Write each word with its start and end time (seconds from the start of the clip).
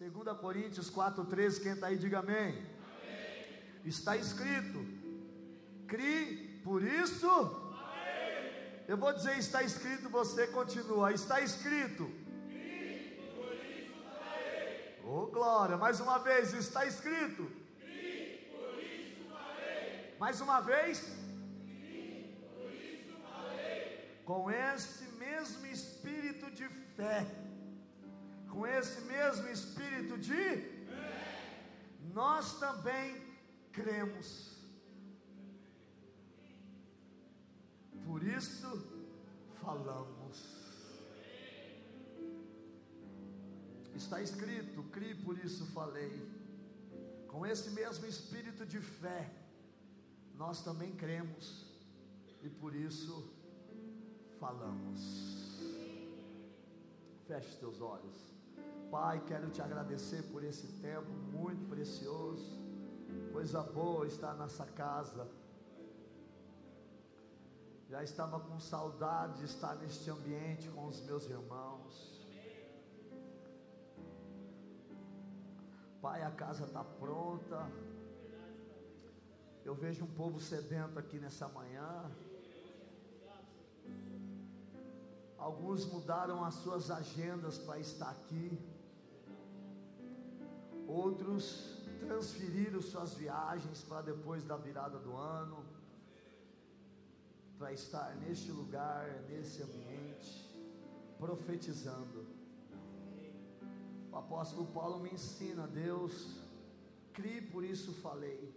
2 0.00 0.38
Coríntios 0.38 0.90
4,13, 0.90 1.62
quem 1.62 1.72
está 1.72 1.88
aí, 1.88 1.98
diga 1.98 2.20
amém. 2.20 2.54
amém. 2.54 3.62
Está 3.84 4.16
escrito: 4.16 4.82
crie, 5.86 6.58
por 6.64 6.82
isso. 6.82 7.28
Amém. 7.28 8.80
Eu 8.88 8.96
vou 8.96 9.12
dizer, 9.12 9.36
está 9.36 9.62
escrito, 9.62 10.08
você 10.08 10.46
continua. 10.46 11.12
Está 11.12 11.42
escrito. 11.42 12.10
Crie, 12.48 13.30
por 13.36 13.52
isso 13.52 13.92
farei. 14.18 14.96
Oh, 15.04 15.26
glória, 15.26 15.76
mais 15.76 16.00
uma 16.00 16.16
vez, 16.16 16.54
está 16.54 16.86
escrito. 16.86 17.42
Por 17.78 18.82
isso 18.82 19.28
farei. 19.28 20.16
Mais 20.18 20.40
uma 20.40 20.60
vez. 20.62 21.00
Crie, 21.66 22.38
por 22.54 22.72
isso 22.72 23.18
farei. 23.22 24.22
Com 24.24 24.50
esse 24.50 25.04
mesmo 25.18 25.66
espírito 25.66 26.50
de 26.52 26.66
fé 26.96 27.49
com 28.50 28.66
esse 28.66 29.00
mesmo 29.02 29.48
espírito 29.48 30.18
de 30.18 30.80
nós 32.12 32.58
também 32.58 33.22
cremos. 33.72 34.58
Por 38.04 38.22
isso 38.22 38.68
falamos. 39.62 40.60
Está 43.94 44.20
escrito, 44.20 44.82
crie, 44.90 45.14
por 45.14 45.38
isso 45.38 45.66
falei. 45.66 46.28
Com 47.28 47.46
esse 47.46 47.70
mesmo 47.70 48.06
espírito 48.06 48.66
de 48.66 48.80
fé, 48.80 49.30
nós 50.34 50.64
também 50.64 50.92
cremos 50.96 51.66
e 52.42 52.48
por 52.48 52.74
isso 52.74 53.32
falamos. 54.40 55.00
Feche 57.28 57.56
teus 57.58 57.80
olhos. 57.80 58.39
Pai, 58.90 59.22
quero 59.24 59.48
te 59.50 59.62
agradecer 59.62 60.20
por 60.32 60.42
esse 60.42 60.66
tempo 60.80 61.12
muito 61.32 61.64
precioso. 61.68 62.60
Coisa 63.32 63.62
boa 63.62 64.04
estar 64.04 64.34
nessa 64.34 64.66
casa. 64.66 65.30
Já 67.88 68.02
estava 68.02 68.40
com 68.40 68.58
saudade 68.58 69.38
de 69.38 69.44
estar 69.44 69.76
neste 69.76 70.10
ambiente 70.10 70.68
com 70.70 70.88
os 70.88 71.00
meus 71.02 71.24
irmãos. 71.26 72.20
Pai, 76.02 76.24
a 76.24 76.32
casa 76.32 76.64
está 76.64 76.82
pronta. 76.82 77.70
Eu 79.64 79.74
vejo 79.76 80.04
um 80.04 80.14
povo 80.14 80.40
sedento 80.40 80.98
aqui 80.98 81.20
nessa 81.20 81.46
manhã. 81.46 82.10
Alguns 85.38 85.86
mudaram 85.86 86.44
as 86.44 86.54
suas 86.54 86.90
agendas 86.90 87.56
para 87.56 87.78
estar 87.78 88.10
aqui 88.10 88.58
outros 90.90 91.78
transferiram 92.00 92.80
suas 92.82 93.14
viagens 93.14 93.82
para 93.82 94.02
depois 94.02 94.44
da 94.44 94.56
virada 94.56 94.98
do 94.98 95.14
ano, 95.16 95.64
para 97.58 97.72
estar 97.72 98.16
neste 98.16 98.50
lugar, 98.50 99.06
nesse 99.28 99.62
ambiente, 99.62 100.50
profetizando. 101.18 102.26
O 104.10 104.16
apóstolo 104.16 104.66
Paulo 104.68 104.98
me 104.98 105.10
ensina, 105.10 105.66
Deus, 105.66 106.40
crie, 107.12 107.42
por 107.42 107.62
isso 107.62 107.92
falei. 107.92 108.52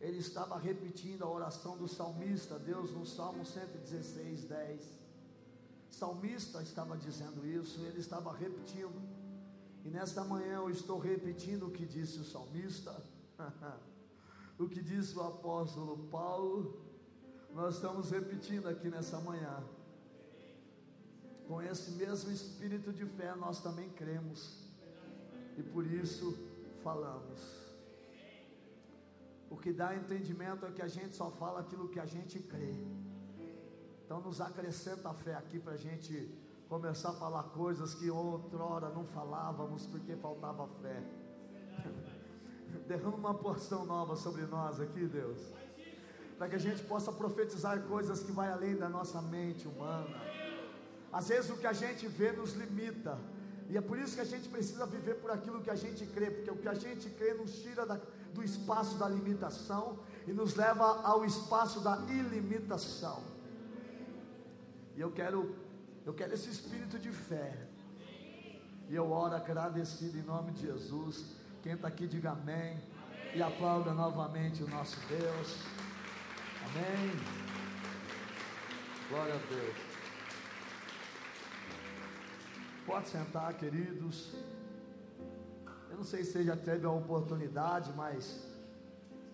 Ele 0.00 0.18
estava 0.18 0.58
repetindo 0.58 1.22
a 1.22 1.28
oração 1.28 1.76
do 1.76 1.88
salmista, 1.88 2.58
Deus, 2.58 2.92
no 2.92 3.06
Salmo 3.06 3.44
116, 3.44 4.44
10. 4.44 4.82
salmista 5.90 6.62
estava 6.62 6.96
dizendo 6.96 7.46
isso, 7.46 7.80
ele 7.86 7.98
estava 7.98 8.30
repetindo. 8.36 9.15
E 9.86 9.88
nesta 9.88 10.24
manhã 10.24 10.54
eu 10.56 10.68
estou 10.68 10.98
repetindo 10.98 11.68
o 11.68 11.70
que 11.70 11.86
disse 11.86 12.18
o 12.18 12.24
salmista, 12.24 12.92
o 14.58 14.68
que 14.68 14.82
disse 14.82 15.16
o 15.16 15.22
apóstolo 15.22 16.08
Paulo, 16.08 16.84
nós 17.54 17.76
estamos 17.76 18.10
repetindo 18.10 18.66
aqui 18.66 18.88
nessa 18.90 19.20
manhã. 19.20 19.62
Com 21.46 21.62
esse 21.62 21.92
mesmo 21.92 22.32
espírito 22.32 22.92
de 22.92 23.06
fé, 23.06 23.36
nós 23.36 23.62
também 23.62 23.88
cremos, 23.90 24.68
e 25.56 25.62
por 25.62 25.86
isso 25.86 26.36
falamos. 26.82 27.40
O 29.48 29.56
que 29.56 29.72
dá 29.72 29.94
entendimento 29.94 30.66
é 30.66 30.72
que 30.72 30.82
a 30.82 30.88
gente 30.88 31.14
só 31.14 31.30
fala 31.30 31.60
aquilo 31.60 31.88
que 31.88 32.00
a 32.00 32.06
gente 32.06 32.40
crê. 32.40 32.74
Então, 34.04 34.20
nos 34.20 34.40
acrescenta 34.40 35.10
a 35.10 35.14
fé 35.14 35.36
aqui 35.36 35.60
para 35.60 35.74
a 35.74 35.76
gente 35.76 36.28
começar 36.68 37.10
a 37.10 37.12
falar 37.12 37.44
coisas 37.44 37.94
que 37.94 38.10
outrora 38.10 38.88
não 38.90 39.04
falávamos 39.04 39.86
porque 39.86 40.16
faltava 40.16 40.66
fé. 40.82 41.02
Derrama 42.88 43.16
uma 43.16 43.34
porção 43.34 43.84
nova 43.84 44.16
sobre 44.16 44.42
nós 44.42 44.80
aqui, 44.80 45.06
Deus. 45.06 45.38
Para 46.36 46.48
que 46.48 46.56
a 46.56 46.58
gente 46.58 46.82
possa 46.82 47.12
profetizar 47.12 47.80
coisas 47.82 48.22
que 48.22 48.32
vai 48.32 48.50
além 48.50 48.76
da 48.76 48.88
nossa 48.88 49.22
mente 49.22 49.66
humana. 49.66 50.20
Às 51.12 51.28
vezes 51.28 51.50
o 51.50 51.56
que 51.56 51.66
a 51.66 51.72
gente 51.72 52.06
vê 52.08 52.32
nos 52.32 52.52
limita. 52.54 53.18
E 53.68 53.76
é 53.76 53.80
por 53.80 53.98
isso 53.98 54.14
que 54.14 54.20
a 54.20 54.24
gente 54.24 54.48
precisa 54.48 54.86
viver 54.86 55.14
por 55.16 55.30
aquilo 55.30 55.62
que 55.62 55.70
a 55.70 55.74
gente 55.74 56.06
crê, 56.06 56.30
porque 56.30 56.50
o 56.50 56.56
que 56.56 56.68
a 56.68 56.74
gente 56.74 57.08
crê 57.10 57.34
nos 57.34 57.62
tira 57.62 57.84
da, 57.84 57.98
do 58.32 58.42
espaço 58.42 58.96
da 58.96 59.08
limitação 59.08 59.98
e 60.26 60.32
nos 60.32 60.54
leva 60.54 61.00
ao 61.02 61.24
espaço 61.24 61.80
da 61.80 61.96
ilimitação. 62.08 63.22
E 64.94 65.00
eu 65.00 65.10
quero 65.10 65.65
eu 66.06 66.14
quero 66.14 66.32
esse 66.34 66.48
espírito 66.48 66.98
de 67.00 67.10
fé. 67.10 67.52
E 68.88 68.94
eu 68.94 69.10
oro 69.10 69.34
agradecido 69.34 70.16
em 70.16 70.22
nome 70.22 70.52
de 70.52 70.62
Jesus. 70.62 71.34
Quem 71.62 71.72
está 71.72 71.88
aqui, 71.88 72.06
diga 72.06 72.30
amém. 72.30 72.78
E 73.34 73.42
aplauda 73.42 73.92
novamente 73.92 74.62
o 74.62 74.68
nosso 74.70 74.96
Deus. 75.08 75.48
Amém. 76.66 77.10
Glória 79.08 79.34
a 79.34 79.38
Deus. 79.52 79.76
Pode 82.86 83.08
sentar, 83.08 83.52
queridos. 83.54 84.32
Eu 85.90 85.96
não 85.96 86.04
sei 86.04 86.22
se 86.22 86.32
você 86.32 86.44
já 86.44 86.56
teve 86.56 86.86
a 86.86 86.90
oportunidade, 86.90 87.92
mas 87.96 88.46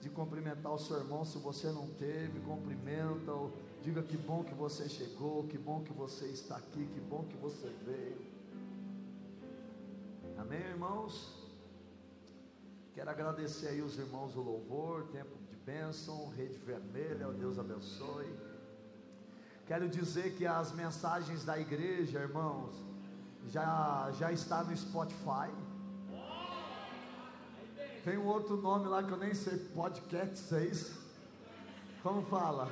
de 0.00 0.08
cumprimentar 0.08 0.72
o 0.72 0.78
seu 0.78 0.96
irmão, 0.96 1.22
se 1.22 1.36
você 1.36 1.70
não 1.70 1.86
teve, 1.88 2.40
cumprimenta-o 2.40 3.52
Diga 3.82 4.00
que 4.00 4.16
bom 4.16 4.44
que 4.44 4.54
você 4.54 4.88
chegou, 4.88 5.42
que 5.48 5.58
bom 5.58 5.82
que 5.82 5.92
você 5.92 6.26
está 6.26 6.56
aqui, 6.56 6.86
que 6.86 7.00
bom 7.00 7.24
que 7.24 7.36
você 7.36 7.68
veio. 7.84 8.16
Amém, 10.38 10.60
irmãos? 10.60 11.42
Quero 12.94 13.10
agradecer 13.10 13.68
aí 13.68 13.82
os 13.82 13.98
irmãos 13.98 14.34
do 14.34 14.40
louvor, 14.40 15.08
tempo 15.08 15.36
de 15.50 15.56
bênção, 15.56 16.28
rede 16.28 16.58
vermelha, 16.58 17.26
Deus 17.32 17.58
abençoe. 17.58 18.32
Quero 19.66 19.88
dizer 19.88 20.36
que 20.36 20.46
as 20.46 20.70
mensagens 20.72 21.44
da 21.44 21.58
igreja, 21.58 22.20
irmãos, 22.20 22.76
já, 23.48 24.12
já 24.16 24.30
está 24.30 24.62
no 24.62 24.76
Spotify. 24.76 25.50
Tem 28.04 28.16
um 28.16 28.26
outro 28.26 28.56
nome 28.58 28.86
lá 28.86 29.02
que 29.02 29.10
eu 29.10 29.18
nem 29.18 29.34
sei, 29.34 29.58
podcast, 29.58 30.54
é 30.54 30.66
isso? 30.66 31.00
Como 32.00 32.22
fala? 32.22 32.70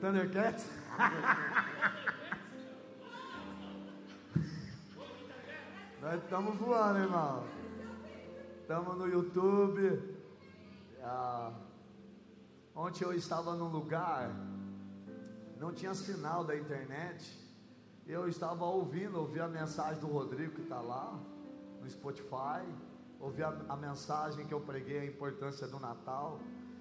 Thundercats? 0.00 0.64
Nós 6.00 6.22
estamos 6.22 6.56
voando, 6.56 7.00
irmão. 7.00 7.44
Estamos 8.62 8.96
no 8.96 9.06
YouTube. 9.06 10.16
Ah, 11.02 11.52
ontem 12.74 13.04
eu 13.04 13.12
estava 13.12 13.54
num 13.54 13.68
lugar, 13.68 14.30
não 15.58 15.70
tinha 15.70 15.92
sinal 15.92 16.44
da 16.44 16.56
internet. 16.56 17.38
Eu 18.06 18.26
estava 18.26 18.64
ouvindo, 18.64 19.18
ouvi 19.18 19.38
a 19.38 19.48
mensagem 19.48 20.00
do 20.00 20.06
Rodrigo 20.06 20.54
que 20.54 20.62
está 20.62 20.80
lá 20.80 21.20
no 21.78 21.90
Spotify. 21.90 22.64
Ouvi 23.20 23.42
a, 23.42 23.54
a 23.68 23.76
mensagem 23.76 24.46
que 24.46 24.54
eu 24.54 24.62
preguei, 24.62 25.00
a 25.00 25.04
importância 25.04 25.68
do 25.68 25.78
Natal. 25.78 26.40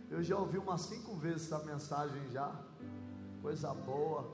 Eu 0.10 0.24
já 0.24 0.38
ouvi 0.38 0.58
umas 0.58 0.80
cinco 0.82 1.16
vezes 1.16 1.52
essa 1.52 1.66
mensagem 1.66 2.30
já 2.32 2.56
coisa 3.42 3.74
boa. 3.74 4.32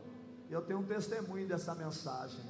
Eu 0.49 0.61
tenho 0.61 0.79
um 0.79 0.85
testemunho 0.85 1.47
dessa 1.47 1.73
mensagem. 1.73 2.43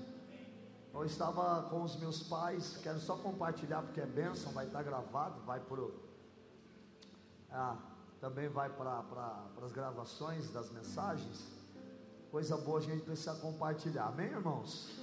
Eu 0.94 1.04
estava 1.06 1.63
com 1.69 1.84
os 1.84 1.98
meus 1.98 2.24
pais, 2.24 2.78
quero 2.81 3.00
só 3.00 3.18
compartilhar 3.18 3.81
porque 3.81 4.00
é 4.00 4.06
bênção, 4.06 4.54
vai 4.54 4.66
estar 4.66 4.81
gravado, 4.81 5.42
vai 5.42 5.60
para 5.60 5.81
ah, 7.52 7.78
também 8.19 8.50
vai 8.50 8.69
para 8.69 9.04
pra, 9.04 9.46
as 9.63 9.72
gravações 9.72 10.50
das 10.52 10.69
mensagens. 10.72 11.48
Coisa 12.31 12.57
boa 12.57 12.80
a 12.80 12.81
gente 12.81 13.04
precisa 13.04 13.34
compartilhar, 13.36 14.07
amém, 14.07 14.28
irmãos? 14.28 15.00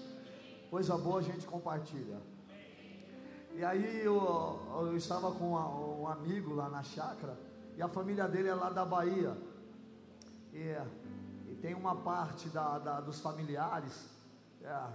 Coisa 0.71 0.97
boa 0.99 1.19
a 1.21 1.23
gente 1.23 1.47
compartilha. 1.47 2.21
E 3.55 3.65
aí 3.65 4.05
eu, 4.05 4.61
eu 4.87 4.97
estava 4.97 5.31
com 5.33 5.53
um 5.53 6.09
amigo 6.09 6.55
lá 6.55 6.69
na 6.69 6.83
chácara, 6.83 7.39
e 7.77 7.83
a 7.83 7.89
família 7.89 8.27
dele 8.27 8.49
é 8.49 8.55
lá 8.55 8.71
da 8.71 8.85
Bahia. 8.85 9.37
E 10.53 10.77
tem 11.63 11.75
uma 11.75 11.95
parte 11.95 12.49
da, 12.49 12.81
da 12.81 13.01
dos 13.01 13.21
familiares 13.21 14.11
é, 14.63 14.87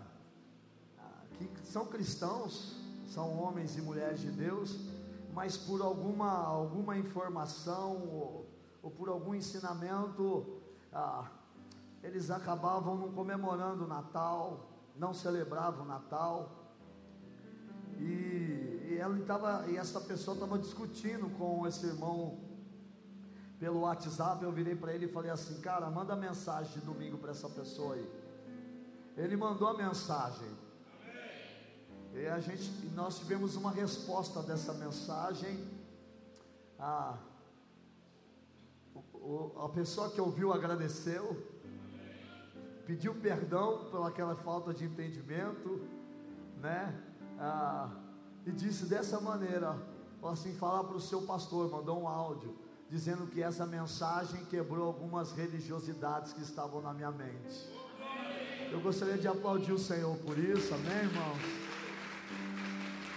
que 1.38 1.66
são 1.66 1.86
cristãos, 1.86 2.76
são 3.08 3.40
homens 3.40 3.78
e 3.78 3.82
mulheres 3.82 4.20
de 4.20 4.30
Deus, 4.30 4.78
mas 5.34 5.56
por 5.56 5.82
alguma, 5.82 6.30
alguma 6.30 6.98
informação 6.98 7.94
ou, 8.10 8.46
ou 8.84 8.92
por 8.92 9.08
algum 9.08 9.34
ensinamento, 9.34 10.60
eles 12.04 12.30
acabavam 12.30 12.98
não 12.98 13.12
comemorando 13.14 13.86
o 13.86 13.88
Natal, 13.88 14.68
não 14.96 15.14
celebravam 15.14 15.86
o 15.86 15.88
Natal. 15.88 16.52
E, 17.98 18.90
e, 18.90 18.98
ela 19.00 19.18
tava, 19.26 19.66
e 19.70 19.78
essa 19.78 20.02
pessoa 20.02 20.36
estava 20.36 20.60
discutindo 20.60 21.30
com 21.38 21.66
esse 21.66 21.86
irmão 21.86 22.47
pelo 23.60 23.82
WhatsApp. 23.82 24.44
Eu 24.44 24.52
virei 24.52 24.76
para 24.76 24.94
ele 24.94 25.06
e 25.06 25.10
falei 25.10 25.32
assim: 25.32 25.60
Cara, 25.62 25.90
manda 25.90 26.16
mensagem 26.16 26.74
de 26.74 26.86
domingo 26.86 27.18
para 27.18 27.32
essa 27.32 27.50
pessoa 27.50 27.96
aí. 27.96 28.10
Ele 29.16 29.36
mandou 29.36 29.68
a 29.68 29.74
mensagem. 29.74 30.48
E 32.14 32.26
a 32.28 32.40
gente, 32.40 32.70
nós 32.96 33.20
tivemos 33.20 33.56
uma 33.56 33.72
resposta 33.72 34.42
dessa 34.42 34.74
mensagem. 34.74 35.68
A, 36.80 37.18
a 39.64 39.70
pessoa 39.70 40.10
que 40.10 40.22
ouviu 40.22 40.54
agradeceu, 40.54 41.36
pediu 42.86 43.14
perdão 43.16 43.90
pelaquela 43.92 44.36
falta 44.36 44.74
de 44.74 44.86
entendimento, 44.86 45.82
né? 46.58 47.04
E 48.46 48.52
disse 48.52 48.86
dessa 48.86 49.20
maneira, 49.20 49.76
assim, 50.24 50.54
falar 50.54 50.84
para 50.86 50.96
o 50.96 51.02
seu 51.02 51.24
pastor, 51.24 51.70
mandou 51.70 52.02
um 52.02 52.08
áudio, 52.08 52.56
dizendo 52.90 53.28
que 53.28 53.44
essa 53.44 53.66
mensagem 53.66 54.46
quebrou 54.46 54.88
algumas 54.88 55.32
religiosidades 55.32 56.34
que 56.34 56.42
estavam 56.42 56.82
na 56.82 56.94
minha 56.94 57.12
mente. 57.12 57.70
Eu 58.72 58.80
gostaria 58.82 59.18
de 59.18 59.28
aplaudir 59.28 59.74
o 59.74 59.80
Senhor 59.80 60.18
por 60.20 60.38
isso, 60.38 60.74
amém, 60.74 60.98
irmão? 60.98 61.34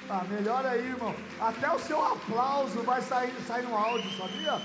Ah, 0.09 0.25
melhor 0.25 0.67
aí, 0.67 0.89
irmão. 0.89 1.15
Até 1.41 1.73
o 1.73 1.79
seu 1.79 2.05
aplauso 2.05 2.83
vai 2.83 3.01
sair, 3.01 3.33
sair 3.43 3.65
no 3.65 3.77
áudio, 3.77 4.11
sabia? 4.17 4.61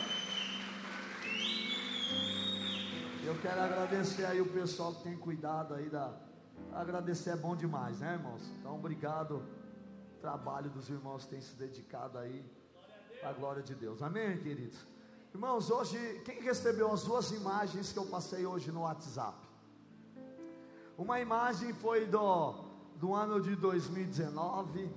Eu 3.23 3.35
quero 3.41 3.61
agradecer 3.61 4.25
aí 4.25 4.41
o 4.41 4.47
pessoal 4.47 4.93
que 4.93 5.03
tem 5.03 5.17
cuidado 5.17 5.73
aí 5.75 5.89
da. 5.89 6.13
Agradecer 6.73 7.31
é 7.31 7.35
bom 7.35 7.55
demais, 7.55 7.99
né, 7.99 8.13
irmãos? 8.13 8.41
Então, 8.59 8.75
obrigado. 8.75 9.43
O 10.17 10.21
trabalho 10.21 10.69
dos 10.69 10.89
irmãos 10.89 11.25
que 11.25 11.31
têm 11.31 11.41
se 11.41 11.55
dedicado 11.55 12.17
aí 12.17 12.43
à 13.23 13.31
glória 13.31 13.61
de 13.61 13.75
Deus. 13.75 14.01
Amém, 14.01 14.37
queridos? 14.37 14.94
Irmãos, 15.35 15.69
hoje, 15.69 16.21
quem 16.23 16.39
recebeu 16.39 16.89
as 16.93 17.03
duas 17.03 17.29
imagens 17.31 17.91
que 17.91 17.99
eu 17.99 18.05
passei 18.05 18.45
hoje 18.45 18.71
no 18.71 18.83
WhatsApp? 18.83 19.37
Uma 20.97 21.19
imagem 21.19 21.73
foi 21.73 22.05
do, 22.05 22.53
do 22.95 23.13
ano 23.13 23.41
de 23.41 23.53
2019, 23.53 24.89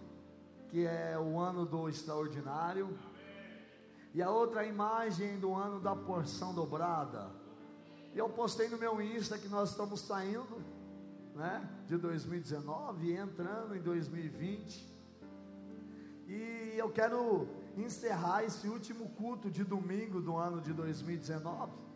que 0.68 0.86
é 0.86 1.18
o 1.18 1.40
ano 1.40 1.66
do 1.66 1.88
extraordinário, 1.88 2.96
e 4.14 4.22
a 4.22 4.30
outra 4.30 4.64
imagem 4.64 5.40
do 5.40 5.54
ano 5.54 5.80
da 5.80 5.96
porção 5.96 6.54
dobrada. 6.54 7.32
Eu 8.14 8.28
postei 8.28 8.68
no 8.68 8.78
meu 8.78 9.02
Insta 9.02 9.36
que 9.36 9.48
nós 9.48 9.70
estamos 9.70 9.98
saindo, 10.02 10.62
né, 11.34 11.68
de 11.88 11.96
2019 11.96 13.08
e 13.08 13.16
entrando 13.16 13.74
em 13.74 13.82
2020. 13.82 14.86
E 16.28 16.74
eu 16.76 16.88
quero 16.90 17.48
encerrar 17.76 18.44
esse 18.44 18.68
último 18.68 19.08
culto 19.10 19.50
de 19.50 19.64
domingo 19.64 20.20
do 20.20 20.36
ano 20.36 20.60
de 20.60 20.72
2019 20.72 21.88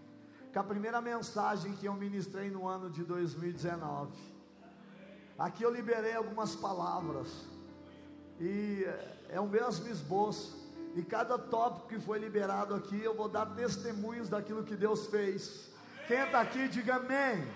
com 0.53 0.59
a 0.59 0.65
primeira 0.65 1.01
mensagem 1.01 1.73
que 1.73 1.87
eu 1.87 1.95
ministrei 1.95 2.51
no 2.51 2.69
ano 2.69 2.91
de 2.91 3.03
2019. 3.05 4.13
Aqui 5.39 5.63
eu 5.63 5.75
liberei 5.75 6.15
algumas 6.15 6.55
palavras, 6.55 7.29
e 8.39 8.85
é 9.31 9.41
o 9.41 9.49
mesmo 9.49 9.89
esboço, 9.89 10.71
e 10.95 11.03
cada 11.03 11.39
tópico 11.39 11.89
que 11.89 11.99
foi 11.99 12.19
liberado 12.19 12.75
aqui, 12.75 13.03
eu 13.03 13.15
vou 13.15 13.31
dar 13.31 13.47
testemunhos 13.47 14.29
daquilo 14.29 14.63
que 14.63 14.77
Deus 14.77 15.07
fez. 15.07 15.71
Quem 16.07 16.19
está 16.19 16.43
aqui, 16.43 16.69
diga 16.69 16.97
amém. 16.97 17.49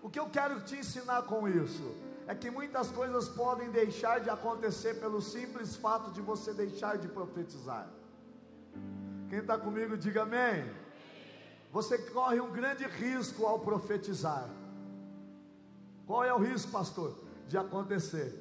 O 0.00 0.08
que 0.08 0.20
eu 0.20 0.30
quero 0.30 0.60
te 0.60 0.76
ensinar 0.76 1.22
com 1.22 1.48
isso 1.48 1.96
é 2.26 2.34
que 2.34 2.50
muitas 2.50 2.90
coisas 2.90 3.28
podem 3.28 3.70
deixar 3.70 4.20
de 4.20 4.30
acontecer 4.30 4.94
pelo 4.94 5.20
simples 5.20 5.76
fato 5.76 6.10
de 6.10 6.20
você 6.20 6.52
deixar 6.52 6.96
de 6.98 7.08
profetizar. 7.08 7.88
Quem 9.28 9.38
está 9.38 9.58
comigo, 9.58 9.96
diga 9.96 10.22
amém 10.22 10.86
você 11.76 11.98
corre 11.98 12.40
um 12.40 12.50
grande 12.50 12.84
risco 12.84 13.44
ao 13.44 13.58
profetizar. 13.58 14.48
Qual 16.06 16.24
é 16.24 16.32
o 16.32 16.38
risco, 16.38 16.72
pastor? 16.72 17.18
De 17.48 17.58
acontecer. 17.58 18.34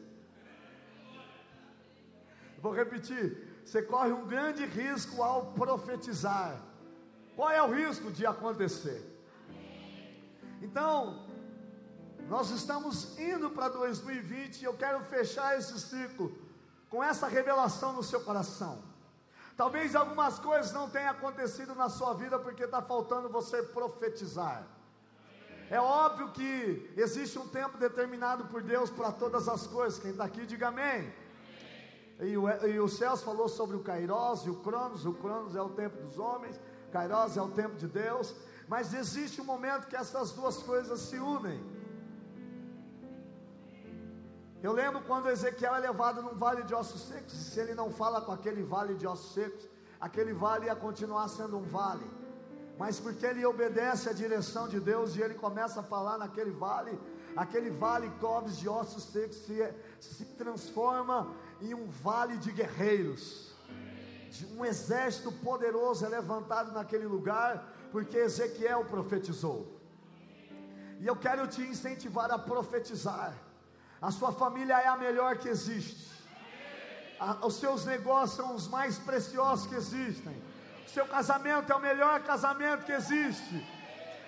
Vou 2.60 2.72
repetir. 2.72 3.60
Você 3.66 3.81
corre 3.81 4.14
um 4.14 4.26
grande 4.26 4.66
risco 4.66 5.22
ao 5.22 5.48
profetizar. 5.48 6.62
Qual 7.36 7.52
é 7.52 7.62
o 7.62 7.74
risco 7.74 8.10
de 8.10 8.26
acontecer? 8.26 9.04
Então, 10.62 11.25
nós 12.27 12.50
estamos 12.50 13.18
indo 13.19 13.50
para 13.51 13.69
2020 13.69 14.62
e 14.62 14.66
eu 14.66 14.74
quero 14.74 15.00
fechar 15.06 15.57
esse 15.57 15.80
ciclo 15.80 16.36
com 16.89 17.04
essa 17.04 17.27
revelação 17.27 17.94
no 17.94 18.04
seu 18.04 18.22
coração. 18.22 18.80
Talvez 19.56 19.95
algumas 19.95 20.39
coisas 20.39 20.74
não 20.74 20.89
tenham 20.89 21.12
acontecido 21.12 21.75
na 21.75 21.88
sua 21.88 22.13
vida 22.13 22.38
porque 22.39 22.63
está 22.63 22.81
faltando 22.81 23.30
você 23.30 23.62
profetizar. 23.63 24.66
É 25.69 25.80
óbvio 25.80 26.31
que 26.31 26.92
existe 26.98 27.39
um 27.39 27.48
tempo 27.48 27.77
determinado 27.77 28.45
por 28.45 28.62
Deus 28.62 28.89
para 28.89 29.12
todas 29.12 29.48
as 29.48 29.66
coisas. 29.66 30.00
Quem 30.00 30.12
está 30.12 30.25
aqui, 30.25 30.45
diga 30.45 30.68
amém. 30.68 31.13
E 32.19 32.38
o, 32.38 32.50
e 32.66 32.80
o 32.80 32.88
Céus 32.88 33.21
falou 33.21 33.48
sobre 33.48 33.75
o 33.75 33.81
Kairos 33.81 34.45
e 34.45 34.50
o 34.50 34.56
Cronos. 34.56 35.06
O 35.06 35.13
Cronos 35.13 35.56
é 35.56 35.62
o 35.62 35.69
tempo 35.69 35.98
dos 36.01 36.18
homens, 36.18 36.60
Kairos 36.92 37.38
é 37.38 37.42
o 37.42 37.50
tempo 37.50 37.75
de 37.75 37.88
Deus. 37.88 38.36
Mas 38.68 38.94
existe 38.94 39.42
um 39.42 39.45
momento 39.45 39.88
que 39.88 39.95
essas 39.95 40.31
duas 40.31 40.57
coisas 40.57 41.00
se 41.00 41.18
unem. 41.18 41.75
Eu 44.66 44.74
lembro 44.74 45.00
quando 45.02 45.30
Ezequiel 45.30 45.76
é 45.76 45.80
levado 45.80 46.24
num 46.24 46.34
vale 46.44 46.64
de 46.64 46.74
ossos 46.74 47.02
secos, 47.10 47.34
se 47.34 47.60
ele 47.60 47.76
não 47.76 47.92
fala 47.92 48.20
com 48.20 48.32
aquele 48.32 48.64
vale 48.64 48.96
de 48.96 49.06
ossos 49.06 49.32
secos, 49.32 49.64
aquele 50.02 50.34
vale 50.34 50.66
ia 50.66 50.76
continuar 50.76 51.28
sendo 51.28 51.56
um 51.60 51.62
vale. 51.62 52.08
Mas 52.76 53.00
porque 53.00 53.28
ele 53.28 53.46
obedece 53.46 54.10
à 54.10 54.14
direção 54.14 54.68
de 54.68 54.80
Deus 54.80 55.16
e 55.16 55.22
ele 55.22 55.36
começa 55.36 55.82
a 55.82 55.84
falar 55.84 56.18
naquele 56.18 56.50
vale, 56.50 57.00
aquele 57.38 57.70
vale 57.70 58.10
cobres 58.20 58.58
de 58.58 58.68
ossos 58.68 59.04
secos 59.04 59.38
se, 59.38 59.72
se 60.00 60.26
transforma 60.42 61.32
em 61.62 61.76
um 61.76 61.86
vale 61.86 62.36
de 62.38 62.52
guerreiros. 62.52 63.54
Um 64.57 64.66
exército 64.66 65.31
poderoso 65.31 66.07
é 66.07 66.10
levantado 66.10 66.72
naquele 66.72 67.06
lugar, 67.06 67.72
porque 67.92 68.18
Ezequiel 68.18 68.84
profetizou. 68.86 69.80
E 71.00 71.06
eu 71.06 71.16
quero 71.16 71.48
te 71.48 71.62
incentivar 71.62 72.31
a 72.31 72.40
profetizar. 72.40 73.45
A 74.02 74.11
sua 74.11 74.31
família 74.31 74.80
é 74.80 74.87
a 74.87 74.97
melhor 74.97 75.37
que 75.37 75.47
existe. 75.47 76.14
A, 77.19 77.45
os 77.45 77.56
seus 77.56 77.85
negócios 77.85 78.37
são 78.37 78.54
os 78.54 78.68
mais 78.68 78.97
preciosos 78.99 79.68
que 79.68 79.75
existem. 79.75 80.35
O 80.85 80.90
seu 80.90 81.06
casamento 81.06 81.71
é 81.71 81.75
o 81.75 81.80
melhor 81.80 82.21
casamento 82.21 82.85
que 82.85 82.92
existe. 82.92 83.66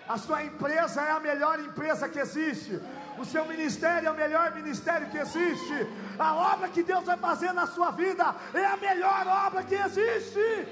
A 0.08 0.18
sua 0.18 0.44
empresa 0.44 1.02
é 1.02 1.12
a 1.12 1.20
melhor 1.20 1.60
empresa 1.60 2.08
que 2.08 2.20
existe. 2.20 2.82
O 3.18 3.26
seu 3.26 3.46
ministério 3.46 4.08
é 4.08 4.12
o 4.12 4.16
melhor 4.16 4.56
ministério 4.56 5.10
que 5.10 5.18
existe. 5.18 5.88
A 6.18 6.34
obra 6.34 6.70
que 6.70 6.82
Deus 6.82 7.04
vai 7.04 7.18
fazer 7.18 7.52
na 7.52 7.68
sua 7.68 7.92
vida 7.92 8.34
é 8.54 8.66
a 8.66 8.78
melhor 8.78 9.28
obra 9.28 9.64
que 9.64 9.76
existe. 9.76 10.68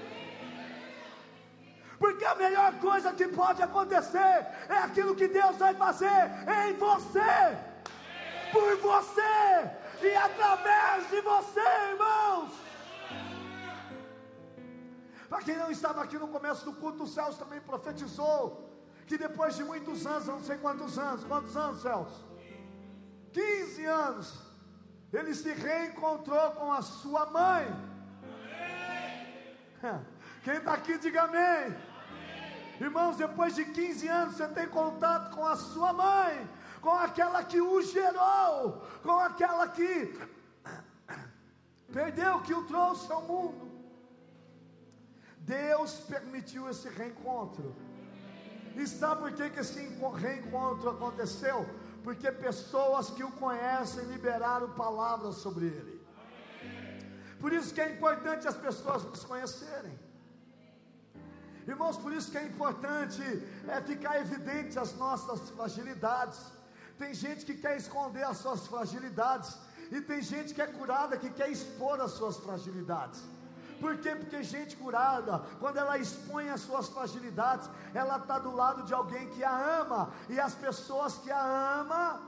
Porque 1.99 2.23
a 2.23 2.35
melhor 2.35 2.73
coisa 2.75 3.11
que 3.13 3.27
pode 3.27 3.61
acontecer 3.61 4.47
é 4.69 4.77
aquilo 4.83 5.15
que 5.15 5.27
Deus 5.27 5.57
vai 5.57 5.73
fazer 5.73 6.31
em 6.67 6.73
você 6.73 7.75
por 8.51 8.77
você 8.77 9.71
e 10.01 10.15
através 10.15 11.09
de 11.09 11.21
você, 11.21 11.67
irmãos. 11.91 12.51
Para 15.29 15.41
quem 15.43 15.57
não 15.57 15.71
estava 15.71 16.03
aqui 16.03 16.17
no 16.17 16.27
começo 16.27 16.63
do 16.65 16.73
culto, 16.73 17.03
o 17.03 17.07
Celso 17.07 17.39
também 17.39 17.59
profetizou 17.61 18.69
que 19.07 19.17
depois 19.17 19.55
de 19.55 19.63
muitos 19.63 20.05
anos, 20.05 20.27
não 20.27 20.41
sei 20.41 20.57
quantos 20.57 20.97
anos, 20.97 21.23
quantos 21.23 21.55
anos, 21.55 21.81
Celso? 21.81 22.25
15 23.31 23.85
anos, 23.85 24.33
ele 25.11 25.33
se 25.33 25.51
reencontrou 25.51 26.51
com 26.51 26.71
a 26.71 26.81
sua 26.81 27.25
mãe. 27.27 27.67
Quem 30.43 30.55
está 30.55 30.73
aqui, 30.73 30.97
diga 30.97 31.23
amém. 31.23 31.75
Irmãos, 32.79 33.17
depois 33.17 33.55
de 33.55 33.65
15 33.65 34.07
anos, 34.07 34.35
você 34.35 34.47
tem 34.49 34.67
contato 34.67 35.33
com 35.35 35.45
a 35.45 35.55
sua 35.55 35.93
mãe 35.93 36.47
com 36.85 36.95
aquela 37.07 37.43
que 37.43 37.59
o 37.59 37.81
gerou, 37.81 38.85
com 39.01 39.19
aquela 39.19 39.67
que 39.67 39.89
perdeu, 41.91 42.41
que 42.41 42.53
o 42.53 42.65
trouxe 42.65 43.11
ao 43.11 43.23
mundo. 43.23 43.65
Deus 45.39 45.93
permitiu 46.01 46.69
esse 46.69 46.87
reencontro. 46.89 47.75
E 48.75 48.85
sabe 48.87 49.21
por 49.21 49.31
que, 49.31 49.49
que 49.49 49.61
esse 49.61 49.79
reencontro 50.25 50.91
aconteceu? 50.91 51.59
porque 52.05 52.31
pessoas 52.31 53.09
que 53.09 53.23
o 53.23 53.31
conhecem 53.31 54.03
liberaram 54.05 54.69
palavras 54.73 55.37
sobre 55.37 55.65
ele. 55.65 55.95
Por 57.39 57.51
isso 57.51 57.73
que 57.73 57.81
é 57.81 57.91
importante 57.95 58.47
as 58.47 58.55
pessoas 58.55 59.03
nos 59.03 59.23
conhecerem. 59.23 59.97
Irmãos, 61.67 61.97
por 61.97 62.13
isso 62.13 62.29
que 62.29 62.37
é 62.37 62.45
importante 62.45 63.23
é 63.67 63.81
ficar 63.81 64.21
evidente 64.21 64.77
as 64.77 64.93
nossas 64.95 65.49
fragilidades. 65.49 66.39
Tem 66.97 67.13
gente 67.13 67.45
que 67.45 67.55
quer 67.55 67.77
esconder 67.77 68.23
as 68.23 68.37
suas 68.37 68.67
fragilidades, 68.67 69.57
e 69.91 70.01
tem 70.01 70.21
gente 70.21 70.53
que 70.53 70.61
é 70.61 70.67
curada 70.67 71.17
que 71.17 71.29
quer 71.29 71.49
expor 71.49 71.99
as 72.01 72.11
suas 72.11 72.37
fragilidades. 72.37 73.21
Por 73.79 73.97
quê? 73.97 74.15
Porque 74.15 74.41
gente 74.41 74.75
curada, 74.77 75.39
quando 75.59 75.77
ela 75.77 75.97
expõe 75.97 76.49
as 76.49 76.61
suas 76.61 76.87
fragilidades, 76.89 77.69
ela 77.93 78.17
está 78.17 78.39
do 78.39 78.55
lado 78.55 78.83
de 78.83 78.93
alguém 78.93 79.29
que 79.31 79.43
a 79.43 79.79
ama, 79.81 80.11
e 80.29 80.39
as 80.39 80.55
pessoas 80.55 81.17
que 81.17 81.29
a 81.29 81.79
ama, 81.81 82.21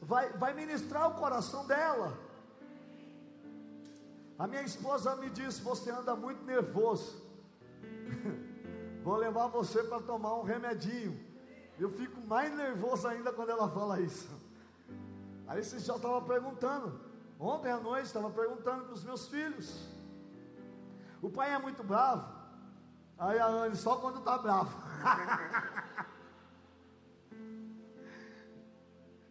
vai, 0.00 0.30
vai 0.30 0.54
ministrar 0.54 1.10
o 1.10 1.14
coração 1.14 1.66
dela. 1.66 2.18
A 4.38 4.46
minha 4.46 4.62
esposa 4.62 5.16
me 5.16 5.30
disse: 5.30 5.62
Você 5.62 5.90
anda 5.90 6.14
muito 6.14 6.42
nervoso. 6.44 7.22
Vou 9.02 9.16
levar 9.16 9.46
você 9.48 9.82
para 9.84 10.00
tomar 10.00 10.34
um 10.34 10.42
remedinho. 10.42 11.25
Eu 11.78 11.90
fico 11.90 12.18
mais 12.26 12.54
nervoso 12.54 13.06
ainda 13.06 13.30
quando 13.32 13.50
ela 13.50 13.68
fala 13.68 14.00
isso. 14.00 14.28
Aí 15.46 15.62
você 15.62 15.78
já 15.78 15.96
estava 15.96 16.22
perguntando. 16.22 16.98
Ontem 17.38 17.70
à 17.70 17.78
noite 17.78 18.06
estava 18.06 18.30
perguntando 18.30 18.84
para 18.84 18.94
os 18.94 19.04
meus 19.04 19.28
filhos. 19.28 19.86
O 21.20 21.28
pai 21.28 21.52
é 21.52 21.58
muito 21.58 21.84
bravo. 21.84 22.34
Aí 23.18 23.38
a 23.38 23.46
Anne, 23.46 23.76
só 23.76 23.96
quando 23.96 24.18
está 24.18 24.38
bravo. 24.38 24.74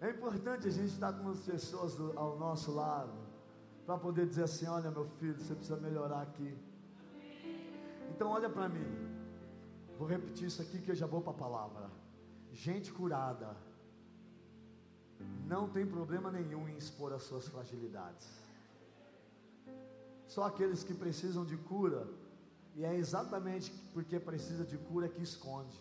é 0.02 0.12
importante 0.12 0.68
a 0.68 0.72
gente 0.72 0.94
estar 0.94 1.14
com 1.14 1.30
as 1.30 1.40
pessoas 1.40 1.96
do, 1.96 2.18
ao 2.18 2.38
nosso 2.38 2.72
lado. 2.74 3.14
Para 3.86 3.98
poder 3.98 4.28
dizer 4.28 4.44
assim: 4.44 4.68
olha, 4.68 4.92
meu 4.92 5.08
filho, 5.20 5.40
você 5.40 5.56
precisa 5.56 5.78
melhorar 5.78 6.22
aqui. 6.22 6.56
Então, 8.10 8.30
olha 8.30 8.50
para 8.50 8.70
mim. 8.70 8.86
Vou 9.98 10.08
repetir 10.08 10.48
isso 10.48 10.62
aqui 10.62 10.80
que 10.80 10.92
eu 10.92 10.96
já 10.96 11.08
vou 11.08 11.22
para 11.22 11.32
a 11.32 11.36
palavra. 11.36 12.05
Gente 12.56 12.90
curada 12.94 13.54
não 15.46 15.68
tem 15.68 15.86
problema 15.86 16.32
nenhum 16.32 16.70
em 16.70 16.78
expor 16.78 17.12
as 17.12 17.24
suas 17.24 17.46
fragilidades. 17.50 18.28
Só 20.26 20.44
aqueles 20.46 20.82
que 20.82 20.94
precisam 20.94 21.44
de 21.44 21.58
cura, 21.58 22.08
e 22.74 22.86
é 22.86 22.96
exatamente 22.96 23.70
porque 23.94 24.18
precisa 24.20 24.64
de 24.64 24.78
cura 24.78 25.10
que 25.10 25.22
esconde. 25.22 25.78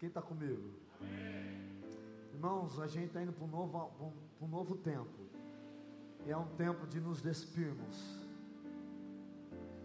Quem 0.00 0.08
está 0.08 0.20
comigo? 0.20 0.70
Irmãos, 2.34 2.80
a 2.80 2.88
gente 2.88 3.06
está 3.06 3.22
indo 3.22 3.32
para 3.32 3.44
um 3.44 3.48
novo, 3.48 4.12
um 4.40 4.48
novo 4.48 4.76
tempo. 4.76 5.20
E 6.26 6.30
é 6.32 6.36
um 6.36 6.48
tempo 6.56 6.88
de 6.88 7.00
nos 7.00 7.22
despirmos. 7.22 8.18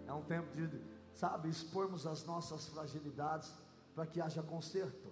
É 0.08 0.14
um 0.14 0.24
tempo 0.24 0.56
de, 0.56 0.95
sabe, 1.16 1.50
expormos 1.50 2.06
as 2.06 2.26
nossas 2.26 2.68
fragilidades 2.68 3.54
para 3.96 4.06
que 4.06 4.20
haja 4.22 4.44
conserto. 4.44 5.10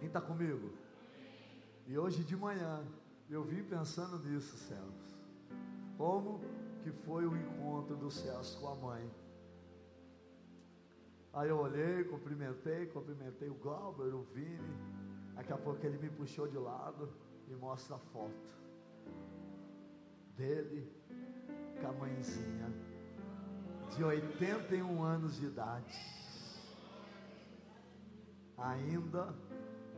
Quem 0.00 0.08
está 0.08 0.20
comigo? 0.20 0.72
E 1.86 1.96
hoje 1.96 2.24
de 2.24 2.36
manhã 2.36 2.84
eu 3.30 3.44
vim 3.44 3.62
pensando 3.62 4.18
nisso, 4.18 4.56
céus. 4.56 5.16
Como 5.96 6.40
que 6.82 6.90
foi 6.90 7.24
o 7.24 7.36
encontro 7.36 7.96
dos 7.96 8.14
céus 8.14 8.56
com 8.56 8.68
a 8.68 8.74
mãe? 8.74 9.10
Aí 11.32 11.48
eu 11.48 11.58
olhei, 11.58 12.04
cumprimentei, 12.04 12.86
cumprimentei 12.86 13.48
o 13.48 13.54
Glauber, 13.54 14.12
o 14.14 14.22
Vini. 14.22 14.76
Daqui 15.34 15.52
a 15.52 15.56
pouco 15.56 15.84
ele 15.86 15.98
me 15.98 16.10
puxou 16.10 16.48
de 16.48 16.58
lado 16.58 17.08
e 17.48 17.54
mostra 17.54 17.96
a 17.96 17.98
foto 17.98 18.54
dele 20.36 20.92
com 21.80 21.88
a 21.88 21.92
mãezinha 21.92 22.93
de 23.94 24.04
81 24.04 25.02
anos 25.02 25.36
de 25.36 25.46
idade. 25.46 25.98
Ainda 28.56 29.34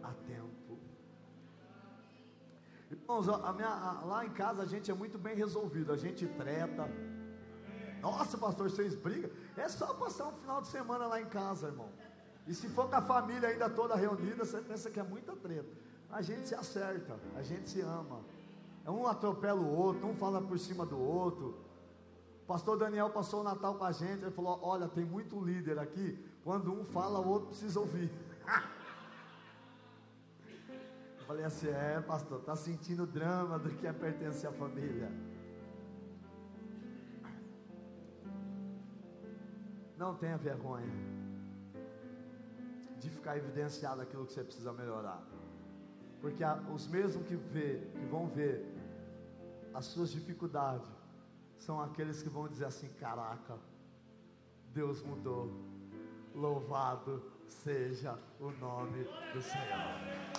há 0.02 0.12
tempo. 0.26 0.78
Irmãos, 2.90 3.28
a 3.28 3.52
minha, 3.52 3.68
a, 3.68 4.04
lá 4.04 4.24
em 4.24 4.30
casa 4.30 4.62
a 4.62 4.66
gente 4.66 4.90
é 4.90 4.94
muito 4.94 5.18
bem 5.18 5.34
resolvido, 5.34 5.92
a 5.92 5.96
gente 5.96 6.26
treta. 6.26 6.88
Nossa, 8.00 8.38
pastor, 8.38 8.70
vocês 8.70 8.94
brigam? 8.94 9.30
É 9.56 9.68
só 9.68 9.92
passar 9.94 10.28
um 10.28 10.32
final 10.32 10.60
de 10.60 10.68
semana 10.68 11.06
lá 11.06 11.20
em 11.20 11.26
casa, 11.26 11.68
irmão. 11.68 11.90
E 12.46 12.54
se 12.54 12.68
for 12.68 12.88
com 12.88 12.94
a 12.94 13.02
família 13.02 13.48
ainda 13.48 13.68
toda 13.68 13.96
reunida, 13.96 14.44
você 14.44 14.60
pensa 14.60 14.90
que 14.90 15.00
é 15.00 15.02
muita 15.02 15.34
treta. 15.34 15.68
A 16.10 16.22
gente 16.22 16.46
se 16.46 16.54
acerta, 16.54 17.18
a 17.34 17.42
gente 17.42 17.68
se 17.68 17.80
ama. 17.80 18.20
Um 18.86 19.06
atropela 19.08 19.60
o 19.60 19.74
outro, 19.76 20.06
um 20.06 20.14
fala 20.14 20.40
por 20.40 20.56
cima 20.58 20.86
do 20.86 20.96
outro. 20.96 21.65
Pastor 22.46 22.78
Daniel 22.78 23.10
passou 23.10 23.40
o 23.40 23.42
Natal 23.42 23.74
com 23.74 23.84
a 23.84 23.90
gente, 23.90 24.22
ele 24.22 24.30
falou: 24.30 24.60
Olha, 24.62 24.88
tem 24.88 25.04
muito 25.04 25.40
líder 25.40 25.78
aqui. 25.78 26.16
Quando 26.44 26.72
um 26.72 26.84
fala, 26.84 27.18
o 27.18 27.26
outro 27.28 27.48
precisa 27.48 27.80
ouvir. 27.80 28.10
Falei 31.26 31.44
assim: 31.44 31.68
é, 31.68 32.00
pastor, 32.00 32.38
está 32.38 32.54
sentindo 32.54 33.04
drama 33.04 33.58
do 33.58 33.70
que 33.70 33.84
é 33.86 33.92
pertencer 33.92 34.48
à 34.48 34.52
família. 34.52 35.10
Não 39.96 40.14
tenha 40.14 40.36
vergonha 40.36 40.92
de 43.00 43.10
ficar 43.10 43.36
evidenciado 43.36 44.00
aquilo 44.02 44.24
que 44.24 44.32
você 44.32 44.44
precisa 44.44 44.72
melhorar. 44.72 45.20
Porque 46.20 46.44
os 46.72 46.86
mesmos 46.86 47.26
que, 47.26 47.34
vê, 47.34 47.80
que 47.92 48.06
vão 48.06 48.28
ver 48.28 48.64
as 49.74 49.86
suas 49.86 50.10
dificuldades 50.10 50.86
são 51.58 51.80
aqueles 51.80 52.22
que 52.22 52.28
vão 52.28 52.48
dizer 52.48 52.66
assim: 52.66 52.88
caraca, 52.94 53.58
Deus 54.72 55.02
mudou. 55.02 55.50
Louvado 56.34 57.22
seja 57.48 58.18
o 58.38 58.50
nome 58.50 59.04
do 59.32 59.40
Senhor. 59.40 60.36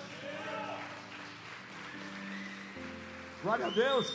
Glória 3.41 3.67
a 3.67 3.69
Deus. 3.69 4.11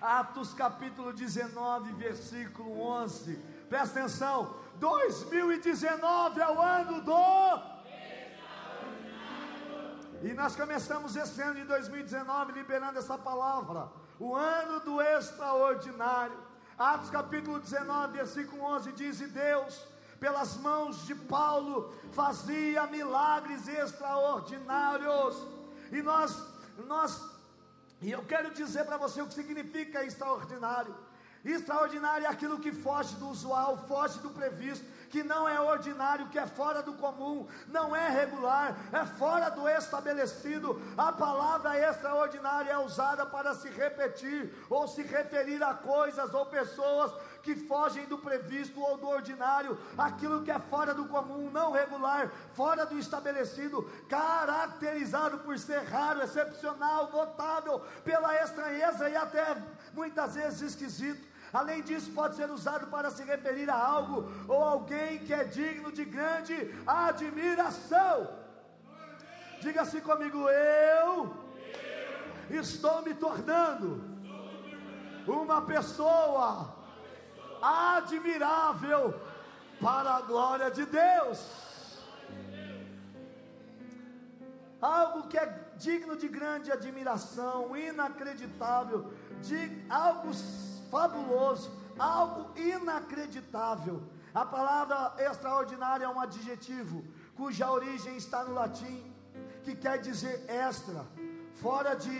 Atos 0.00 0.52
capítulo 0.52 1.14
19, 1.14 1.92
versículo 1.94 2.78
11. 2.80 3.36
Presta 3.70 4.00
atenção. 4.00 4.56
2019 4.76 6.40
é 6.40 6.48
o 6.50 6.60
ano 6.60 7.00
do. 7.00 7.73
E 10.24 10.32
nós 10.32 10.56
começamos 10.56 11.14
esse 11.16 11.42
ano 11.42 11.56
de 11.56 11.64
2019 11.64 12.52
liberando 12.52 12.98
essa 12.98 13.18
palavra. 13.18 13.90
O 14.18 14.34
ano 14.34 14.80
do 14.80 15.02
extraordinário. 15.02 16.38
Atos 16.78 17.10
capítulo 17.10 17.60
19, 17.60 18.16
versículo 18.16 18.62
11 18.62 18.92
diz: 18.92 19.20
E 19.20 19.26
Deus, 19.26 19.86
pelas 20.18 20.56
mãos 20.56 21.04
de 21.06 21.14
Paulo, 21.14 21.94
fazia 22.12 22.86
milagres 22.86 23.68
extraordinários 23.68 25.36
e 25.92 26.00
nós, 26.00 26.42
nós, 26.86 27.22
e 28.00 28.10
eu 28.10 28.24
quero 28.24 28.50
dizer 28.50 28.84
para 28.86 28.96
você 28.96 29.20
o 29.20 29.26
que 29.26 29.34
significa 29.34 30.06
extraordinário. 30.06 30.94
Extraordinário 31.44 32.26
é 32.26 32.28
aquilo 32.28 32.58
que 32.58 32.72
foge 32.72 33.14
do 33.16 33.28
usual, 33.28 33.76
foge 33.86 34.18
do 34.20 34.30
previsto, 34.30 34.84
que 35.10 35.22
não 35.22 35.48
é 35.48 35.60
ordinário, 35.60 36.28
que 36.28 36.38
é 36.38 36.46
fora 36.46 36.82
do 36.82 36.94
comum, 36.94 37.46
não 37.68 37.94
é 37.94 38.08
regular, 38.08 38.76
é 38.90 39.04
fora 39.04 39.50
do 39.50 39.68
estabelecido. 39.68 40.80
A 40.96 41.12
palavra 41.12 41.78
extraordinária 41.78 42.70
é 42.70 42.78
usada 42.78 43.26
para 43.26 43.54
se 43.54 43.68
repetir 43.68 44.52
ou 44.68 44.88
se 44.88 45.02
referir 45.02 45.62
a 45.62 45.74
coisas 45.74 46.32
ou 46.32 46.46
pessoas 46.46 47.12
que 47.42 47.54
fogem 47.54 48.06
do 48.06 48.18
previsto 48.18 48.80
ou 48.80 48.96
do 48.96 49.06
ordinário, 49.06 49.78
aquilo 49.98 50.42
que 50.42 50.50
é 50.50 50.58
fora 50.58 50.94
do 50.94 51.04
comum, 51.04 51.50
não 51.50 51.70
regular, 51.70 52.30
fora 52.54 52.86
do 52.86 52.98
estabelecido, 52.98 53.82
caracterizado 54.08 55.38
por 55.38 55.58
ser 55.58 55.84
raro, 55.84 56.22
excepcional, 56.22 57.10
notável, 57.12 57.80
pela 58.02 58.34
estranheza 58.42 59.10
e 59.10 59.14
até 59.14 59.56
muitas 59.92 60.34
vezes 60.34 60.62
esquisito. 60.62 61.33
Além 61.60 61.82
disso, 61.82 62.10
pode 62.10 62.34
ser 62.34 62.50
usado 62.50 62.88
para 62.88 63.10
se 63.16 63.22
referir 63.22 63.70
a 63.70 63.76
algo 63.76 64.28
ou 64.48 64.60
alguém 64.60 65.20
que 65.24 65.32
é 65.32 65.44
digno 65.44 65.92
de 65.92 66.04
grande 66.04 66.56
admiração. 66.84 68.16
Diga 69.60 69.82
assim 69.82 70.00
comigo: 70.00 70.40
eu 70.50 71.32
estou 72.50 73.02
me 73.02 73.14
tornando 73.14 74.02
uma 75.28 75.62
pessoa 75.62 76.74
admirável 77.62 79.14
para 79.80 80.16
a 80.16 80.22
glória 80.22 80.70
de 80.72 80.84
Deus. 80.84 81.38
Algo 84.82 85.28
que 85.28 85.38
é 85.38 85.46
digno 85.76 86.16
de 86.16 86.28
grande 86.28 86.70
admiração, 86.72 87.76
inacreditável, 87.76 89.12
de 89.40 89.60
algo 89.88 90.32
fabuloso, 90.90 91.70
algo 91.98 92.58
inacreditável. 92.58 94.02
A 94.34 94.44
palavra 94.44 95.14
extraordinária 95.18 96.06
é 96.06 96.08
um 96.08 96.20
adjetivo 96.20 97.04
cuja 97.36 97.70
origem 97.70 98.16
está 98.16 98.44
no 98.44 98.54
latim, 98.54 99.12
que 99.62 99.74
quer 99.74 99.98
dizer 99.98 100.44
extra, 100.48 101.06
fora 101.54 101.94
de, 101.94 102.16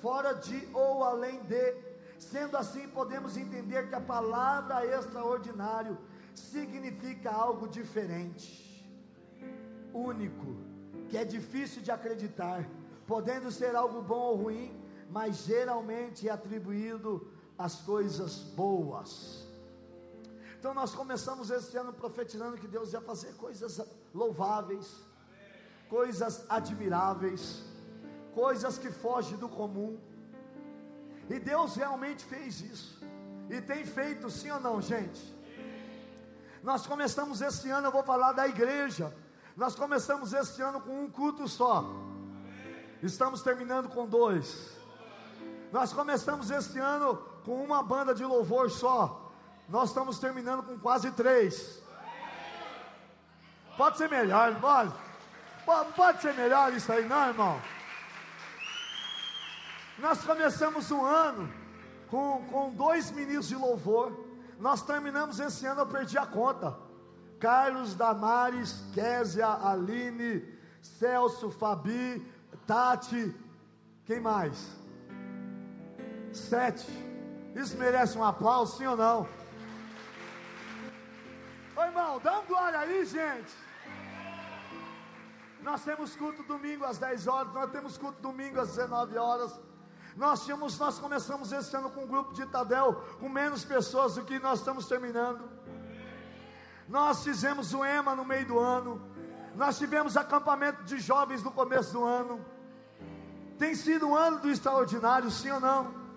fora 0.00 0.32
de 0.34 0.68
ou 0.72 1.04
além 1.04 1.40
de. 1.44 1.88
Sendo 2.18 2.56
assim, 2.56 2.88
podemos 2.88 3.36
entender 3.36 3.88
que 3.88 3.94
a 3.94 4.00
palavra 4.00 4.84
extraordinário 4.84 5.96
significa 6.34 7.30
algo 7.30 7.68
diferente, 7.68 8.84
único, 9.92 10.56
que 11.08 11.16
é 11.16 11.24
difícil 11.24 11.80
de 11.80 11.90
acreditar, 11.90 12.68
podendo 13.06 13.50
ser 13.50 13.76
algo 13.76 14.02
bom 14.02 14.20
ou 14.30 14.36
ruim, 14.36 14.76
mas 15.10 15.44
geralmente 15.44 16.28
é 16.28 16.32
atribuído 16.32 17.30
às 17.58 17.76
coisas 17.76 18.36
boas. 18.36 19.46
Então 20.58 20.72
nós 20.72 20.94
começamos 20.94 21.50
esse 21.50 21.76
ano 21.76 21.92
profetizando 21.92 22.56
que 22.56 22.66
Deus 22.66 22.92
ia 22.92 23.00
fazer 23.00 23.34
coisas 23.34 23.80
louváveis, 24.14 24.86
coisas 25.88 26.44
admiráveis, 26.48 27.62
coisas 28.34 28.78
que 28.78 28.90
fogem 28.90 29.36
do 29.38 29.48
comum. 29.48 29.98
E 31.28 31.38
Deus 31.38 31.76
realmente 31.76 32.24
fez 32.24 32.60
isso. 32.60 32.98
E 33.50 33.60
tem 33.60 33.84
feito, 33.84 34.30
sim 34.30 34.50
ou 34.50 34.60
não, 34.60 34.80
gente? 34.80 35.36
Nós 36.62 36.86
começamos 36.86 37.40
esse 37.40 37.70
ano, 37.70 37.88
eu 37.88 37.92
vou 37.92 38.02
falar 38.02 38.32
da 38.32 38.46
igreja. 38.46 39.14
Nós 39.56 39.74
começamos 39.74 40.32
esse 40.32 40.60
ano 40.62 40.80
com 40.80 41.04
um 41.04 41.10
culto 41.10 41.46
só. 41.48 41.84
Estamos 43.02 43.42
terminando 43.42 43.88
com 43.88 44.06
dois. 44.06 44.76
Nós 45.72 45.92
começamos 45.92 46.50
esse 46.50 46.78
ano 46.78 47.27
com 47.48 47.64
uma 47.64 47.82
banda 47.82 48.14
de 48.14 48.22
louvor 48.22 48.70
só. 48.70 49.32
Nós 49.70 49.88
estamos 49.88 50.18
terminando 50.18 50.62
com 50.62 50.78
quase 50.78 51.10
três. 51.12 51.82
Pode 53.74 53.96
ser 53.96 54.10
melhor, 54.10 54.54
pode? 54.60 54.92
Pode 55.96 56.20
ser 56.20 56.34
melhor 56.34 56.74
isso 56.74 56.92
aí, 56.92 57.08
não, 57.08 57.28
irmão? 57.28 57.58
Nós 59.98 60.22
começamos 60.22 60.90
um 60.90 61.02
ano 61.02 61.50
com, 62.10 62.44
com 62.52 62.70
dois 62.74 63.10
ministros 63.10 63.48
de 63.48 63.56
louvor. 63.56 64.12
Nós 64.58 64.82
terminamos 64.82 65.40
esse 65.40 65.64
ano, 65.64 65.80
eu 65.80 65.86
perdi 65.86 66.18
a 66.18 66.26
conta. 66.26 66.76
Carlos, 67.40 67.94
Damares, 67.94 68.84
Késia, 68.92 69.46
Aline, 69.46 70.46
Celso, 70.82 71.50
Fabi, 71.50 72.30
Tati, 72.66 73.34
quem 74.04 74.20
mais? 74.20 74.68
Sete. 76.30 77.07
Isso 77.58 77.76
merece 77.76 78.16
um 78.16 78.22
aplauso, 78.22 78.78
sim 78.78 78.86
ou 78.86 78.96
não? 78.96 79.26
Ô 81.76 81.82
irmão, 81.82 82.20
dá 82.20 82.40
glória 82.42 82.78
aí, 82.78 83.04
gente. 83.04 83.52
Nós 85.60 85.82
temos 85.82 86.14
culto 86.14 86.44
domingo 86.44 86.84
às 86.84 86.98
10 86.98 87.26
horas, 87.26 87.52
nós 87.52 87.68
temos 87.72 87.98
culto 87.98 88.22
domingo 88.22 88.60
às 88.60 88.68
19 88.68 89.18
horas. 89.18 89.60
Nós 90.16 90.44
tínhamos, 90.44 90.78
nós 90.78 91.00
começamos 91.00 91.50
esse 91.50 91.76
ano 91.76 91.90
com 91.90 92.04
um 92.04 92.06
grupo 92.06 92.32
de 92.32 92.46
Tadel 92.46 92.94
com 93.18 93.28
menos 93.28 93.64
pessoas 93.64 94.14
do 94.14 94.24
que 94.24 94.38
nós 94.38 94.60
estamos 94.60 94.86
terminando. 94.86 95.50
Nós 96.88 97.24
fizemos 97.24 97.74
o 97.74 97.84
EMA 97.84 98.14
no 98.14 98.24
meio 98.24 98.46
do 98.46 98.58
ano. 98.60 99.02
Nós 99.56 99.76
tivemos 99.76 100.16
acampamento 100.16 100.84
de 100.84 101.00
jovens 101.00 101.42
no 101.42 101.50
começo 101.50 101.92
do 101.92 102.04
ano. 102.04 102.40
Tem 103.58 103.74
sido 103.74 104.06
um 104.06 104.14
ano 104.14 104.38
do 104.38 104.48
extraordinário, 104.48 105.28
sim 105.28 105.50
ou 105.50 105.58
não? 105.58 106.07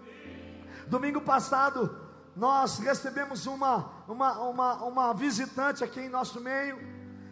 Domingo 0.91 1.21
passado, 1.21 1.97
nós 2.35 2.77
recebemos 2.79 3.45
uma, 3.45 3.89
uma, 4.09 4.33
uma, 4.41 4.73
uma 4.83 5.13
visitante 5.13 5.85
aqui 5.85 6.01
em 6.01 6.09
nosso 6.09 6.41
meio, 6.41 6.77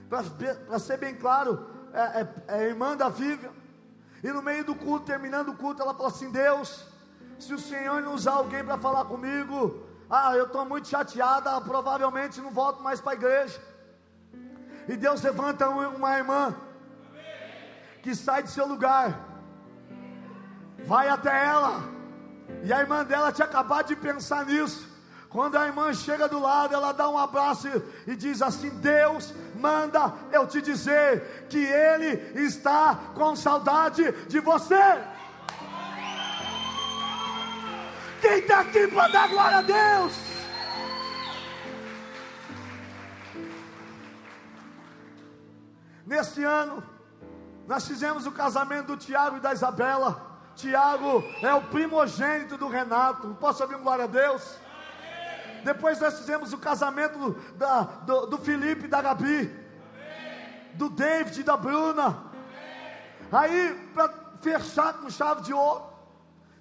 para 0.07 0.79
ser 0.79 0.95
bem 0.95 1.13
claro, 1.13 1.67
é, 1.91 2.21
é, 2.21 2.27
é 2.47 2.69
irmã 2.69 2.95
da 2.95 3.09
Vivian, 3.09 3.51
e 4.23 4.31
no 4.31 4.41
meio 4.41 4.63
do 4.63 4.73
culto, 4.73 5.07
terminando 5.07 5.49
o 5.49 5.57
culto, 5.57 5.81
ela 5.81 5.93
falou 5.93 6.07
assim: 6.07 6.31
Deus, 6.31 6.85
se 7.37 7.53
o 7.53 7.59
Senhor 7.59 8.01
não 8.01 8.13
usar 8.13 8.35
alguém 8.35 8.63
para 8.63 8.77
falar 8.77 9.03
comigo, 9.03 9.85
ah, 10.09 10.33
eu 10.37 10.45
estou 10.45 10.63
muito 10.63 10.87
chateada, 10.87 11.59
provavelmente 11.59 12.39
não 12.39 12.51
volto 12.51 12.81
mais 12.81 13.01
para 13.01 13.11
a 13.11 13.15
igreja. 13.15 13.61
E 14.87 14.95
Deus 14.95 15.21
levanta 15.21 15.67
uma 15.67 16.17
irmã 16.17 16.55
que 18.01 18.15
sai 18.15 18.41
de 18.41 18.51
seu 18.51 18.65
lugar, 18.65 19.19
vai 20.85 21.09
até 21.09 21.45
ela, 21.45 21.98
e 22.63 22.73
a 22.73 22.79
irmã 22.79 23.03
dela 23.03 23.31
tinha 23.31 23.45
acabado 23.45 23.87
de 23.87 23.95
pensar 23.95 24.45
nisso. 24.45 24.87
Quando 25.29 25.57
a 25.57 25.67
irmã 25.67 25.93
chega 25.93 26.27
do 26.27 26.39
lado, 26.39 26.73
ela 26.73 26.91
dá 26.91 27.07
um 27.07 27.17
abraço 27.17 27.67
e 28.07 28.15
diz 28.15 28.41
assim: 28.41 28.69
Deus 28.69 29.33
manda 29.55 30.13
eu 30.31 30.47
te 30.47 30.61
dizer 30.61 31.47
que 31.49 31.59
Ele 31.59 32.41
está 32.43 32.99
com 33.13 33.35
saudade 33.35 34.11
de 34.27 34.39
você. 34.39 34.99
Quem 38.21 38.39
está 38.39 38.61
aqui 38.61 38.87
para 38.87 39.07
dar 39.07 39.29
glória 39.29 39.57
a 39.59 39.61
Deus? 39.61 40.13
Nesse 46.05 46.43
ano, 46.43 46.83
nós 47.67 47.87
fizemos 47.87 48.25
o 48.25 48.31
casamento 48.31 48.87
do 48.87 48.97
Tiago 48.97 49.37
e 49.37 49.39
da 49.39 49.53
Isabela. 49.53 50.28
Tiago 50.59 51.23
é 51.41 51.53
o 51.53 51.61
primogênito 51.61 52.57
do 52.57 52.67
Renato. 52.67 53.35
Posso 53.39 53.63
ouvir 53.63 53.75
um 53.75 53.81
glória 53.81 54.03
a 54.03 54.07
Deus? 54.07 54.57
Depois 55.63 55.99
nós 56.01 56.17
fizemos 56.19 56.51
o 56.51 56.57
casamento 56.57 57.31
da, 57.55 57.81
do, 57.81 58.25
do 58.25 58.37
Felipe 58.37 58.85
e 58.85 58.87
da 58.87 59.01
Gabi, 59.01 59.49
do 60.73 60.89
David 60.89 61.39
e 61.39 61.43
da 61.43 61.55
Bruna. 61.55 62.25
Aí, 63.31 63.89
para 63.93 64.13
fechar 64.41 64.93
com 64.95 65.09
chave 65.09 65.43
de 65.43 65.53
ouro, 65.53 65.83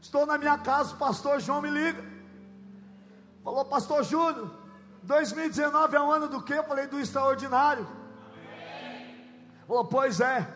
estou 0.00 0.24
na 0.24 0.38
minha 0.38 0.58
casa, 0.58 0.94
o 0.94 0.98
pastor 0.98 1.40
João 1.40 1.60
me 1.60 1.70
liga. 1.70 2.04
Falou, 3.42 3.64
pastor 3.64 4.04
Júnior, 4.04 4.50
2019 5.02 5.96
é 5.96 6.00
um 6.00 6.12
ano 6.12 6.28
do 6.28 6.42
que? 6.42 6.52
Eu 6.52 6.64
falei, 6.64 6.86
do 6.86 7.00
extraordinário. 7.00 7.86
Falou, 9.66 9.84
pois 9.86 10.20
é, 10.20 10.46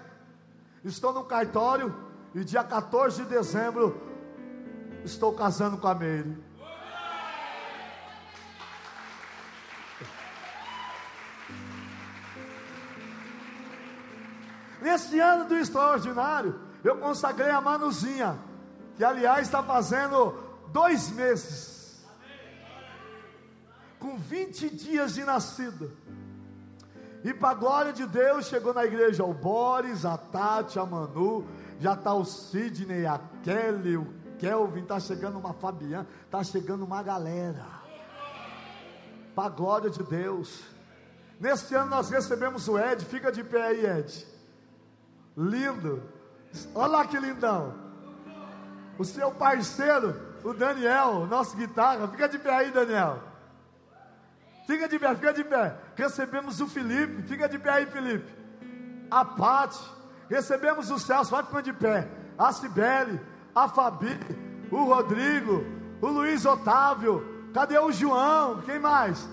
estou 0.85 1.13
no 1.13 1.25
cartório 1.25 2.12
e 2.35 2.45
dia 2.45 2.65
14 2.65 3.23
de 3.23 3.29
dezembro 3.29 4.01
estou 5.05 5.35
casando 5.35 5.77
com 5.77 5.87
a 5.87 5.95
Meire. 5.95 6.37
Nesse 14.81 15.21
ano 15.21 15.45
do 15.45 15.57
extraordinário, 15.57 16.59
eu 16.83 16.97
consagrei 16.97 17.51
a 17.51 17.61
Manuzinha, 17.61 18.39
que 18.97 19.05
aliás 19.05 19.47
está 19.47 19.63
fazendo 19.63 20.35
dois 20.73 21.11
meses, 21.11 22.05
com 24.01 24.17
20 24.17 24.71
dias 24.71 25.15
de 25.15 25.25
nascida. 25.25 25.89
E 27.23 27.33
para 27.33 27.51
a 27.51 27.55
glória 27.55 27.93
de 27.93 28.05
Deus, 28.05 28.47
chegou 28.47 28.75
na 28.75 28.85
igreja 28.85 29.23
o 29.23 29.33
Boris, 29.33 30.05
a 30.05 30.19
Tati, 30.19 30.81
a 30.81 30.85
Manu, 30.85 31.47
já 31.83 31.95
está 31.95 32.15
o 32.15 32.25
Sidney, 32.25 33.05
a 33.07 33.19
Kelly, 33.43 33.97
o 33.97 34.07
Kelvin, 34.39 34.83
está 34.83 35.01
chegando 35.01 35.37
uma 35.37 35.53
Fabiana, 35.53 36.07
está 36.25 36.43
chegando 36.45 36.85
uma 36.85 37.03
galera. 37.03 37.67
Para 39.35 39.47
a 39.47 39.51
glória 39.51 39.91
de 39.91 40.03
Deus. 40.05 40.63
Nesse 41.41 41.75
ano 41.75 41.91
nós 41.91 42.09
recebemos 42.09 42.69
o 42.69 42.79
Ed, 42.79 43.05
fica 43.05 43.33
de 43.33 43.43
pé 43.43 43.63
aí, 43.63 43.85
Ed. 43.85 44.27
Lindo. 45.37 46.03
Olha 46.73 46.87
lá 46.87 47.07
que 47.07 47.19
lindão. 47.19 47.75
O 48.97 49.05
seu 49.05 49.33
parceiro, 49.33 50.21
o 50.45 50.55
Daniel, 50.55 51.27
nosso 51.27 51.57
guitarra. 51.57 52.07
Fica 52.07 52.29
de 52.29 52.39
pé 52.39 52.55
aí, 52.55 52.71
Daniel. 52.71 53.19
Fica 54.69 54.89
de 54.89 54.99
pé, 55.01 55.15
fica 55.17 55.33
de 55.33 55.43
pé. 55.43 55.77
Recebemos 55.97 56.61
o 56.61 56.69
Felipe. 56.69 57.23
Fica 57.23 57.49
de 57.49 57.59
pé 57.59 57.71
aí, 57.71 57.87
Felipe. 57.87 58.31
A 59.11 59.25
Pati. 59.25 60.02
Recebemos 60.33 60.91
o 60.91 60.99
Celso. 60.99 61.31
Vai 61.31 61.43
ficando 61.43 61.63
de 61.63 61.73
pé. 61.73 62.09
A 62.39 62.53
Cibele. 62.53 63.21
A 63.55 63.69
Fabi. 63.69 64.19
O 64.71 64.85
Rodrigo. 64.85 65.65
O 66.01 66.09
Luiz 66.09 66.45
Otávio. 66.47 67.51
Cadê 67.53 67.79
o 67.79 67.93
João? 67.93 68.63
Quem 68.63 68.79
mais? 68.79 69.29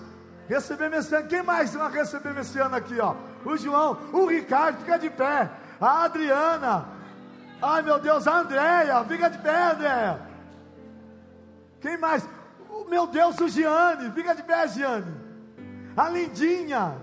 Recebemos 0.46 0.98
esse 0.98 1.14
ano. 1.14 1.28
Quem 1.28 1.42
mais 1.42 1.74
nós 1.74 1.92
recebemos 1.92 2.46
esse 2.46 2.58
ano 2.58 2.76
aqui, 2.76 3.00
ó? 3.00 3.14
O 3.44 3.56
João. 3.56 3.98
O 4.12 4.26
Ricardo. 4.26 4.78
Fica 4.78 4.98
de 4.98 5.08
pé 5.08 5.50
a 5.80 6.04
Adriana, 6.04 6.86
ai 7.62 7.82
meu 7.82 7.98
Deus, 7.98 8.26
a 8.26 8.40
Andréia, 8.40 9.02
fica 9.04 9.30
de 9.30 9.38
pé, 9.38 9.72
Andréia. 9.72 10.20
Quem 11.80 11.96
mais? 11.96 12.28
Oh, 12.68 12.84
meu 12.84 13.06
Deus, 13.06 13.40
o 13.40 13.48
Giane, 13.48 14.12
fica 14.12 14.34
de 14.34 14.42
pé, 14.42 14.68
Giane. 14.68 15.10
A 15.96 16.10
Lindinha, 16.10 16.98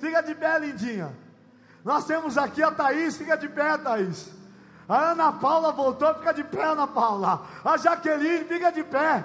fica 0.00 0.20
de 0.20 0.34
pé, 0.34 0.58
Lindinha. 0.58 1.16
Nós 1.84 2.04
temos 2.04 2.36
aqui 2.36 2.62
a 2.62 2.70
Thaís, 2.70 3.16
fica 3.16 3.36
de 3.36 3.48
pé, 3.48 3.78
Thaís. 3.78 4.30
A 4.88 5.10
Ana 5.10 5.32
Paula 5.32 5.70
voltou, 5.70 6.14
fica 6.14 6.32
de 6.32 6.44
pé, 6.44 6.64
Ana 6.64 6.86
Paula. 6.86 7.42
A 7.64 7.76
Jaqueline, 7.76 8.44
fica 8.44 8.70
de 8.70 8.82
pé. 8.82 9.24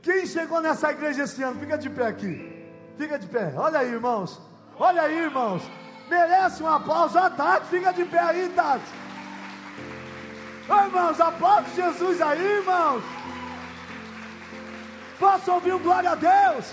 Quem 0.00 0.26
chegou 0.26 0.60
nessa 0.60 0.90
igreja 0.90 1.24
esse 1.24 1.42
ano, 1.42 1.60
fica 1.60 1.78
de 1.78 1.88
pé 1.90 2.06
aqui. 2.06 2.70
Fica 2.98 3.18
de 3.18 3.26
pé. 3.26 3.52
Olha 3.56 3.80
aí, 3.80 3.92
irmãos. 3.92 4.40
Olha 4.78 5.02
aí, 5.02 5.18
irmãos. 5.18 5.62
Merece 6.08 6.62
um 6.62 6.68
aplauso. 6.68 7.18
A 7.18 7.30
Tati, 7.30 7.66
fica 7.66 7.92
de 7.92 8.04
pé 8.04 8.18
aí, 8.18 8.52
Tati. 8.54 8.84
Ô, 10.68 10.84
irmãos, 10.86 11.20
aplaude 11.20 11.74
Jesus 11.74 12.20
aí, 12.20 12.40
irmãos. 12.40 13.02
Posso 15.18 15.52
ouvir 15.52 15.74
um 15.74 15.78
glória 15.78 16.10
a 16.10 16.14
Deus? 16.14 16.72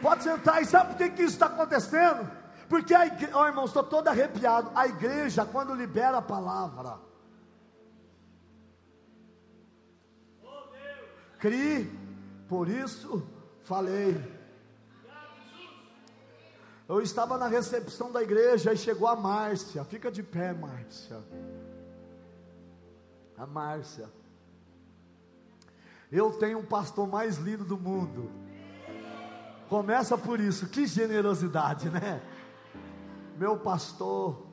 Pode 0.00 0.22
sentar 0.22 0.62
e 0.62 0.66
sabe 0.66 0.90
por 0.90 0.98
que, 0.98 1.10
que 1.10 1.22
isso 1.22 1.34
está 1.34 1.46
acontecendo? 1.46 2.30
Porque 2.68 2.94
a 2.94 3.06
igreja, 3.06 3.36
oh, 3.38 3.46
irmãos, 3.46 3.66
estou 3.66 3.84
todo 3.84 4.08
arrepiado. 4.08 4.70
A 4.74 4.86
igreja, 4.86 5.44
quando 5.44 5.74
libera 5.74 6.18
a 6.18 6.22
palavra, 6.22 6.98
crie, 11.38 11.90
por 12.48 12.68
isso 12.68 13.26
falei. 13.62 14.36
Eu 16.88 17.00
estava 17.00 17.36
na 17.36 17.48
recepção 17.48 18.12
da 18.12 18.22
igreja 18.22 18.72
e 18.72 18.76
chegou 18.76 19.08
a 19.08 19.16
Márcia. 19.16 19.84
Fica 19.84 20.10
de 20.10 20.22
pé, 20.22 20.52
Márcia. 20.52 21.20
A 23.36 23.46
Márcia. 23.46 24.08
Eu 26.10 26.32
tenho 26.32 26.60
um 26.60 26.64
pastor 26.64 27.08
mais 27.08 27.38
lindo 27.38 27.64
do 27.64 27.76
mundo. 27.76 28.30
Começa 29.68 30.16
por 30.16 30.38
isso, 30.38 30.68
que 30.68 30.86
generosidade, 30.86 31.90
né? 31.90 32.22
Meu 33.36 33.58
pastor, 33.58 34.46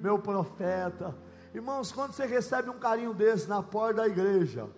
meu 0.00 0.18
profeta. 0.18 1.14
Irmãos, 1.52 1.90
quando 1.90 2.12
você 2.12 2.24
recebe 2.24 2.70
um 2.70 2.78
carinho 2.78 3.12
desse 3.12 3.48
na 3.48 3.62
porta 3.62 4.02
da 4.02 4.06
igreja, 4.06 4.68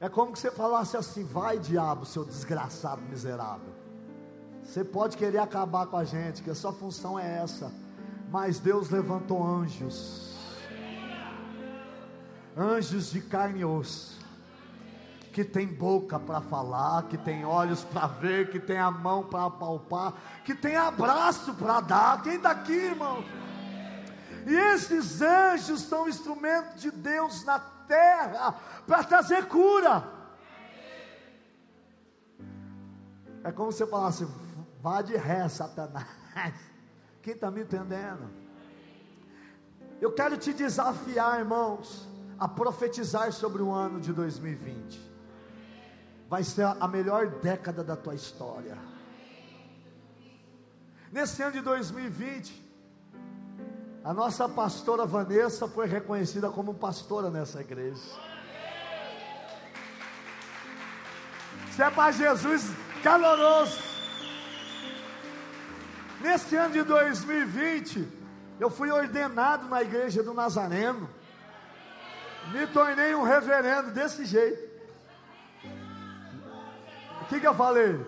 é 0.00 0.08
como 0.08 0.32
que 0.32 0.38
você 0.38 0.50
falasse 0.50 0.96
assim: 0.96 1.24
vai, 1.24 1.58
diabo, 1.58 2.04
seu 2.04 2.24
desgraçado 2.24 3.02
miserável. 3.02 3.72
Você 4.64 4.84
pode 4.84 5.16
querer 5.16 5.38
acabar 5.38 5.86
com 5.86 5.96
a 5.96 6.04
gente, 6.04 6.42
que 6.42 6.50
a 6.50 6.54
sua 6.54 6.72
função 6.72 7.18
é 7.18 7.38
essa, 7.38 7.72
mas 8.30 8.58
Deus 8.58 8.90
levantou 8.90 9.42
anjos, 9.42 10.36
anjos 12.56 13.10
de 13.10 13.20
carne 13.20 13.60
e 13.60 13.64
osso, 13.64 14.17
que 15.32 15.44
tem 15.44 15.66
boca 15.66 16.18
para 16.18 16.40
falar, 16.40 17.04
que 17.04 17.16
tem 17.16 17.44
olhos 17.44 17.84
para 17.84 18.06
ver, 18.06 18.50
que 18.50 18.58
tem 18.58 18.78
a 18.78 18.90
mão 18.90 19.24
para 19.24 19.50
palpar, 19.50 20.14
que 20.44 20.54
tem 20.54 20.76
abraço 20.76 21.54
para 21.54 21.80
dar. 21.80 22.22
Quem 22.22 22.34
está 22.36 22.50
aqui, 22.50 22.72
irmão? 22.72 23.22
E 24.46 24.54
esses 24.54 25.20
anjos 25.20 25.82
são 25.82 26.08
instrumentos 26.08 26.80
de 26.80 26.90
Deus 26.90 27.44
na 27.44 27.58
terra 27.58 28.52
para 28.86 29.04
trazer 29.04 29.46
cura. 29.46 30.04
É 33.44 33.52
como 33.52 33.70
se 33.70 33.78
você 33.78 33.86
falasse, 33.86 34.28
vá 34.80 35.02
de 35.02 35.16
ré, 35.16 35.48
Satanás. 35.48 36.06
Quem 37.22 37.34
está 37.34 37.50
me 37.50 37.62
entendendo? 37.62 38.28
Eu 40.00 40.12
quero 40.12 40.36
te 40.36 40.52
desafiar, 40.52 41.40
irmãos, 41.40 42.08
a 42.38 42.46
profetizar 42.46 43.32
sobre 43.32 43.62
o 43.62 43.72
ano 43.72 44.00
de 44.00 44.12
2020. 44.12 45.07
Vai 46.28 46.44
ser 46.44 46.66
a 46.78 46.86
melhor 46.86 47.26
década 47.40 47.82
da 47.82 47.96
tua 47.96 48.14
história. 48.14 48.76
Nesse 51.10 51.42
ano 51.42 51.52
de 51.52 51.60
2020, 51.62 52.68
a 54.04 54.12
nossa 54.12 54.46
pastora 54.48 55.06
Vanessa 55.06 55.66
foi 55.66 55.86
reconhecida 55.86 56.50
como 56.50 56.74
pastora 56.74 57.30
nessa 57.30 57.60
igreja. 57.60 58.02
Se 61.72 61.82
é 61.82 61.90
para 61.90 62.12
Jesus, 62.12 62.70
caloroso. 63.02 63.78
Nesse 66.20 66.56
ano 66.56 66.74
de 66.74 66.82
2020, 66.82 68.06
eu 68.60 68.68
fui 68.68 68.90
ordenado 68.90 69.66
na 69.68 69.80
igreja 69.82 70.22
do 70.22 70.34
Nazareno. 70.34 71.08
Me 72.52 72.66
tornei 72.66 73.14
um 73.14 73.22
reverendo 73.22 73.92
desse 73.92 74.24
jeito. 74.24 74.67
O 77.28 77.30
que, 77.30 77.40
que 77.40 77.46
eu 77.46 77.54
falei? 77.54 78.00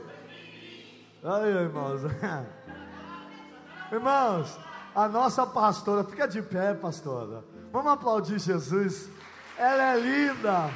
Aí, 1.22 1.50
irmãos. 1.50 2.00
Irmãos, 3.92 4.58
a 4.94 5.06
nossa 5.08 5.46
pastora, 5.46 6.04
fica 6.04 6.26
de 6.26 6.40
pé, 6.40 6.72
pastora. 6.72 7.44
Vamos 7.70 7.92
aplaudir 7.92 8.38
Jesus. 8.38 9.10
Ela 9.58 9.92
é 9.92 10.00
linda. 10.00 10.70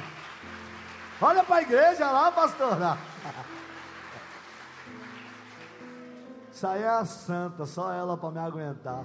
Olha 1.19 1.43
para 1.43 1.55
a 1.55 1.61
igreja 1.63 2.11
lá, 2.11 2.31
pastora. 2.31 2.99
Isso 6.53 6.67
aí 6.67 6.83
é 6.83 6.87
a 6.87 7.03
santa, 7.03 7.65
só 7.65 7.91
ela 7.91 8.15
para 8.15 8.29
me 8.29 8.39
aguentar. 8.39 9.03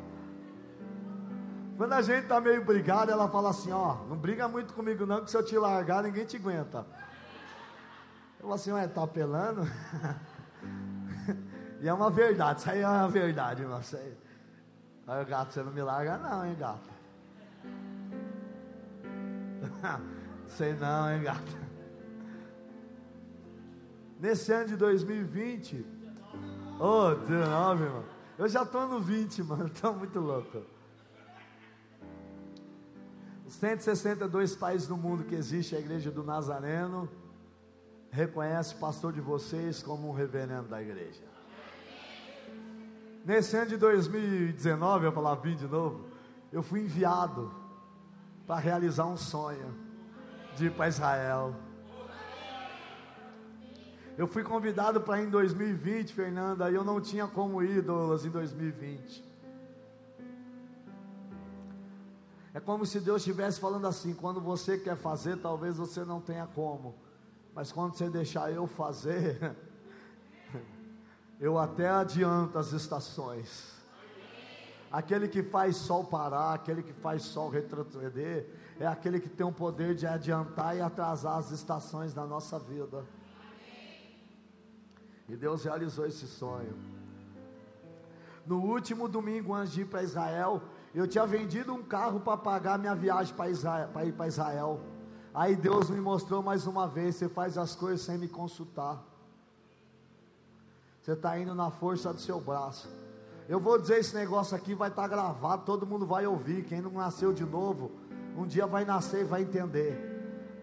Quando 1.78 1.94
a 1.94 2.02
gente 2.02 2.24
está 2.24 2.42
meio 2.42 2.62
brigado, 2.62 3.10
ela 3.10 3.26
fala 3.26 3.48
assim: 3.48 3.72
Ó, 3.72 3.94
não 4.06 4.18
briga 4.18 4.46
muito 4.46 4.74
comigo, 4.74 5.06
não, 5.06 5.24
que 5.24 5.30
se 5.30 5.36
eu 5.38 5.42
te 5.42 5.56
largar, 5.56 6.02
ninguém 6.02 6.26
te 6.26 6.36
aguenta. 6.36 6.84
Falo 8.40 8.54
assim: 8.54 8.72
Ué, 8.72 8.88
tá 8.88 9.02
apelando? 9.02 9.62
e 11.80 11.88
é 11.88 11.92
uma 11.92 12.10
verdade, 12.10 12.60
isso 12.60 12.70
aí 12.70 12.80
é 12.80 12.88
uma 12.88 13.08
verdade, 13.08 13.62
irmão. 13.62 13.80
Aí 15.06 15.22
o 15.22 15.26
gato, 15.26 15.52
você 15.52 15.62
não 15.62 15.72
me 15.72 15.82
larga 15.82 16.16
não, 16.18 16.46
hein, 16.46 16.56
gato? 16.58 16.90
Sei 20.48 20.72
não, 20.74 21.12
hein, 21.12 21.22
gato? 21.22 21.58
Nesse 24.18 24.52
ano 24.52 24.68
de 24.68 24.76
2020, 24.76 25.86
oh, 26.78 27.14
19, 27.14 27.84
irmão. 27.84 28.04
Eu 28.38 28.48
já 28.48 28.62
estou 28.62 28.88
no 28.88 29.00
20, 29.00 29.42
mano, 29.42 29.66
estou 29.68 29.94
muito 29.94 30.18
louco. 30.18 30.62
Os 33.46 33.54
162 33.54 34.56
países 34.56 34.88
do 34.88 34.96
mundo 34.96 35.24
que 35.24 35.34
existe 35.34 35.76
a 35.76 35.78
igreja 35.78 36.10
do 36.10 36.22
Nazareno 36.22 37.08
reconhece 38.10 38.74
o 38.74 38.78
pastor 38.78 39.12
de 39.12 39.20
vocês 39.20 39.82
como 39.82 40.08
um 40.08 40.12
reverendo 40.12 40.68
da 40.68 40.82
igreja. 40.82 41.22
Nesse 43.24 43.56
ano 43.56 43.66
de 43.66 43.76
2019, 43.76 45.06
eu 45.06 45.12
falar 45.12 45.34
vim 45.36 45.54
de 45.54 45.66
novo, 45.66 46.06
eu 46.52 46.62
fui 46.62 46.80
enviado 46.80 47.52
para 48.46 48.58
realizar 48.58 49.06
um 49.06 49.16
sonho 49.16 49.74
de 50.56 50.66
ir 50.66 50.72
para 50.72 50.88
Israel. 50.88 51.54
Eu 54.18 54.26
fui 54.26 54.42
convidado 54.42 55.00
para 55.00 55.20
ir 55.20 55.26
em 55.26 55.30
2020, 55.30 56.12
Fernanda, 56.12 56.70
e 56.70 56.74
eu 56.74 56.84
não 56.84 57.00
tinha 57.00 57.26
como 57.26 57.62
ir, 57.62 57.80
Douglas, 57.80 58.24
em 58.24 58.30
2020. 58.30 59.24
É 62.52 62.58
como 62.58 62.84
se 62.84 62.98
Deus 62.98 63.22
estivesse 63.22 63.60
falando 63.60 63.86
assim: 63.86 64.12
quando 64.12 64.40
você 64.40 64.76
quer 64.76 64.96
fazer, 64.96 65.36
talvez 65.36 65.76
você 65.76 66.04
não 66.04 66.20
tenha 66.20 66.46
como, 66.46 66.96
mas 67.60 67.70
quando 67.70 67.94
você 67.94 68.08
deixar 68.08 68.50
eu 68.50 68.66
fazer, 68.66 69.54
eu 71.38 71.58
até 71.58 71.90
adianto 71.90 72.56
as 72.56 72.72
estações. 72.72 73.74
Aquele 74.90 75.28
que 75.28 75.42
faz 75.42 75.76
sol 75.76 76.04
parar, 76.04 76.54
aquele 76.54 76.82
que 76.82 76.94
faz 76.94 77.22
sol 77.22 77.50
retroceder, 77.50 78.48
é 78.78 78.86
aquele 78.86 79.20
que 79.20 79.28
tem 79.28 79.44
o 79.44 79.52
poder 79.52 79.94
de 79.94 80.06
adiantar 80.06 80.74
e 80.74 80.80
atrasar 80.80 81.36
as 81.36 81.50
estações 81.50 82.14
da 82.14 82.24
nossa 82.24 82.58
vida. 82.58 83.04
E 85.28 85.36
Deus 85.36 85.62
realizou 85.62 86.06
esse 86.06 86.26
sonho. 86.26 86.74
No 88.46 88.62
último 88.62 89.06
domingo, 89.06 89.52
antes 89.52 89.74
de 89.74 89.82
ir 89.82 89.84
para 89.84 90.02
Israel, 90.02 90.62
eu 90.94 91.06
tinha 91.06 91.26
vendido 91.26 91.74
um 91.74 91.82
carro 91.82 92.20
para 92.20 92.38
pagar 92.38 92.78
minha 92.78 92.94
viagem 92.94 93.34
para 93.34 93.50
Israel, 93.50 93.90
ir 94.02 94.14
para 94.14 94.28
Israel. 94.28 94.80
Aí 95.32 95.54
Deus 95.54 95.88
me 95.88 96.00
mostrou 96.00 96.42
mais 96.42 96.66
uma 96.66 96.88
vez: 96.88 97.16
você 97.16 97.28
faz 97.28 97.56
as 97.56 97.74
coisas 97.74 98.02
sem 98.02 98.18
me 98.18 98.28
consultar. 98.28 99.02
Você 101.00 101.12
está 101.12 101.38
indo 101.38 101.54
na 101.54 101.70
força 101.70 102.12
do 102.12 102.20
seu 102.20 102.40
braço. 102.40 102.88
Eu 103.48 103.58
vou 103.58 103.78
dizer 103.78 103.98
esse 103.98 104.14
negócio 104.14 104.56
aqui, 104.56 104.74
vai 104.74 104.90
estar 104.90 105.02
tá 105.02 105.08
gravado, 105.08 105.64
todo 105.64 105.86
mundo 105.86 106.06
vai 106.06 106.26
ouvir. 106.26 106.64
Quem 106.64 106.80
não 106.80 106.92
nasceu 106.92 107.32
de 107.32 107.44
novo, 107.44 107.90
um 108.36 108.46
dia 108.46 108.66
vai 108.66 108.84
nascer 108.84 109.22
e 109.22 109.24
vai 109.24 109.42
entender. 109.42 109.98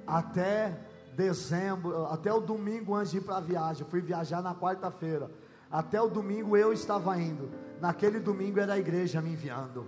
Até 0.06 0.80
dezembro, 1.16 2.06
até 2.06 2.32
o 2.32 2.40
domingo 2.40 2.94
antes 2.94 3.12
de 3.12 3.18
ir 3.18 3.22
para 3.22 3.38
a 3.38 3.42
viagem, 3.42 3.84
eu 3.84 3.90
fui 3.90 4.00
viajar 4.00 4.42
na 4.42 4.54
quarta-feira. 4.54 5.30
Até 5.70 6.02
o 6.02 6.08
domingo 6.08 6.56
eu 6.56 6.72
estava 6.72 7.20
indo. 7.20 7.50
Naquele 7.82 8.20
domingo 8.20 8.60
era 8.60 8.74
a 8.74 8.80
igreja 8.80 9.22
me 9.22 9.32
enviando. 9.32 9.88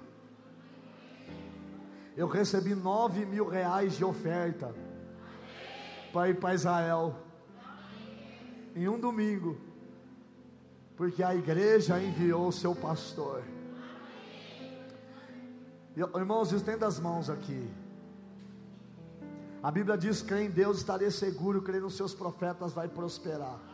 Eu 2.19 2.27
recebi 2.27 2.75
nove 2.75 3.25
mil 3.25 3.47
reais 3.47 3.93
de 3.93 4.03
oferta 4.03 4.75
para 6.11 6.27
ir 6.27 6.37
para 6.37 6.53
Israel. 6.53 7.15
Em 8.75 8.89
um 8.89 8.99
domingo 8.99 9.57
porque 10.97 11.23
a 11.23 11.33
igreja 11.33 11.97
enviou 11.97 12.49
o 12.49 12.51
seu 12.51 12.75
pastor. 12.75 13.41
Irmãos, 15.95 16.51
estenda 16.51 16.85
as 16.85 16.99
mãos 16.99 17.29
aqui. 17.29 17.71
A 19.63 19.71
Bíblia 19.71 19.97
diz: 19.97 20.21
crê 20.21 20.43
em 20.43 20.51
Deus, 20.51 20.79
estarei 20.79 21.09
seguro, 21.11 21.61
crê 21.61 21.79
nos 21.79 21.95
seus 21.95 22.13
profetas, 22.13 22.73
vai 22.73 22.89
prosperar. 22.89 23.68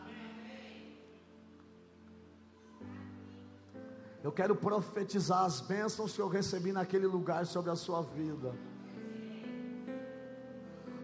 Eu 4.26 4.32
quero 4.32 4.56
profetizar 4.56 5.44
as 5.44 5.60
bênçãos 5.60 6.12
que 6.12 6.20
eu 6.20 6.26
recebi 6.26 6.72
naquele 6.72 7.06
lugar 7.06 7.46
sobre 7.46 7.70
a 7.70 7.76
sua 7.76 8.02
vida. 8.02 8.52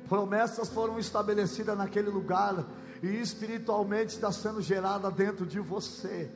Promessas 0.09 0.69
foram 0.69 0.99
estabelecidas 0.99 1.79
naquele 1.79 2.11
lugar 2.11 2.67
e 3.01 3.07
espiritualmente 3.07 4.09
está 4.15 4.33
sendo 4.33 4.61
gerada 4.61 5.09
dentro 5.09 5.47
de 5.47 5.61
você. 5.61 6.33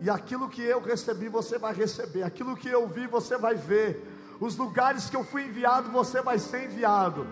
E 0.00 0.10
aquilo 0.10 0.48
que 0.48 0.60
eu 0.60 0.80
recebi, 0.80 1.28
você 1.28 1.56
vai 1.56 1.72
receber. 1.72 2.24
Aquilo 2.24 2.56
que 2.56 2.68
eu 2.68 2.88
vi, 2.88 3.06
você 3.06 3.38
vai 3.38 3.54
ver. 3.54 4.04
Os 4.40 4.56
lugares 4.56 5.08
que 5.08 5.14
eu 5.14 5.22
fui 5.22 5.44
enviado, 5.44 5.88
você 5.92 6.20
vai 6.20 6.40
ser 6.40 6.64
enviado. 6.64 7.24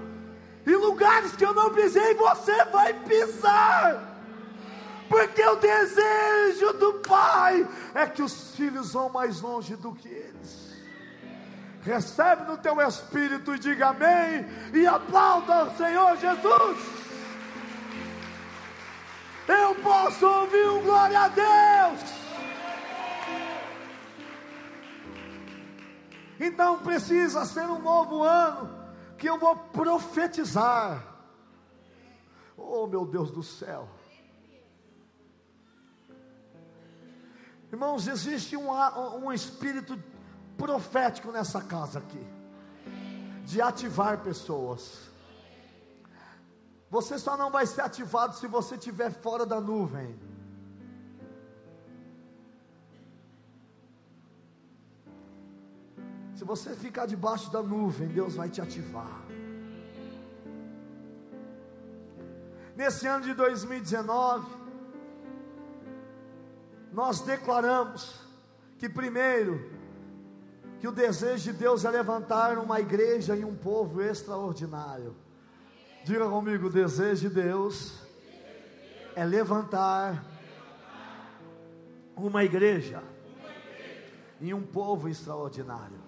E 0.64 0.76
lugares 0.76 1.34
que 1.34 1.44
eu 1.44 1.52
não 1.52 1.74
pisei, 1.74 2.14
você 2.14 2.64
vai 2.66 2.94
pisar. 3.02 4.15
Porque 5.08 5.42
o 5.42 5.56
desejo 5.56 6.72
do 6.74 6.94
Pai 6.94 7.66
é 7.94 8.06
que 8.06 8.22
os 8.22 8.54
filhos 8.56 8.92
vão 8.92 9.08
mais 9.08 9.40
longe 9.40 9.76
do 9.76 9.94
que 9.94 10.08
eles. 10.08 10.66
Recebe 11.82 12.42
no 12.50 12.58
teu 12.58 12.80
espírito 12.80 13.54
e 13.54 13.58
diga 13.58 13.88
amém. 13.88 14.44
E 14.74 14.86
aplauda 14.86 15.64
o 15.64 15.76
Senhor 15.76 16.16
Jesus. 16.16 16.78
Eu 19.46 19.74
posso 19.76 20.26
ouvir 20.26 20.68
um 20.68 20.82
glória 20.82 21.20
a 21.20 21.28
Deus. 21.28 22.00
Então 26.40 26.80
precisa 26.80 27.44
ser 27.44 27.66
um 27.66 27.80
novo 27.80 28.22
ano 28.22 28.84
que 29.16 29.28
eu 29.28 29.38
vou 29.38 29.56
profetizar. 29.56 31.02
Oh, 32.56 32.86
meu 32.86 33.06
Deus 33.06 33.30
do 33.30 33.42
céu. 33.42 33.88
Irmãos, 37.72 38.06
existe 38.06 38.56
um, 38.56 38.70
um 39.24 39.32
espírito 39.32 39.98
profético 40.56 41.30
nessa 41.32 41.60
casa 41.60 41.98
aqui, 41.98 42.24
de 43.44 43.60
ativar 43.60 44.22
pessoas. 44.22 45.10
Você 46.88 47.18
só 47.18 47.36
não 47.36 47.50
vai 47.50 47.66
ser 47.66 47.82
ativado 47.82 48.36
se 48.36 48.46
você 48.46 48.76
estiver 48.76 49.10
fora 49.10 49.44
da 49.44 49.60
nuvem. 49.60 50.18
Se 56.36 56.44
você 56.44 56.74
ficar 56.74 57.06
debaixo 57.06 57.50
da 57.50 57.62
nuvem, 57.62 58.08
Deus 58.08 58.36
vai 58.36 58.48
te 58.48 58.60
ativar. 58.60 59.22
Nesse 62.76 63.06
ano 63.06 63.24
de 63.24 63.32
2019, 63.32 64.55
nós 66.96 67.20
declaramos 67.20 68.14
que 68.78 68.88
primeiro, 68.88 69.70
que 70.80 70.88
o 70.88 70.90
desejo 70.92 71.52
de 71.52 71.58
Deus 71.58 71.84
é 71.84 71.90
levantar 71.90 72.56
uma 72.56 72.80
igreja 72.80 73.36
e 73.36 73.44
um 73.44 73.54
povo 73.54 74.00
extraordinário. 74.00 75.14
Diga 76.04 76.26
comigo, 76.26 76.68
o 76.68 76.70
desejo 76.70 77.28
de 77.28 77.34
Deus 77.34 77.98
é 79.14 79.26
levantar 79.26 80.24
uma 82.16 82.42
igreja 82.42 83.02
e 84.40 84.54
um 84.54 84.62
povo 84.62 85.06
extraordinário. 85.06 86.00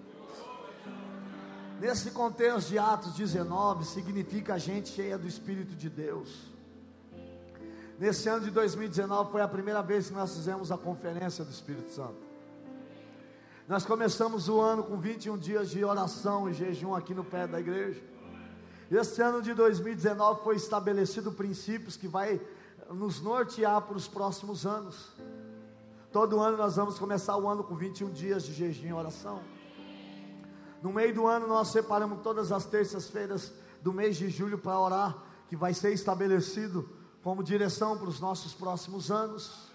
Nesse 1.79 2.09
contexto 2.09 2.69
de 2.69 2.79
Atos 2.79 3.13
19, 3.13 3.85
significa 3.85 4.57
gente 4.57 4.89
cheia 4.89 5.19
do 5.19 5.27
Espírito 5.27 5.75
de 5.75 5.87
Deus. 5.87 6.48
Nesse 7.99 8.29
ano 8.29 8.45
de 8.45 8.51
2019 8.51 9.29
foi 9.29 9.41
a 9.41 9.47
primeira 9.47 9.81
vez 9.81 10.07
que 10.07 10.13
nós 10.13 10.33
fizemos 10.33 10.71
a 10.71 10.77
conferência 10.77 11.43
do 11.43 11.51
Espírito 11.51 11.91
Santo. 11.91 12.15
Nós 13.67 13.85
começamos 13.85 14.47
o 14.47 14.61
ano 14.61 14.83
com 14.83 14.97
21 14.97 15.37
dias 15.37 15.69
de 15.69 15.83
oração 15.83 16.49
e 16.49 16.53
jejum 16.53 16.95
aqui 16.95 17.13
no 17.13 17.25
pé 17.25 17.45
da 17.45 17.59
igreja. 17.59 18.01
Esse 18.89 19.21
ano 19.21 19.41
de 19.41 19.53
2019 19.53 20.45
foi 20.45 20.55
estabelecido 20.55 21.33
princípios 21.33 21.97
que 21.97 22.07
vai 22.07 22.39
nos 22.89 23.19
nortear 23.19 23.81
para 23.81 23.97
os 23.97 24.07
próximos 24.07 24.65
anos. 24.65 25.11
Todo 26.09 26.39
ano 26.39 26.55
nós 26.55 26.77
vamos 26.77 26.97
começar 26.97 27.35
o 27.35 27.49
ano 27.49 27.65
com 27.65 27.75
21 27.75 28.11
dias 28.11 28.43
de 28.43 28.53
jejum 28.53 28.87
e 28.87 28.93
oração. 28.93 29.41
No 30.81 30.93
meio 30.93 31.13
do 31.13 31.27
ano 31.27 31.47
nós 31.47 31.67
separamos 31.67 32.21
todas 32.21 32.53
as 32.53 32.65
terças-feiras 32.65 33.51
do 33.81 33.91
mês 33.91 34.15
de 34.15 34.29
julho 34.29 34.57
para 34.57 34.79
orar, 34.79 35.17
que 35.49 35.57
vai 35.57 35.73
ser 35.73 35.91
estabelecido 35.91 36.97
como 37.23 37.43
direção 37.43 37.97
para 37.97 38.09
os 38.09 38.19
nossos 38.19 38.53
próximos 38.53 39.11
anos. 39.11 39.69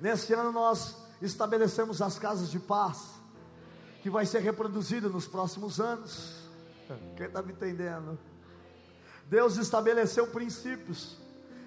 Nesse 0.00 0.32
ano 0.34 0.52
nós 0.52 0.96
estabelecemos 1.22 2.02
as 2.02 2.18
casas 2.18 2.50
de 2.50 2.58
paz, 2.58 3.10
que 4.02 4.10
vai 4.10 4.26
ser 4.26 4.40
reproduzido 4.40 5.08
nos 5.08 5.26
próximos 5.26 5.80
anos. 5.80 6.48
Quem 7.16 7.26
está 7.26 7.42
me 7.42 7.52
entendendo? 7.52 8.18
Deus 9.28 9.56
estabeleceu 9.56 10.26
princípios 10.28 11.16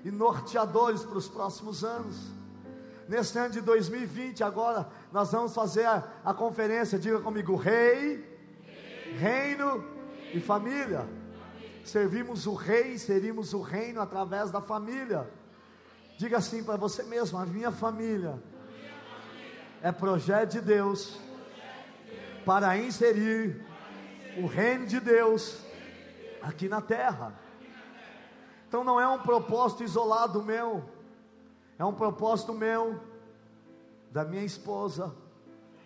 e 0.03 0.11
norteadores 0.11 1.03
para 1.03 1.17
os 1.17 1.27
próximos 1.27 1.83
anos. 1.83 2.15
Nesse 3.07 3.37
ano 3.37 3.51
de 3.51 3.61
2020, 3.61 4.43
agora, 4.43 4.87
nós 5.11 5.31
vamos 5.31 5.53
fazer 5.53 5.85
a, 5.85 6.07
a 6.23 6.33
conferência, 6.33 6.99
diga 6.99 7.19
comigo, 7.19 7.55
rei, 7.55 8.23
reino 9.17 9.83
e 10.33 10.39
família. 10.39 11.07
Servimos 11.83 12.45
o 12.45 12.53
rei, 12.53 12.97
serimos 12.97 13.53
o 13.53 13.61
reino 13.61 14.01
através 14.01 14.51
da 14.51 14.61
família. 14.61 15.29
Diga 16.17 16.37
assim 16.37 16.63
para 16.63 16.75
você 16.75 17.03
mesmo: 17.03 17.37
a 17.37 17.45
minha 17.45 17.71
família 17.71 18.41
é 19.81 19.91
projeto 19.91 20.51
de 20.51 20.61
Deus 20.61 21.19
para 22.45 22.77
inserir 22.77 23.65
o 24.37 24.45
reino 24.45 24.85
de 24.85 24.99
Deus 24.99 25.63
aqui 26.41 26.67
na 26.67 26.81
terra. 26.81 27.33
Então 28.67 28.83
não 28.83 28.99
é 28.99 29.07
um 29.07 29.19
propósito 29.19 29.83
isolado 29.83 30.43
meu, 30.43 30.83
é 31.77 31.85
um 31.85 31.93
propósito 31.93 32.53
meu, 32.53 32.99
da 34.11 34.23
minha 34.23 34.43
esposa, 34.43 35.15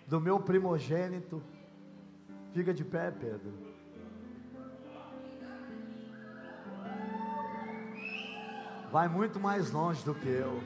do 0.08 0.20
meu 0.20 0.40
primogênito. 0.40 1.42
Fica 2.54 2.74
de 2.74 2.84
pé, 2.84 3.12
Pedro. 3.12 3.73
Vai 8.94 9.08
muito 9.10 9.40
mais 9.40 9.72
longe 9.72 10.06
do 10.06 10.14
que 10.14 10.30
eu. 10.30 10.64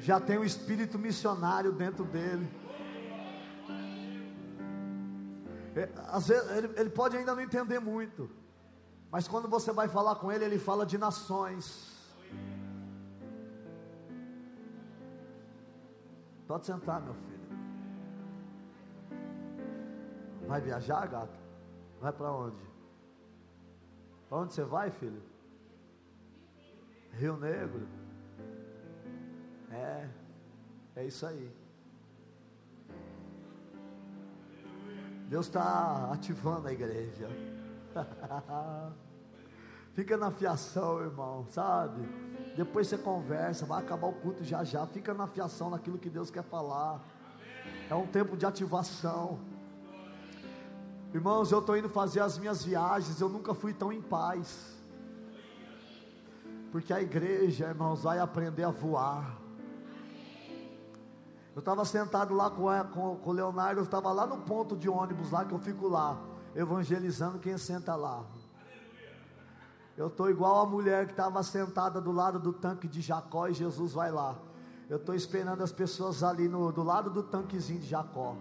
Já 0.00 0.20
tem 0.20 0.38
um 0.38 0.44
espírito 0.44 0.98
missionário 0.98 1.72
dentro 1.72 2.04
dele. 2.04 2.46
É, 5.76 5.88
às 6.08 6.26
vezes 6.26 6.50
ele, 6.50 6.72
ele 6.76 6.90
pode 6.90 7.16
ainda 7.16 7.34
não 7.34 7.42
entender 7.42 7.78
muito, 7.78 8.30
mas 9.10 9.28
quando 9.28 9.46
você 9.46 9.72
vai 9.72 9.88
falar 9.88 10.16
com 10.16 10.32
ele, 10.32 10.44
ele 10.44 10.58
fala 10.58 10.86
de 10.86 10.98
nações 10.98 11.94
Pode 16.46 16.64
sentar, 16.64 17.00
meu 17.02 17.14
filho. 17.14 17.46
Vai 20.46 20.60
viajar, 20.60 21.06
gato? 21.06 21.38
Vai 22.00 22.12
para 22.12 22.32
onde? 22.32 22.62
Para 24.28 24.38
onde 24.38 24.54
você 24.54 24.62
vai, 24.62 24.90
filho? 24.90 25.20
Rio 27.18 27.36
Negro. 27.36 27.88
É, 29.70 30.08
é 30.96 31.04
isso 31.06 31.26
aí. 31.26 31.50
Deus 35.28 35.46
está 35.46 36.10
ativando 36.12 36.68
a 36.68 36.72
igreja. 36.72 37.28
Fica 39.94 40.16
na 40.16 40.30
fiação, 40.30 41.00
irmão, 41.00 41.46
sabe? 41.48 42.06
Depois 42.54 42.86
você 42.86 42.98
conversa, 42.98 43.64
vai 43.64 43.82
acabar 43.82 44.08
o 44.08 44.12
culto 44.12 44.44
já 44.44 44.62
já. 44.62 44.86
Fica 44.86 45.14
na 45.14 45.26
fiação 45.26 45.70
naquilo 45.70 45.98
que 45.98 46.10
Deus 46.10 46.30
quer 46.30 46.44
falar. 46.44 47.00
É 47.88 47.94
um 47.94 48.06
tempo 48.06 48.36
de 48.36 48.44
ativação. 48.44 49.40
Irmãos, 51.14 51.50
eu 51.50 51.60
estou 51.60 51.76
indo 51.76 51.88
fazer 51.88 52.20
as 52.20 52.38
minhas 52.38 52.62
viagens. 52.62 53.20
Eu 53.20 53.30
nunca 53.30 53.54
fui 53.54 53.72
tão 53.72 53.90
em 53.90 54.02
paz. 54.02 54.75
Porque 56.70 56.92
a 56.92 57.00
igreja, 57.00 57.68
irmãos, 57.68 58.02
vai 58.02 58.18
aprender 58.18 58.64
a 58.64 58.70
voar. 58.70 59.38
Eu 61.54 61.60
estava 61.60 61.84
sentado 61.86 62.34
lá 62.34 62.50
com, 62.50 62.66
com, 62.92 63.16
com 63.16 63.30
o 63.30 63.32
Leonardo, 63.32 63.80
eu 63.80 63.84
estava 63.84 64.12
lá 64.12 64.26
no 64.26 64.38
ponto 64.38 64.76
de 64.76 64.90
ônibus 64.90 65.30
lá 65.30 65.44
que 65.44 65.54
eu 65.54 65.58
fico 65.58 65.88
lá, 65.88 66.20
evangelizando 66.54 67.38
quem 67.38 67.56
senta 67.56 67.94
lá. 67.96 68.24
Eu 69.96 70.08
estou 70.08 70.28
igual 70.28 70.60
a 70.60 70.66
mulher 70.66 71.06
que 71.06 71.12
estava 71.12 71.42
sentada 71.42 71.98
do 71.98 72.12
lado 72.12 72.38
do 72.38 72.52
tanque 72.52 72.86
de 72.86 73.00
Jacó 73.00 73.48
e 73.48 73.54
Jesus 73.54 73.94
vai 73.94 74.12
lá. 74.12 74.36
Eu 74.88 74.98
estou 74.98 75.14
esperando 75.14 75.62
as 75.62 75.72
pessoas 75.72 76.22
ali 76.22 76.46
no, 76.46 76.70
do 76.70 76.82
lado 76.82 77.08
do 77.08 77.22
tanquezinho 77.22 77.80
de 77.80 77.86
Jacó. 77.86 78.36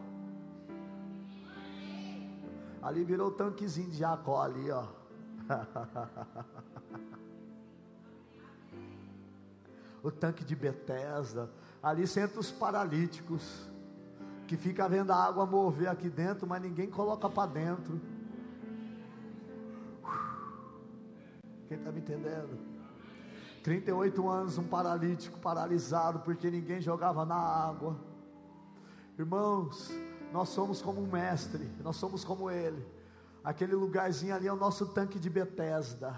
Ali 2.82 3.06
virou 3.06 3.30
o 3.30 3.32
tanquezinho 3.32 3.90
de 3.90 3.98
Jacó 3.98 4.42
ali, 4.42 4.70
ó. 4.70 4.84
o 10.08 10.12
tanque 10.12 10.46
de 10.46 10.56
Betesda. 10.56 11.50
Ali 11.82 12.06
senta 12.06 12.39
os 12.39 12.52
paralíticos 12.52 13.68
que 14.48 14.56
fica 14.56 14.88
vendo 14.88 15.12
a 15.12 15.15
água 15.15 15.46
mover 15.48 15.88
aqui 15.88 16.10
dentro, 16.10 16.46
mas 16.46 16.62
ninguém 16.62 16.88
coloca 16.88 17.28
para 17.28 17.52
dentro. 17.52 18.00
Quem 21.68 21.78
está 21.80 21.91
me 21.91 22.00
entendendo? 22.00 22.60
38 23.63 24.30
anos, 24.30 24.60
um 24.60 24.68
paralítico 24.68 25.39
paralisado, 25.39 26.20
porque 26.20 26.52
ninguém 26.52 26.80
jogava 26.80 27.26
na 27.26 27.36
água. 27.36 27.98
Irmãos, 29.18 29.91
nós 30.32 30.50
somos 30.50 30.84
como 30.84 31.02
um 31.02 31.08
mestre, 31.08 31.68
nós 31.84 31.96
somos 31.96 32.24
como 32.24 32.52
ele. 32.52 32.86
Aquele 33.44 33.74
lugarzinho 33.74 34.36
ali 34.36 34.48
é 34.48 34.54
o 34.54 34.56
nosso 34.56 34.86
tanque 34.88 35.18
de 35.18 35.32
Betesda. 35.32 36.15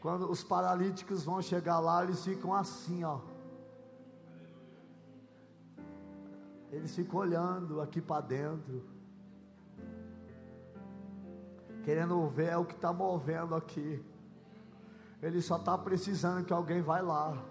Quando 0.00 0.30
os 0.30 0.44
paralíticos 0.44 1.24
vão 1.24 1.42
chegar 1.42 1.80
lá, 1.80 2.04
eles 2.04 2.24
ficam 2.24 2.54
assim, 2.54 3.02
ó. 3.02 3.20
Eles 6.70 6.94
ficam 6.94 7.20
olhando 7.20 7.80
aqui 7.80 8.00
para 8.00 8.20
dentro, 8.20 8.84
querendo 11.82 12.28
ver 12.28 12.56
o 12.56 12.64
que 12.64 12.74
está 12.74 12.92
movendo 12.92 13.54
aqui. 13.54 14.04
Ele 15.20 15.42
só 15.42 15.56
está 15.56 15.76
precisando 15.76 16.44
que 16.44 16.52
alguém 16.52 16.80
vai 16.80 17.02
lá. 17.02 17.42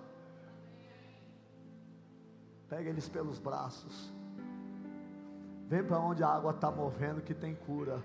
Pega 2.69 2.89
eles 2.89 3.09
pelos 3.09 3.39
braços. 3.39 4.13
Vem 5.67 5.83
para 5.83 5.99
onde 5.99 6.23
a 6.23 6.29
água 6.29 6.51
está 6.51 6.71
movendo 6.71 7.21
que 7.21 7.33
tem 7.33 7.55
cura. 7.55 8.01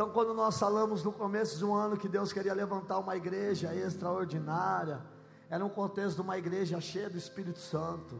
Então, 0.00 0.10
quando 0.12 0.32
nós 0.32 0.58
falamos 0.58 1.04
no 1.04 1.12
começo 1.12 1.58
de 1.58 1.64
um 1.66 1.74
ano 1.74 1.94
que 1.94 2.08
Deus 2.08 2.32
queria 2.32 2.54
levantar 2.54 2.98
uma 2.98 3.14
igreja 3.18 3.74
extraordinária, 3.74 5.04
era 5.50 5.62
um 5.62 5.68
contexto 5.68 6.16
de 6.16 6.22
uma 6.22 6.38
igreja 6.38 6.80
cheia 6.80 7.10
do 7.10 7.18
Espírito 7.18 7.58
Santo. 7.58 8.18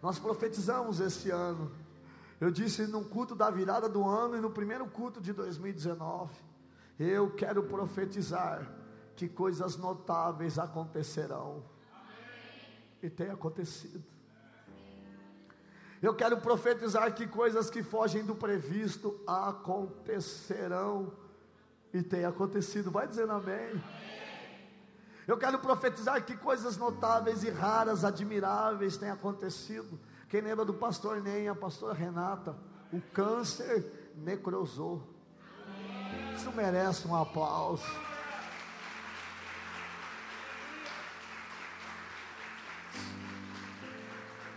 Nós 0.00 0.16
profetizamos 0.16 1.00
esse 1.00 1.28
ano. 1.28 1.72
Eu 2.40 2.52
disse 2.52 2.86
no 2.86 3.04
culto 3.04 3.34
da 3.34 3.50
virada 3.50 3.88
do 3.88 4.06
ano 4.06 4.36
e 4.36 4.40
no 4.40 4.48
primeiro 4.48 4.86
culto 4.86 5.20
de 5.20 5.32
2019. 5.32 6.32
Eu 6.96 7.32
quero 7.32 7.64
profetizar 7.64 8.70
que 9.16 9.28
coisas 9.28 9.76
notáveis 9.76 10.56
acontecerão. 10.56 11.64
E 13.02 13.10
tem 13.10 13.28
acontecido. 13.28 14.13
Eu 16.04 16.14
quero 16.14 16.36
profetizar 16.36 17.14
que 17.14 17.26
coisas 17.26 17.70
que 17.70 17.82
fogem 17.82 18.22
do 18.22 18.34
previsto 18.34 19.18
acontecerão. 19.26 21.10
E 21.94 22.02
tem 22.02 22.26
acontecido. 22.26 22.90
Vai 22.90 23.08
dizendo 23.08 23.32
amém. 23.32 23.82
Eu 25.26 25.38
quero 25.38 25.58
profetizar 25.58 26.22
que 26.22 26.36
coisas 26.36 26.76
notáveis 26.76 27.42
e 27.42 27.48
raras, 27.48 28.04
admiráveis 28.04 28.98
têm 28.98 29.08
acontecido. 29.08 29.98
Quem 30.28 30.42
lembra 30.42 30.66
do 30.66 30.74
pastor 30.74 31.22
Nem, 31.22 31.48
a 31.48 31.54
pastora 31.54 31.94
Renata? 31.94 32.54
O 32.92 33.00
câncer 33.00 34.12
necrosou. 34.14 35.02
Isso 36.36 36.52
merece 36.52 37.08
um 37.08 37.16
aplauso. 37.16 37.82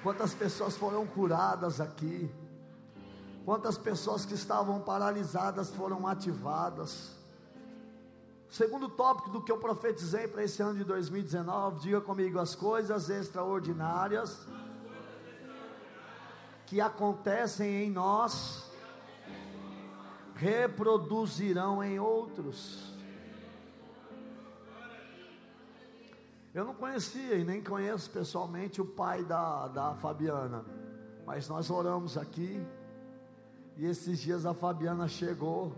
Quantas 0.03 0.33
pessoas 0.33 0.77
foram 0.77 1.05
curadas 1.05 1.81
aqui? 1.81 2.29
Quantas 3.43 3.77
pessoas 3.77 4.25
que 4.25 4.33
estavam 4.33 4.79
paralisadas 4.79 5.69
foram 5.69 6.07
ativadas? 6.07 7.15
Segundo 8.49 8.87
tópico 8.87 9.29
do 9.29 9.41
que 9.41 9.51
eu 9.51 9.57
profetizei 9.57 10.27
para 10.27 10.43
esse 10.43 10.61
ano 10.61 10.77
de 10.79 10.83
2019, 10.83 11.79
diga 11.79 12.01
comigo 12.01 12.39
as 12.39 12.55
coisas 12.55 13.09
extraordinárias 13.09 14.47
que 16.65 16.79
acontecem 16.81 17.85
em 17.85 17.91
nós 17.91 18.69
reproduzirão 20.35 21.83
em 21.83 21.99
outros. 21.99 22.96
Eu 26.57 26.65
não 26.65 26.73
conhecia 26.73 27.35
e 27.35 27.43
nem 27.43 27.63
conheço 27.63 28.09
pessoalmente 28.09 28.81
o 28.81 28.85
pai 28.85 29.23
da, 29.23 29.67
da 29.67 29.93
Fabiana, 29.93 30.65
mas 31.23 31.47
nós 31.47 31.69
oramos 31.69 32.17
aqui. 32.17 32.65
E 33.75 33.85
esses 33.85 34.17
dias 34.17 34.43
a 34.43 34.55
Fabiana 34.55 35.07
chegou, 35.07 35.75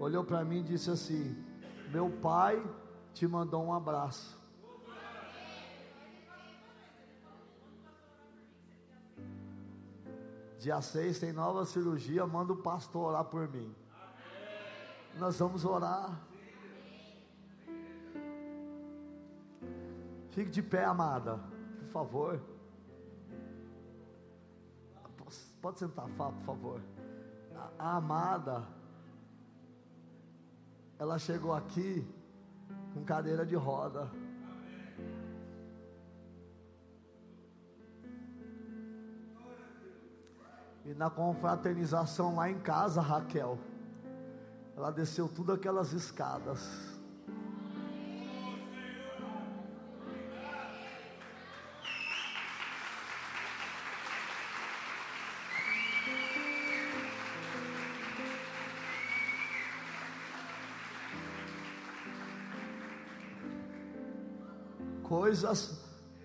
olhou 0.00 0.24
para 0.24 0.44
mim 0.44 0.58
e 0.58 0.62
disse 0.64 0.90
assim: 0.90 1.32
meu 1.92 2.10
pai 2.10 2.60
te 3.14 3.24
mandou 3.24 3.62
um 3.66 3.72
abraço. 3.72 4.36
Dia 10.58 10.82
6 10.82 11.20
tem 11.20 11.32
nova 11.32 11.64
cirurgia, 11.64 12.26
manda 12.26 12.52
o 12.52 12.56
pastor 12.56 13.10
orar 13.10 13.26
por 13.26 13.48
mim. 13.48 13.72
Nós 15.20 15.38
vamos 15.38 15.64
orar. 15.64 16.25
Fique 20.36 20.50
de 20.50 20.62
pé, 20.62 20.84
amada, 20.84 21.40
por 21.78 21.88
favor. 21.88 22.40
Pode 25.62 25.78
sentar, 25.78 26.06
por 26.06 26.44
favor. 26.44 26.80
A, 27.54 27.70
a 27.78 27.96
amada 27.96 28.68
ela 30.98 31.18
chegou 31.18 31.54
aqui 31.54 32.06
com 32.92 33.02
cadeira 33.02 33.46
de 33.46 33.56
roda. 33.56 34.10
E 40.84 40.92
na 40.92 41.08
confraternização 41.08 42.36
lá 42.36 42.50
em 42.50 42.58
casa, 42.60 43.00
Raquel, 43.00 43.58
ela 44.76 44.90
desceu 44.90 45.28
tudo 45.28 45.54
aquelas 45.54 45.94
escadas. 45.94 46.95
Coisas 65.08 65.80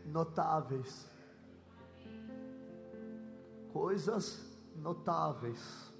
notáveis. 0.05 1.07
Coisas 3.71 4.41
notáveis. 4.75 5.91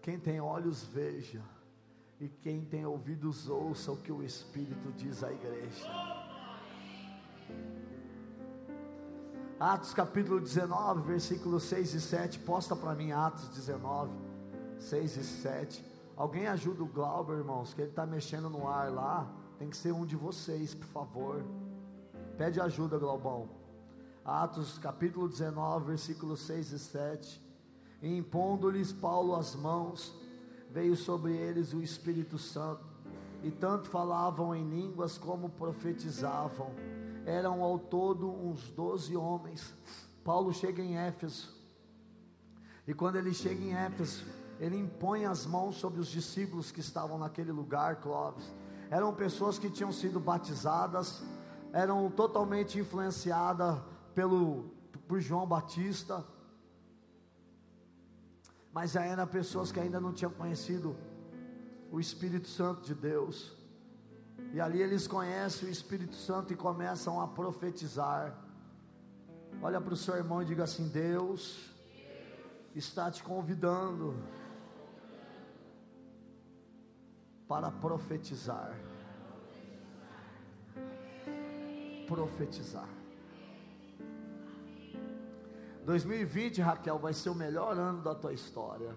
Quem 0.00 0.18
tem 0.18 0.40
olhos 0.40 0.82
veja, 0.82 1.42
e 2.20 2.28
quem 2.28 2.64
tem 2.64 2.84
ouvidos 2.84 3.48
ouça 3.48 3.92
o 3.92 3.96
que 3.96 4.10
o 4.10 4.22
Espírito 4.22 4.92
diz 4.92 5.22
à 5.22 5.32
igreja. 5.32 5.86
Atos 9.60 9.94
capítulo 9.94 10.40
19, 10.40 11.02
versículos 11.02 11.62
6 11.64 11.94
e 11.94 12.00
7. 12.00 12.38
Posta 12.40 12.74
para 12.74 12.96
mim 12.96 13.12
Atos 13.12 13.48
19, 13.50 14.10
6 14.80 15.16
e 15.16 15.24
7. 15.24 15.84
Alguém 16.16 16.48
ajuda 16.48 16.82
o 16.82 16.86
Glauber, 16.86 17.38
irmãos, 17.38 17.72
que 17.72 17.82
ele 17.82 17.90
está 17.90 18.04
mexendo 18.04 18.50
no 18.50 18.66
ar 18.66 18.90
lá. 18.90 19.41
Tem 19.58 19.68
que 19.68 19.76
ser 19.76 19.92
um 19.92 20.04
de 20.04 20.16
vocês, 20.16 20.74
por 20.74 20.86
favor. 20.86 21.44
Pede 22.36 22.60
ajuda, 22.60 22.98
Globão. 22.98 23.48
Atos 24.24 24.78
capítulo 24.78 25.28
19, 25.28 25.86
versículos 25.86 26.40
6 26.40 26.72
e 26.72 26.78
7. 26.78 27.42
E 28.00 28.16
impondo-lhes 28.16 28.92
Paulo 28.92 29.34
as 29.34 29.54
mãos, 29.54 30.14
veio 30.70 30.96
sobre 30.96 31.32
eles 31.36 31.72
o 31.72 31.82
Espírito 31.82 32.38
Santo, 32.38 32.84
e 33.42 33.50
tanto 33.50 33.88
falavam 33.88 34.54
em 34.54 34.68
línguas 34.68 35.18
como 35.18 35.48
profetizavam. 35.48 36.70
Eram 37.24 37.62
ao 37.62 37.78
todo 37.78 38.28
uns 38.28 38.70
doze 38.70 39.16
homens. 39.16 39.72
Paulo 40.24 40.52
chega 40.52 40.82
em 40.82 40.96
Éfeso, 40.96 41.52
e 42.86 42.94
quando 42.94 43.16
ele 43.16 43.32
chega 43.32 43.62
em 43.62 43.74
Éfeso, 43.74 44.24
ele 44.58 44.76
impõe 44.76 45.24
as 45.24 45.46
mãos 45.46 45.76
sobre 45.76 46.00
os 46.00 46.08
discípulos 46.08 46.72
que 46.72 46.80
estavam 46.80 47.18
naquele 47.18 47.52
lugar, 47.52 48.00
Clóvis 48.00 48.52
eram 48.96 49.10
pessoas 49.14 49.58
que 49.58 49.70
tinham 49.70 49.90
sido 49.90 50.20
batizadas, 50.20 51.22
eram 51.72 52.10
totalmente 52.10 52.78
influenciadas 52.78 53.78
pelo 54.14 54.70
por 55.08 55.18
João 55.18 55.46
Batista, 55.46 56.22
mas 58.70 58.92
já 58.92 59.02
eram 59.02 59.26
pessoas 59.26 59.72
que 59.72 59.80
ainda 59.80 59.98
não 59.98 60.12
tinham 60.12 60.30
conhecido 60.30 60.94
o 61.90 61.98
Espírito 61.98 62.48
Santo 62.48 62.82
de 62.82 62.94
Deus. 62.94 63.56
E 64.52 64.60
ali 64.60 64.82
eles 64.82 65.06
conhecem 65.06 65.70
o 65.70 65.72
Espírito 65.72 66.14
Santo 66.14 66.52
e 66.52 66.56
começam 66.56 67.18
a 67.18 67.26
profetizar. 67.26 68.36
Olha 69.62 69.80
para 69.80 69.94
o 69.94 69.96
seu 69.96 70.16
irmão 70.16 70.42
e 70.42 70.44
diga 70.44 70.64
assim: 70.64 70.86
Deus 70.88 71.70
está 72.74 73.10
te 73.10 73.22
convidando 73.22 74.14
para 77.52 77.70
profetizar. 77.70 78.74
Profetizar. 82.08 82.88
2020, 85.84 86.62
Raquel, 86.62 86.98
vai 86.98 87.12
ser 87.12 87.28
o 87.28 87.34
melhor 87.34 87.76
ano 87.76 88.00
da 88.00 88.14
tua 88.14 88.32
história. 88.32 88.96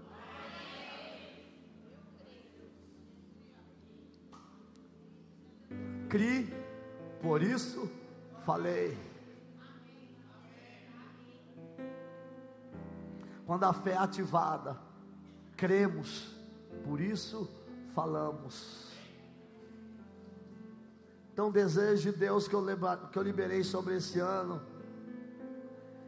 Cri, 6.07 6.49
por 7.21 7.43
isso 7.43 7.91
falei. 8.45 8.97
Quando 13.45 13.65
a 13.65 13.73
fé 13.73 13.91
é 13.91 13.97
ativada, 13.97 14.79
cremos, 15.57 16.33
por 16.85 17.01
isso 17.01 17.64
falamos. 17.95 18.85
Então, 21.33 21.47
o 21.47 21.51
desejo 21.51 22.11
de 22.11 22.17
Deus 22.17 22.47
que 22.47 22.53
eu, 22.53 22.63
que 23.11 23.17
eu 23.17 23.23
liberei 23.23 23.63
sobre 23.63 23.95
esse 23.95 24.19
ano 24.19 24.61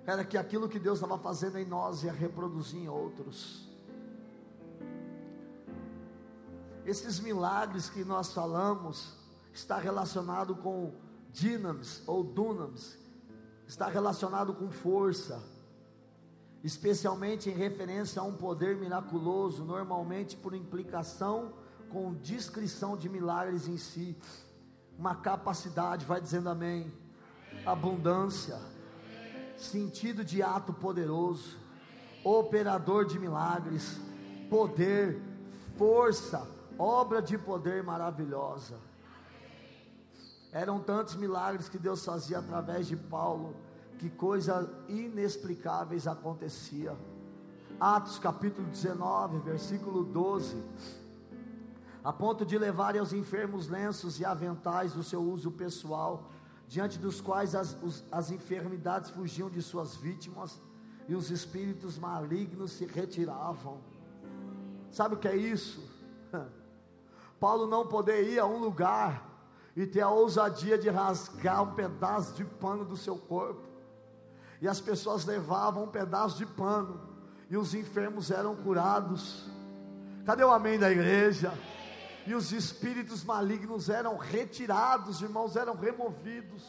era 0.06 0.24
que 0.24 0.38
aquilo 0.38 0.70
que 0.70 0.80
Deus 0.80 1.00
estava 1.00 1.18
fazendo 1.18 1.58
em 1.58 1.66
nós 1.66 2.04
ia 2.04 2.12
reproduzir 2.12 2.82
em 2.82 2.88
outros. 2.88 3.68
Esses 6.86 7.20
milagres 7.20 7.90
que 7.90 8.06
nós 8.06 8.34
falamos 8.34 9.18
está 9.54 9.78
relacionado 9.78 10.56
com 10.56 10.94
dinamis 11.32 12.02
ou 12.08 12.24
dunamis, 12.24 12.98
está 13.68 13.88
relacionado 13.88 14.54
com 14.54 14.72
força, 14.72 15.44
especialmente 16.64 17.50
em 17.50 17.54
referência 17.54 18.22
a 18.22 18.26
um 18.26 18.34
poder 18.34 18.78
miraculoso, 18.78 19.66
normalmente 19.66 20.38
por 20.38 20.54
implicação 20.54 21.66
com 21.90 22.14
descrição 22.14 22.98
de 22.98 23.10
milagres 23.10 23.68
em 23.68 23.78
si, 23.78 24.18
uma 24.98 25.16
capacidade, 25.16 26.06
vai 26.06 26.20
dizendo 26.20 26.50
amém, 26.50 26.92
abundância, 27.66 28.60
sentido 29.58 30.24
de 30.24 30.42
ato 30.42 30.74
poderoso, 30.74 31.58
operador 32.24 33.06
de 33.06 33.20
milagres, 33.20 34.00
poder, 34.50 35.22
força, 35.78 36.48
obra 36.78 37.22
de 37.22 37.38
poder 37.38 37.84
maravilhosa. 37.84 38.76
Eram 40.52 40.80
tantos 40.80 41.16
milagres 41.16 41.70
que 41.70 41.78
Deus 41.78 42.04
fazia 42.04 42.40
através 42.40 42.88
de 42.88 42.96
Paulo, 42.96 43.56
que 44.00 44.10
coisas 44.10 44.68
inexplicáveis 44.88 46.08
acontecia. 46.08 46.96
Atos 47.80 48.18
capítulo 48.18 48.68
19, 48.68 49.40
versículo 49.40 50.04
12. 50.04 50.58
A 52.08 52.14
ponto 52.14 52.45
de 52.45 52.58
levarem 52.58 53.01
aos 53.01 53.12
enfermos 53.12 53.68
lenços 53.68 54.18
e 54.18 54.24
aventais 54.24 54.93
do 54.93 55.03
seu 55.03 55.22
uso 55.22 55.51
pessoal, 55.51 56.32
diante 56.66 56.97
dos 56.97 57.20
quais 57.20 57.53
as, 57.53 57.76
os, 57.84 58.01
as 58.10 58.32
enfermidades 58.32 59.10
fugiam 59.10 59.49
de 59.49 59.62
suas 59.62 59.97
vítimas 59.97 60.58
e 61.05 61.14
os 61.14 61.30
espíritos 61.30 61.99
malignos 61.99 62.72
se 62.72 62.86
retiravam. 62.86 63.82
Sabe 64.89 65.16
o 65.16 65.18
que 65.18 65.28
é 65.28 65.36
isso? 65.36 65.84
Paulo 67.41 67.68
não 67.68 67.86
poder 67.86 68.24
ir 68.32 68.39
a 68.39 68.45
um 68.45 68.58
lugar 68.58 69.28
e 69.76 69.86
ter 69.86 69.99
a 69.99 70.10
ousadia 70.10 70.78
de 70.78 70.88
rasgar 70.88 71.62
um 71.62 71.76
pedaço 71.76 72.36
de 72.36 72.45
pano 72.45 72.86
do 72.86 72.95
seu 72.95 73.18
corpo. 73.18 73.68
E 74.62 74.68
as 74.70 74.80
pessoas 74.80 75.26
levavam 75.26 75.84
um 75.84 75.89
pedaço 75.89 76.38
de 76.38 76.45
pano 76.45 77.01
e 77.49 77.58
os 77.58 77.74
enfermos 77.74 78.32
eram 78.32 78.55
curados. 78.55 79.51
Cadê 80.26 80.45
o 80.45 80.53
amém 80.53 80.80
da 80.80 80.89
igreja? 80.89 81.51
E 82.28 82.36
os 82.36 82.52
espíritos 82.52 83.24
malignos 83.24 83.88
eram 83.88 84.18
retirados, 84.18 85.22
irmãos, 85.22 85.56
eram 85.56 85.78
removidos. 85.78 86.62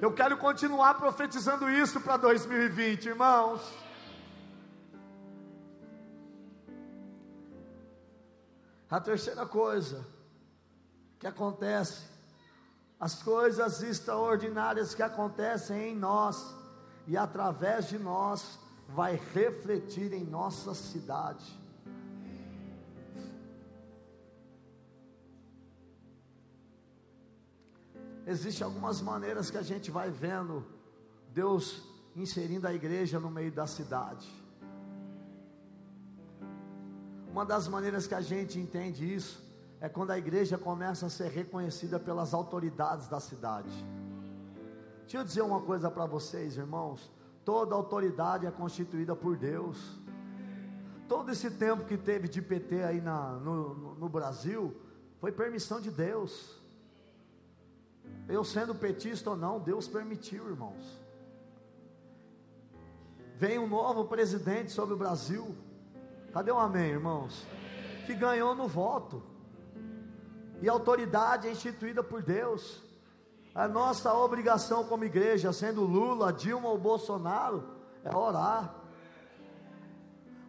Eu 0.00 0.14
quero 0.14 0.38
continuar 0.38 0.94
profetizando 0.94 1.68
isso 1.68 2.00
para 2.00 2.16
2020, 2.16 3.04
irmãos. 3.04 3.60
A 8.88 8.98
terceira 8.98 9.44
coisa, 9.44 10.06
que 11.18 11.26
acontece, 11.26 12.06
as 12.98 13.22
coisas 13.22 13.82
extraordinárias 13.82 14.94
que 14.94 15.02
acontecem 15.02 15.90
em 15.90 15.94
nós 15.94 16.56
e 17.06 17.14
através 17.14 17.90
de 17.90 17.98
nós, 17.98 18.58
vai 18.88 19.20
refletir 19.34 20.14
em 20.14 20.24
nossa 20.24 20.74
cidade. 20.74 21.65
Existem 28.26 28.64
algumas 28.64 29.00
maneiras 29.00 29.50
que 29.50 29.56
a 29.56 29.62
gente 29.62 29.88
vai 29.88 30.10
vendo 30.10 30.66
Deus 31.32 31.82
inserindo 32.16 32.66
a 32.66 32.74
igreja 32.74 33.20
no 33.20 33.30
meio 33.30 33.52
da 33.52 33.68
cidade. 33.68 34.26
Uma 37.30 37.44
das 37.44 37.68
maneiras 37.68 38.06
que 38.06 38.14
a 38.14 38.20
gente 38.20 38.58
entende 38.58 39.14
isso 39.14 39.44
é 39.80 39.88
quando 39.88 40.10
a 40.10 40.18
igreja 40.18 40.58
começa 40.58 41.06
a 41.06 41.10
ser 41.10 41.30
reconhecida 41.30 42.00
pelas 42.00 42.34
autoridades 42.34 43.06
da 43.06 43.20
cidade. 43.20 43.70
Deixa 45.02 45.18
eu 45.18 45.24
dizer 45.24 45.42
uma 45.42 45.60
coisa 45.60 45.88
para 45.88 46.06
vocês, 46.06 46.56
irmãos. 46.56 47.12
Toda 47.44 47.76
autoridade 47.76 48.44
é 48.44 48.50
constituída 48.50 49.14
por 49.14 49.36
Deus. 49.36 50.00
Todo 51.06 51.30
esse 51.30 51.48
tempo 51.48 51.84
que 51.84 51.96
teve 51.96 52.26
de 52.26 52.42
PT 52.42 52.82
aí 52.82 53.00
na, 53.00 53.32
no, 53.34 53.74
no, 53.74 53.94
no 53.94 54.08
Brasil, 54.08 54.74
foi 55.20 55.30
permissão 55.30 55.80
de 55.80 55.92
Deus. 55.92 56.60
Eu 58.28 58.42
sendo 58.44 58.74
petista 58.74 59.30
ou 59.30 59.36
não, 59.36 59.60
Deus 59.60 59.86
permitiu, 59.86 60.48
irmãos. 60.48 61.00
Vem 63.36 63.58
um 63.58 63.68
novo 63.68 64.04
presidente 64.06 64.72
sobre 64.72 64.94
o 64.94 64.98
Brasil. 64.98 65.54
Cadê 66.32 66.50
o 66.50 66.56
um 66.56 66.58
amém, 66.58 66.90
irmãos? 66.90 67.46
Que 68.06 68.14
ganhou 68.14 68.54
no 68.54 68.66
voto 68.66 69.22
e 70.60 70.68
autoridade 70.68 71.46
é 71.46 71.50
instituída 71.50 72.02
por 72.02 72.22
Deus. 72.22 72.82
A 73.54 73.68
nossa 73.68 74.12
obrigação 74.14 74.84
como 74.84 75.04
igreja, 75.04 75.52
sendo 75.52 75.82
Lula, 75.82 76.32
Dilma 76.32 76.68
ou 76.68 76.78
Bolsonaro, 76.78 77.64
é 78.04 78.14
orar. 78.14 78.74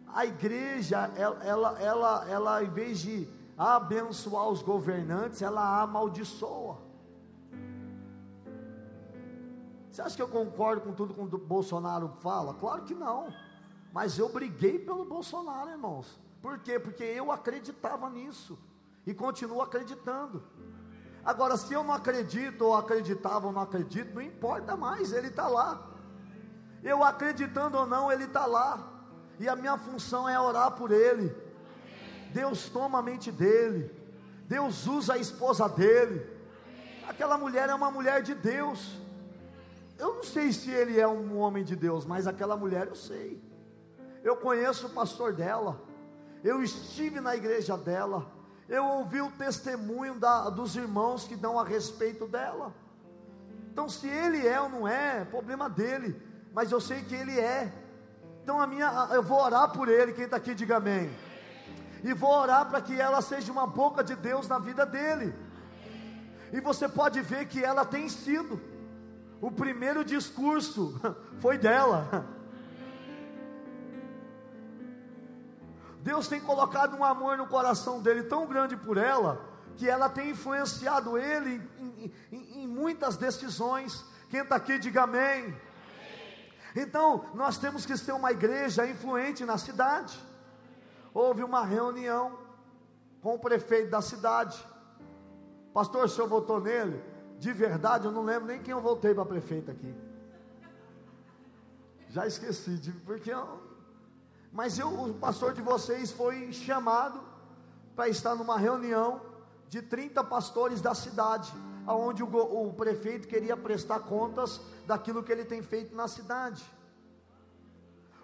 A 0.06 0.24
igreja, 0.24 1.10
ela, 1.16 1.44
ela, 1.44 1.80
ela, 1.80 2.28
ela 2.28 2.64
em 2.64 2.70
vez 2.70 2.98
de 3.00 3.28
abençoar 3.56 4.48
os 4.48 4.62
governantes, 4.62 5.42
ela 5.42 5.82
amaldiçoa. 5.82 6.78
Você 9.98 10.02
acha 10.02 10.14
que 10.14 10.22
eu 10.22 10.28
concordo 10.28 10.80
com 10.82 10.92
tudo 10.92 11.12
que 11.12 11.20
o 11.20 11.38
Bolsonaro 11.38 12.12
fala? 12.20 12.54
Claro 12.54 12.82
que 12.82 12.94
não. 12.94 13.34
Mas 13.92 14.16
eu 14.16 14.28
briguei 14.28 14.78
pelo 14.78 15.04
Bolsonaro, 15.04 15.70
irmãos. 15.70 16.20
Por 16.40 16.60
quê? 16.60 16.78
Porque 16.78 17.02
eu 17.02 17.32
acreditava 17.32 18.08
nisso 18.08 18.56
e 19.04 19.12
continuo 19.12 19.60
acreditando. 19.60 20.40
Agora, 21.24 21.56
se 21.56 21.74
eu 21.74 21.82
não 21.82 21.92
acredito, 21.92 22.62
ou 22.64 22.76
acreditava 22.76 23.48
ou 23.48 23.52
não 23.52 23.62
acredito, 23.62 24.14
não 24.14 24.22
importa 24.22 24.76
mais, 24.76 25.12
ele 25.12 25.26
está 25.26 25.48
lá. 25.48 25.90
Eu 26.84 27.02
acreditando 27.02 27.76
ou 27.76 27.84
não, 27.84 28.12
ele 28.12 28.26
está 28.26 28.46
lá. 28.46 28.78
E 29.40 29.48
a 29.48 29.56
minha 29.56 29.76
função 29.78 30.28
é 30.28 30.38
orar 30.40 30.76
por 30.76 30.92
ele. 30.92 31.34
Deus 32.32 32.68
toma 32.68 33.00
a 33.00 33.02
mente 33.02 33.32
dele. 33.32 33.90
Deus 34.46 34.86
usa 34.86 35.14
a 35.14 35.18
esposa 35.18 35.68
dele. 35.68 36.24
Aquela 37.08 37.36
mulher 37.36 37.68
é 37.68 37.74
uma 37.74 37.90
mulher 37.90 38.22
de 38.22 38.36
Deus. 38.36 39.07
Eu 39.98 40.14
não 40.14 40.22
sei 40.22 40.52
se 40.52 40.70
ele 40.70 40.98
é 40.98 41.06
um 41.06 41.38
homem 41.38 41.64
de 41.64 41.74
Deus, 41.74 42.06
mas 42.06 42.26
aquela 42.26 42.56
mulher 42.56 42.86
eu 42.86 42.94
sei. 42.94 43.42
Eu 44.22 44.36
conheço 44.36 44.86
o 44.86 44.90
pastor 44.90 45.32
dela. 45.32 45.80
Eu 46.44 46.62
estive 46.62 47.20
na 47.20 47.34
igreja 47.34 47.76
dela 47.76 48.38
eu 48.68 48.84
ouvi 48.84 49.22
o 49.22 49.30
testemunho 49.30 50.14
da, 50.16 50.50
dos 50.50 50.76
irmãos 50.76 51.24
que 51.24 51.34
dão 51.34 51.58
a 51.58 51.64
respeito 51.64 52.26
dela. 52.26 52.74
Então, 53.72 53.88
se 53.88 54.06
ele 54.06 54.46
é 54.46 54.60
ou 54.60 54.68
não 54.68 54.86
é, 54.86 55.24
problema 55.24 55.70
dele, 55.70 56.20
mas 56.52 56.70
eu 56.70 56.80
sei 56.80 57.02
que 57.02 57.14
ele 57.14 57.38
é. 57.40 57.72
Então, 58.42 58.60
a 58.60 58.66
minha, 58.66 59.08
eu 59.12 59.22
vou 59.22 59.40
orar 59.40 59.72
por 59.72 59.88
ele. 59.88 60.12
Quem 60.12 60.24
está 60.24 60.36
aqui, 60.36 60.54
diga 60.54 60.76
amém. 60.76 61.10
E 62.04 62.12
vou 62.12 62.30
orar 62.30 62.68
para 62.68 62.80
que 62.82 63.00
ela 63.00 63.22
seja 63.22 63.50
uma 63.50 63.66
boca 63.66 64.04
de 64.04 64.14
Deus 64.14 64.46
na 64.46 64.58
vida 64.58 64.84
dele. 64.84 65.34
E 66.52 66.60
você 66.60 66.86
pode 66.88 67.22
ver 67.22 67.48
que 67.48 67.64
ela 67.64 67.86
tem 67.86 68.06
sido. 68.08 68.60
O 69.40 69.50
primeiro 69.50 70.04
discurso 70.04 71.00
foi 71.38 71.56
dela. 71.58 72.26
Deus 76.00 76.26
tem 76.26 76.40
colocado 76.40 76.96
um 76.96 77.04
amor 77.04 77.36
no 77.36 77.46
coração 77.46 78.00
dele 78.00 78.22
tão 78.24 78.46
grande 78.46 78.76
por 78.76 78.96
ela, 78.96 79.44
que 79.76 79.88
ela 79.88 80.08
tem 80.08 80.30
influenciado 80.30 81.18
ele 81.18 81.62
em, 81.78 82.12
em, 82.32 82.62
em 82.62 82.66
muitas 82.66 83.16
decisões. 83.16 84.04
Quem 84.28 84.40
está 84.40 84.56
aqui, 84.56 84.78
diga 84.78 85.02
amém. 85.02 85.56
Então, 86.74 87.24
nós 87.34 87.58
temos 87.58 87.84
que 87.86 87.96
ser 87.96 88.12
uma 88.12 88.32
igreja 88.32 88.86
influente 88.86 89.44
na 89.44 89.58
cidade. 89.58 90.18
Houve 91.14 91.42
uma 91.42 91.64
reunião 91.64 92.38
com 93.20 93.34
o 93.34 93.38
prefeito 93.38 93.90
da 93.90 94.00
cidade. 94.00 94.58
Pastor, 95.72 96.04
o 96.04 96.08
senhor 96.08 96.28
votou 96.28 96.60
nele? 96.60 97.02
De 97.38 97.52
verdade, 97.52 98.04
eu 98.04 98.12
não 98.12 98.22
lembro 98.22 98.48
nem 98.48 98.60
quem 98.60 98.72
eu 98.72 98.80
voltei 98.80 99.14
para 99.14 99.24
prefeito 99.24 99.70
aqui. 99.70 99.94
Já 102.08 102.26
esqueci, 102.26 102.80
porque 103.04 103.32
eu, 103.32 103.62
mas 104.50 104.78
eu, 104.78 104.88
o 104.88 105.14
pastor 105.14 105.52
de 105.52 105.62
vocês 105.62 106.10
foi 106.10 106.52
chamado 106.52 107.22
para 107.94 108.08
estar 108.08 108.34
numa 108.34 108.58
reunião 108.58 109.20
de 109.68 109.82
30 109.82 110.24
pastores 110.24 110.80
da 110.80 110.94
cidade, 110.94 111.52
aonde 111.86 112.22
o, 112.22 112.26
o 112.26 112.72
prefeito 112.72 113.28
queria 113.28 113.56
prestar 113.56 114.00
contas 114.00 114.60
daquilo 114.86 115.22
que 115.22 115.30
ele 115.30 115.44
tem 115.44 115.62
feito 115.62 115.94
na 115.94 116.08
cidade. 116.08 116.64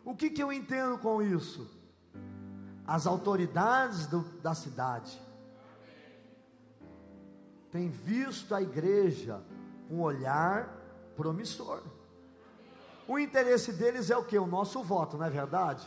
O 0.04 0.14
que, 0.14 0.30
que 0.30 0.42
eu 0.42 0.52
entendo 0.52 0.98
com 0.98 1.22
isso? 1.22 1.70
As 2.86 3.06
autoridades 3.06 4.06
do, 4.06 4.20
da 4.42 4.54
cidade 4.54 5.20
têm 7.74 7.88
visto 7.88 8.54
a 8.54 8.62
igreja 8.62 9.42
um 9.90 10.00
olhar 10.00 10.72
promissor. 11.16 11.82
O 13.08 13.18
interesse 13.18 13.72
deles 13.72 14.12
é 14.12 14.16
o 14.16 14.24
que? 14.24 14.38
O 14.38 14.46
nosso 14.46 14.80
voto, 14.80 15.18
não 15.18 15.26
é 15.26 15.30
verdade? 15.30 15.84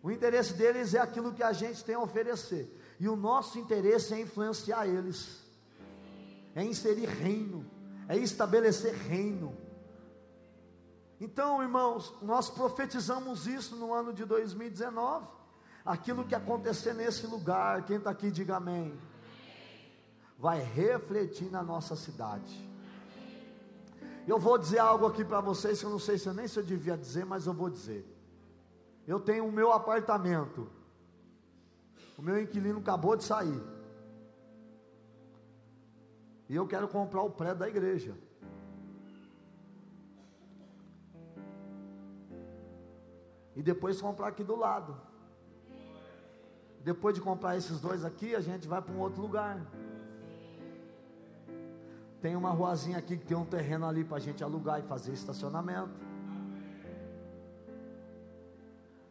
O 0.00 0.12
interesse 0.12 0.54
deles 0.54 0.94
é 0.94 1.00
aquilo 1.00 1.34
que 1.34 1.42
a 1.42 1.52
gente 1.52 1.82
tem 1.82 1.96
a 1.96 2.00
oferecer. 2.00 2.72
E 3.00 3.08
o 3.08 3.16
nosso 3.16 3.58
interesse 3.58 4.14
é 4.14 4.20
influenciar 4.20 4.86
eles, 4.86 5.42
é 6.54 6.62
inserir 6.62 7.06
reino, 7.06 7.66
é 8.08 8.16
estabelecer 8.16 8.94
reino. 8.94 9.56
Então, 11.20 11.60
irmãos, 11.60 12.14
nós 12.22 12.48
profetizamos 12.48 13.48
isso 13.48 13.74
no 13.74 13.92
ano 13.92 14.12
de 14.12 14.24
2019. 14.24 15.26
Aquilo 15.84 16.24
que 16.24 16.34
acontecer 16.36 16.94
nesse 16.94 17.26
lugar, 17.26 17.84
quem 17.84 17.96
está 17.96 18.10
aqui, 18.10 18.30
diga 18.30 18.58
amém. 18.58 18.96
Vai 20.38 20.62
refletir 20.62 21.50
na 21.50 21.62
nossa 21.62 21.96
cidade. 21.96 22.66
Eu 24.26 24.38
vou 24.38 24.58
dizer 24.58 24.78
algo 24.78 25.06
aqui 25.06 25.24
para 25.24 25.40
vocês 25.40 25.78
que 25.78 25.86
eu 25.86 25.90
não 25.90 25.98
sei 25.98 26.18
se 26.18 26.26
eu 26.26 26.34
nem 26.34 26.48
se 26.48 26.58
eu 26.58 26.62
devia 26.62 26.96
dizer, 26.96 27.24
mas 27.24 27.46
eu 27.46 27.54
vou 27.54 27.70
dizer. 27.70 28.04
Eu 29.06 29.20
tenho 29.20 29.46
o 29.46 29.52
meu 29.52 29.72
apartamento. 29.72 30.68
O 32.18 32.22
meu 32.22 32.40
inquilino 32.40 32.80
acabou 32.80 33.14
de 33.16 33.22
sair. 33.22 33.62
E 36.48 36.56
eu 36.56 36.66
quero 36.66 36.88
comprar 36.88 37.22
o 37.22 37.30
prédio 37.30 37.58
da 37.58 37.68
igreja. 37.68 38.14
E 43.54 43.62
depois 43.62 44.00
comprar 44.00 44.28
aqui 44.28 44.44
do 44.44 44.56
lado. 44.56 44.96
Depois 46.82 47.14
de 47.14 47.20
comprar 47.20 47.56
esses 47.56 47.80
dois 47.80 48.04
aqui, 48.04 48.34
a 48.34 48.40
gente 48.40 48.68
vai 48.68 48.82
para 48.82 48.92
um 48.92 49.00
outro 49.00 49.22
lugar. 49.22 49.60
Tem 52.26 52.34
uma 52.34 52.50
ruazinha 52.50 52.98
aqui 52.98 53.16
que 53.16 53.24
tem 53.24 53.36
um 53.36 53.44
terreno 53.44 53.86
ali 53.86 54.02
para 54.02 54.16
a 54.16 54.20
gente 54.20 54.42
alugar 54.42 54.80
e 54.80 54.82
fazer 54.82 55.12
estacionamento. 55.12 55.94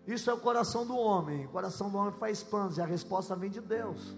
Isso 0.05 0.29
é 0.29 0.33
o 0.33 0.37
coração 0.37 0.85
do 0.85 0.97
homem. 0.97 1.45
O 1.45 1.47
coração 1.47 1.89
do 1.89 1.97
homem 1.97 2.11
faz 2.11 2.43
planos 2.43 2.77
e 2.77 2.81
a 2.81 2.85
resposta 2.85 3.33
vem 3.33 3.49
de 3.49 3.61
Deus. 3.61 4.13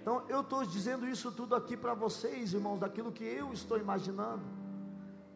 Então 0.00 0.22
eu 0.26 0.40
estou 0.40 0.64
dizendo 0.64 1.06
isso 1.06 1.30
tudo 1.30 1.54
aqui 1.54 1.76
para 1.76 1.92
vocês, 1.92 2.54
irmãos, 2.54 2.78
daquilo 2.78 3.12
que 3.12 3.24
eu 3.24 3.52
estou 3.52 3.76
imaginando. 3.76 4.42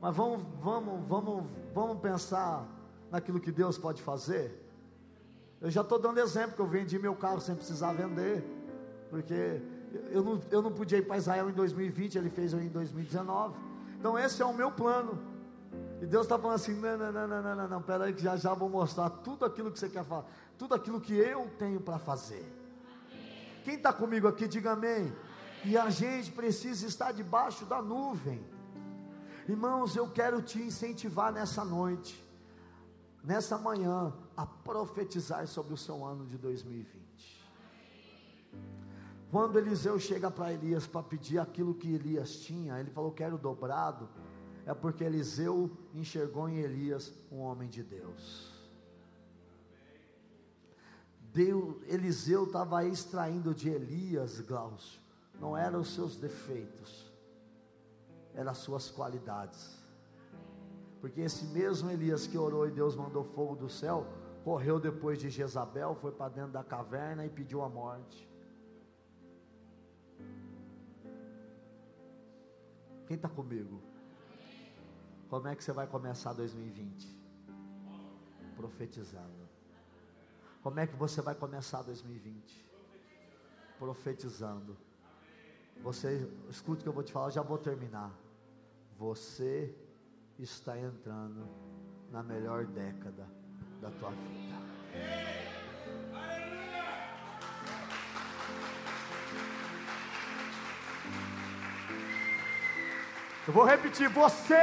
Mas 0.00 0.16
vamos, 0.16 0.40
vamos, 0.62 1.07
vamos, 1.07 1.44
vamos 1.74 2.00
pensar 2.00 2.66
naquilo 3.11 3.38
que 3.38 3.52
Deus 3.52 3.76
pode 3.76 4.00
fazer. 4.00 4.66
Eu 5.61 5.70
já 5.70 5.82
estou 5.82 5.98
dando 5.98 6.20
exemplo 6.20 6.57
que 6.57 6.62
eu 6.62 6.66
vendi 6.66 6.98
meu 6.98 7.14
carro 7.14 7.38
sem 7.38 7.55
precisar 7.55 7.92
vender, 7.92 8.42
porque 9.11 9.61
eu 10.11 10.22
não, 10.22 10.40
eu 10.51 10.62
não 10.62 10.72
podia 10.72 10.99
ir 10.99 11.03
para 11.03 11.16
Israel 11.16 11.49
em 11.49 11.53
2020, 11.53 12.18
ele 12.18 12.30
fez 12.30 12.53
eu 12.53 12.61
em 12.61 12.68
2019. 12.68 13.57
Então 13.99 14.18
esse 14.18 14.42
é 14.42 14.45
o 14.45 14.53
meu 14.53 14.70
plano. 14.70 15.18
E 16.01 16.07
Deus 16.07 16.24
está 16.24 16.38
falando 16.38 16.57
assim: 16.57 16.74
não, 16.74 16.99
não, 16.99 17.12
não, 17.12 17.28
não, 17.28 17.42
não, 17.42 17.57
não, 17.57 17.68
não, 17.68 17.82
peraí, 17.82 18.12
que 18.12 18.22
já 18.22 18.36
já 18.36 18.53
vou 18.55 18.68
mostrar 18.68 19.09
tudo 19.11 19.45
aquilo 19.45 19.70
que 19.70 19.78
você 19.78 19.88
quer 19.88 20.05
falar, 20.05 20.24
tudo 20.59 20.74
aquilo 20.74 21.01
que 21.01 21.14
eu 21.14 21.49
tenho 21.59 21.80
para 21.80 21.99
fazer. 21.99 22.45
Quem 23.64 23.74
está 23.76 23.92
comigo 23.92 24.28
aqui, 24.28 24.47
diga 24.47 24.72
amém. 24.72 25.12
E 25.64 25.78
a 25.78 25.88
gente 25.88 26.30
precisa 26.30 26.86
estar 26.86 27.12
debaixo 27.12 27.64
da 27.64 27.80
nuvem. 27.80 28.45
Irmãos, 29.49 29.97
eu 29.97 30.09
quero 30.11 30.42
te 30.42 30.59
incentivar 30.59 31.32
nessa 31.32 31.64
noite, 31.64 32.22
nessa 33.22 33.57
manhã, 33.57 34.12
a 34.36 34.45
profetizar 34.45 35.47
sobre 35.47 35.72
o 35.72 35.76
seu 35.76 36.05
ano 36.05 36.26
de 36.26 36.36
2020. 36.36 37.03
Quando 39.35 39.59
Eliseu 39.59 39.99
chega 39.99 40.30
para 40.30 40.53
Elias 40.53 40.87
para 40.87 41.03
pedir 41.03 41.41
aquilo 41.41 41.74
que 41.74 41.93
Elias 41.93 42.37
tinha, 42.37 42.78
ele 42.78 42.89
falou: 42.93 43.11
Quero 43.11 43.37
dobrado. 43.37 44.09
É 44.64 44.72
porque 44.72 45.03
Eliseu 45.03 45.68
enxergou 45.93 46.49
em 46.49 46.59
Elias 46.59 47.12
um 47.32 47.41
homem 47.41 47.68
de 47.68 47.82
Deus. 47.82 48.53
Deus 51.32 51.82
Eliseu 51.89 52.45
estava 52.45 52.85
extraindo 52.85 53.53
de 53.53 53.68
Elias, 53.68 54.41
Glaucio, 54.41 55.01
não 55.41 55.57
eram 55.57 55.80
os 55.80 55.93
seus 55.93 56.14
defeitos, 56.14 57.12
eram 58.35 58.53
as 58.53 58.59
suas 58.59 58.89
qualidades. 58.89 59.82
Porque 61.01 61.22
esse 61.22 61.45
mesmo 61.47 61.91
Elias 61.91 62.24
que 62.24 62.39
orou 62.39 62.68
e 62.68 62.70
Deus 62.70 62.95
mandou 62.95 63.24
fogo 63.24 63.57
do 63.57 63.68
céu, 63.68 64.07
correu 64.45 64.78
depois 64.78 65.18
de 65.18 65.28
Jezabel, 65.28 65.97
foi 65.97 66.12
para 66.12 66.28
dentro 66.28 66.53
da 66.53 66.62
caverna 66.62 67.26
e 67.26 67.28
pediu 67.28 67.64
a 67.64 67.68
morte. 67.68 68.32
Quem 73.07 73.16
está 73.16 73.28
comigo? 73.28 73.80
Como 75.28 75.48
é 75.48 75.55
que 75.55 75.62
você 75.62 75.72
vai 75.72 75.86
começar 75.86 76.32
2020? 76.32 77.07
Profetizando. 78.57 79.48
Como 80.62 80.80
é 80.80 80.86
que 80.86 80.96
você 80.96 81.20
vai 81.20 81.34
começar 81.34 81.82
2020? 81.82 82.66
Profetizando. 83.78 84.76
Você, 85.82 86.30
escute 86.48 86.80
o 86.80 86.82
que 86.84 86.88
eu 86.88 86.92
vou 86.92 87.02
te 87.02 87.12
falar, 87.12 87.30
já 87.30 87.42
vou 87.42 87.59
terminar. 87.59 88.11
Você 88.96 89.76
está 90.38 90.78
entrando 90.78 91.46
na 92.11 92.22
melhor 92.22 92.64
década 92.66 93.28
da 93.80 93.90
tua 93.90 94.11
vida. 94.11 95.53
Eu 103.47 103.53
vou 103.53 103.64
repetir: 103.64 104.09
você 104.09 104.57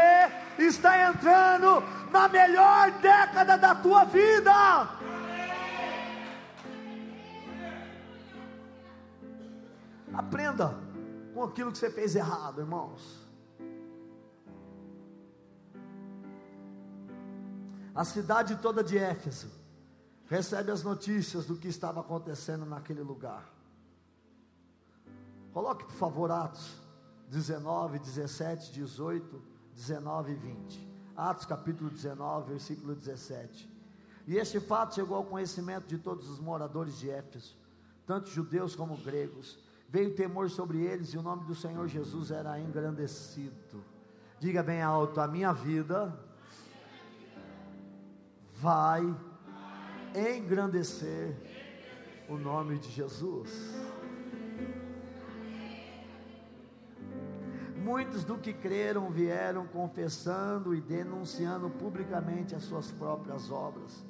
está 0.58 1.10
entrando 1.10 1.82
na 2.12 2.28
melhor 2.28 2.92
década 3.00 3.58
da 3.58 3.76
tua 3.76 4.04
vida. 4.06 4.52
Aprenda 10.14 10.78
com 11.34 11.44
aquilo 11.44 11.72
que 11.72 11.78
você 11.78 11.90
fez 11.90 12.16
errado, 12.16 12.62
irmãos. 12.62 13.22
A 17.94 18.04
cidade 18.04 18.56
toda 18.56 18.84
de 18.84 18.98
Éfeso 18.98 19.50
recebe 20.26 20.72
as 20.72 20.82
notícias 20.82 21.46
do 21.46 21.56
que 21.56 21.68
estava 21.68 22.00
acontecendo 22.00 22.66
naquele 22.66 23.02
lugar. 23.02 23.44
Coloque, 25.54 25.84
por 25.84 25.94
favor, 25.94 26.32
Atos 26.32 26.81
19, 27.32 27.98
17, 27.98 28.74
18, 28.74 29.42
19 29.74 30.34
e 30.34 30.36
20. 30.36 30.92
Atos 31.16 31.46
capítulo 31.46 31.90
19, 31.90 32.50
versículo 32.50 32.94
17. 32.94 33.70
E 34.28 34.36
este 34.36 34.60
fato 34.60 34.96
chegou 34.96 35.16
ao 35.16 35.24
conhecimento 35.24 35.88
de 35.88 35.98
todos 35.98 36.30
os 36.30 36.40
moradores 36.40 36.98
de 36.98 37.10
Éfeso, 37.10 37.56
tanto 38.06 38.30
judeus 38.30 38.76
como 38.76 38.98
gregos. 38.98 39.58
Veio 39.88 40.14
temor 40.14 40.50
sobre 40.50 40.80
eles 40.82 41.14
e 41.14 41.18
o 41.18 41.22
nome 41.22 41.46
do 41.46 41.56
Senhor 41.56 41.88
Jesus 41.88 42.32
era 42.32 42.60
engrandecido. 42.60 43.82
Diga 44.38 44.62
bem 44.62 44.82
alto: 44.82 45.22
a 45.22 45.28
minha 45.28 45.54
vida 45.54 46.14
vai 48.56 49.04
engrandecer 50.14 51.34
o 52.28 52.36
nome 52.36 52.78
de 52.78 52.92
Jesus. 52.92 53.50
Muitos 57.84 58.24
do 58.24 58.38
que 58.38 58.54
creram 58.54 59.10
vieram 59.10 59.66
confessando 59.66 60.76
e 60.76 60.80
denunciando 60.80 61.68
publicamente 61.68 62.54
as 62.54 62.64
suas 62.64 62.92
próprias 62.92 63.50
obras. 63.50 64.06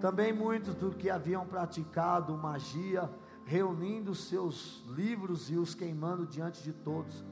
Também 0.00 0.34
muitos 0.34 0.74
do 0.74 0.90
que 0.90 1.08
haviam 1.08 1.46
praticado 1.46 2.36
magia, 2.36 3.10
reunindo 3.46 4.14
seus 4.14 4.84
livros 4.88 5.50
e 5.50 5.56
os 5.56 5.74
queimando 5.74 6.26
diante 6.26 6.62
de 6.62 6.72
todos. 6.72 7.24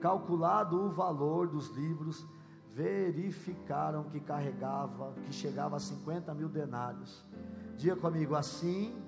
Calculado 0.00 0.80
o 0.80 0.90
valor 0.90 1.46
dos 1.46 1.68
livros, 1.70 2.26
verificaram 2.74 4.04
que 4.04 4.18
carregava, 4.18 5.14
que 5.24 5.32
chegava 5.32 5.76
a 5.76 5.80
50 5.80 6.34
mil 6.34 6.48
denários. 6.48 7.24
Diga 7.76 7.94
comigo, 7.94 8.34
assim, 8.34 9.00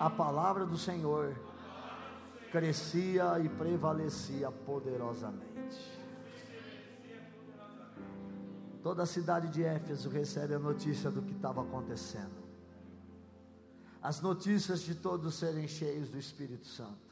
a 0.00 0.08
palavra 0.08 0.64
do 0.64 0.78
Senhor 0.78 1.34
crescia 2.52 3.40
e 3.40 3.48
prevalecia 3.48 4.52
poderosamente. 4.52 6.02
Toda 8.82 9.04
a 9.04 9.06
cidade 9.06 9.48
de 9.48 9.64
Éfeso 9.64 10.10
recebe 10.10 10.54
a 10.54 10.58
notícia 10.58 11.10
do 11.10 11.22
que 11.22 11.32
estava 11.32 11.62
acontecendo. 11.62 12.42
As 14.02 14.20
notícias 14.20 14.80
de 14.80 14.94
todos 14.94 15.34
serem 15.36 15.66
cheios 15.66 16.10
do 16.10 16.18
Espírito 16.18 16.66
Santo. 16.66 17.10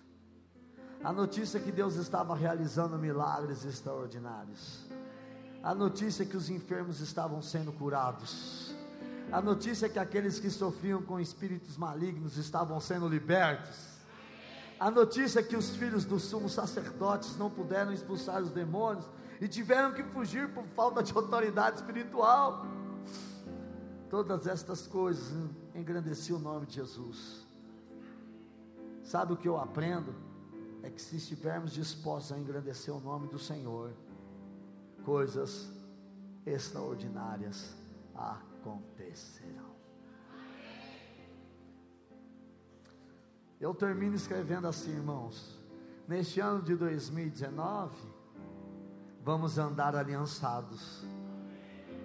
A 1.02 1.12
notícia 1.12 1.58
que 1.58 1.72
Deus 1.72 1.94
estava 1.94 2.34
realizando 2.34 2.98
milagres 2.98 3.64
extraordinários. 3.64 4.84
A 5.62 5.74
notícia 5.74 6.26
que 6.26 6.36
os 6.36 6.50
enfermos 6.50 7.00
estavam 7.00 7.40
sendo 7.40 7.72
curados. 7.72 8.74
A 9.32 9.40
notícia 9.40 9.88
que 9.88 9.98
aqueles 9.98 10.38
que 10.38 10.50
sofriam 10.50 11.00
com 11.00 11.18
espíritos 11.18 11.78
malignos 11.78 12.36
estavam 12.36 12.78
sendo 12.80 13.08
libertos. 13.08 13.89
A 14.80 14.90
notícia 14.90 15.42
que 15.42 15.54
os 15.54 15.76
filhos 15.76 16.06
dos 16.06 16.22
sumos 16.22 16.52
sacerdotes 16.52 17.36
não 17.36 17.50
puderam 17.50 17.92
expulsar 17.92 18.42
os 18.42 18.50
demônios 18.50 19.06
e 19.38 19.46
tiveram 19.46 19.92
que 19.92 20.02
fugir 20.02 20.48
por 20.54 20.64
falta 20.64 21.02
de 21.02 21.12
autoridade 21.14 21.76
espiritual. 21.76 22.64
Todas 24.08 24.46
estas 24.46 24.86
coisas 24.86 25.34
engrandeciam 25.74 26.38
o 26.38 26.40
nome 26.40 26.64
de 26.64 26.76
Jesus. 26.76 27.46
Sabe 29.04 29.34
o 29.34 29.36
que 29.36 29.46
eu 29.46 29.58
aprendo? 29.58 30.14
É 30.82 30.88
que 30.88 31.02
se 31.02 31.16
estivermos 31.16 31.72
dispostos 31.72 32.32
a 32.32 32.38
engrandecer 32.38 32.94
o 32.94 33.00
nome 33.00 33.28
do 33.28 33.38
Senhor, 33.38 33.92
coisas 35.04 35.70
extraordinárias 36.46 37.76
acontecerão. 38.14 39.59
Eu 43.60 43.74
termino 43.74 44.14
escrevendo 44.14 44.66
assim, 44.66 44.90
irmãos. 44.90 45.60
Neste 46.08 46.40
ano 46.40 46.62
de 46.62 46.74
2019, 46.74 47.94
vamos 49.22 49.58
andar 49.58 49.94
aliançados 49.94 51.04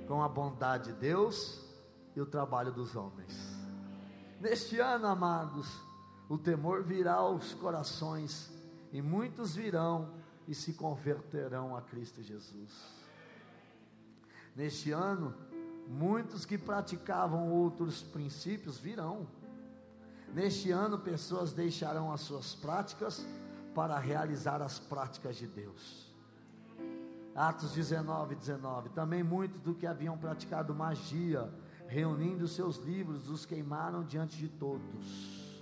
com 0.05 0.21
a 0.21 0.27
bondade 0.27 0.91
de 0.91 0.99
Deus 0.99 1.65
e 2.13 2.19
o 2.19 2.25
trabalho 2.25 2.73
dos 2.73 2.93
homens. 2.97 3.55
Neste 4.41 4.79
ano, 4.79 5.07
amados, 5.07 5.81
o 6.27 6.37
temor 6.37 6.83
virá 6.83 7.13
aos 7.13 7.53
corações 7.53 8.51
e 8.91 9.01
muitos 9.01 9.55
virão 9.55 10.13
e 10.49 10.53
se 10.53 10.73
converterão 10.73 11.73
a 11.73 11.81
Cristo 11.81 12.21
Jesus. 12.21 12.69
Neste 14.53 14.91
ano, 14.91 15.33
muitos 15.87 16.43
que 16.45 16.57
praticavam 16.57 17.49
outros 17.49 18.03
princípios 18.03 18.77
virão. 18.77 19.25
Neste 20.33 20.71
ano, 20.71 20.99
pessoas 20.99 21.53
deixarão 21.53 22.11
as 22.11 22.21
suas 22.21 22.53
práticas 22.55 23.25
para 23.73 23.97
realizar 23.99 24.61
as 24.61 24.79
práticas 24.79 25.35
de 25.35 25.47
Deus. 25.47 26.13
Atos 27.35 27.73
19, 27.73 28.35
19. 28.35 28.89
Também 28.89 29.21
muitos 29.21 29.59
do 29.59 29.75
que 29.75 29.85
haviam 29.85 30.17
praticado 30.17 30.73
magia, 30.73 31.51
reunindo 31.87 32.47
seus 32.47 32.77
livros, 32.77 33.29
os 33.29 33.45
queimaram 33.45 34.03
diante 34.03 34.37
de 34.37 34.47
todos. 34.47 35.61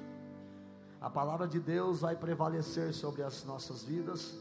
A 1.02 1.10
palavra 1.10 1.48
de 1.48 1.60
Deus 1.60 2.02
vai 2.02 2.16
prevalecer 2.16 2.94
sobre 2.94 3.24
as 3.24 3.44
nossas 3.44 3.84
vidas, 3.84 4.38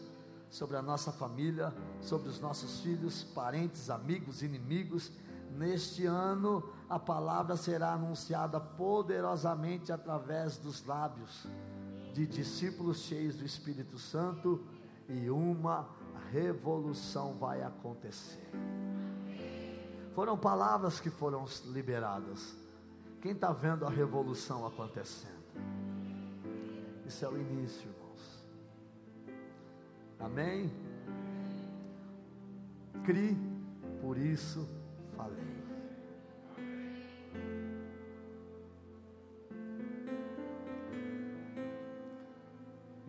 sobre 0.50 0.76
a 0.76 0.82
nossa 0.82 1.10
família, 1.10 1.74
sobre 2.02 2.28
os 2.28 2.38
nossos 2.38 2.80
filhos, 2.80 3.24
parentes, 3.24 3.88
amigos, 3.88 4.42
inimigos. 4.42 5.10
Neste 5.56 6.06
ano, 6.06 6.62
a 6.92 6.98
palavra 6.98 7.56
será 7.56 7.94
anunciada 7.94 8.60
poderosamente 8.60 9.90
através 9.90 10.58
dos 10.58 10.84
lábios 10.84 11.46
de 12.12 12.26
discípulos 12.26 12.98
cheios 12.98 13.36
do 13.36 13.46
Espírito 13.46 13.98
Santo 13.98 14.62
e 15.08 15.30
uma 15.30 15.88
revolução 16.30 17.32
vai 17.38 17.62
acontecer. 17.62 18.46
Foram 20.14 20.36
palavras 20.36 21.00
que 21.00 21.08
foram 21.08 21.46
liberadas. 21.64 22.54
Quem 23.22 23.32
está 23.32 23.52
vendo 23.52 23.86
a 23.86 23.90
revolução 23.90 24.66
acontecendo? 24.66 25.32
Isso 27.06 27.24
é 27.24 27.28
o 27.28 27.40
início, 27.40 27.88
irmãos. 27.88 28.44
Amém? 30.20 30.70
Cri, 33.02 33.34
por 34.02 34.18
isso 34.18 34.68
falei. 35.16 35.51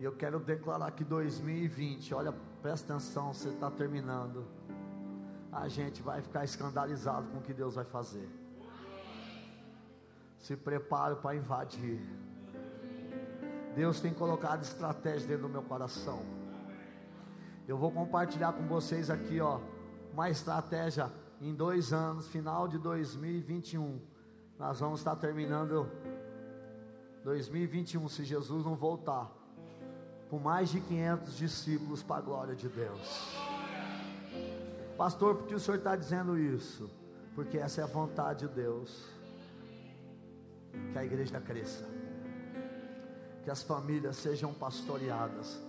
E 0.04 0.06
eu 0.06 0.12
quero 0.12 0.38
declarar 0.38 0.90
que 0.90 1.02
2020, 1.02 2.12
olha 2.12 2.30
presta 2.60 2.92
atenção, 2.92 3.32
você 3.32 3.48
está 3.48 3.70
terminando. 3.70 4.44
A 5.50 5.66
gente 5.66 6.02
vai 6.02 6.20
ficar 6.20 6.44
escandalizado 6.44 7.26
com 7.28 7.38
o 7.38 7.40
que 7.40 7.54
Deus 7.54 7.76
vai 7.76 7.86
fazer. 7.86 8.28
Se 10.38 10.58
prepare 10.58 11.16
para 11.16 11.34
invadir. 11.34 12.02
Deus 13.74 13.98
tem 13.98 14.12
colocado 14.12 14.62
estratégia 14.62 15.26
dentro 15.26 15.44
do 15.44 15.48
meu 15.48 15.62
coração. 15.62 16.22
Eu 17.66 17.78
vou 17.78 17.90
compartilhar 17.90 18.52
com 18.52 18.66
vocês 18.66 19.08
aqui, 19.08 19.40
ó, 19.40 19.58
uma 20.12 20.28
estratégia 20.28 21.10
em 21.40 21.54
dois 21.54 21.94
anos, 21.94 22.28
final 22.28 22.68
de 22.68 22.76
2021. 22.76 24.02
Nós 24.58 24.80
vamos 24.80 25.00
estar 25.00 25.16
terminando 25.16 25.90
2021, 27.22 28.06
se 28.06 28.22
Jesus 28.22 28.66
não 28.66 28.76
voltar 28.76 29.43
com 30.34 30.40
mais 30.40 30.68
de 30.68 30.80
500 30.80 31.36
discípulos 31.36 32.02
para 32.02 32.16
a 32.16 32.20
glória 32.20 32.56
de 32.56 32.68
Deus. 32.68 33.36
Pastor, 34.98 35.36
por 35.36 35.46
que 35.46 35.54
o 35.54 35.60
senhor 35.60 35.76
está 35.76 35.94
dizendo 35.94 36.36
isso? 36.36 36.90
Porque 37.36 37.56
essa 37.56 37.82
é 37.82 37.84
a 37.84 37.86
vontade 37.86 38.48
de 38.48 38.52
Deus. 38.52 39.06
Que 40.90 40.98
a 40.98 41.04
igreja 41.04 41.40
cresça, 41.40 41.84
que 43.44 43.50
as 43.50 43.62
famílias 43.62 44.16
sejam 44.16 44.52
pastoreadas. 44.52 45.60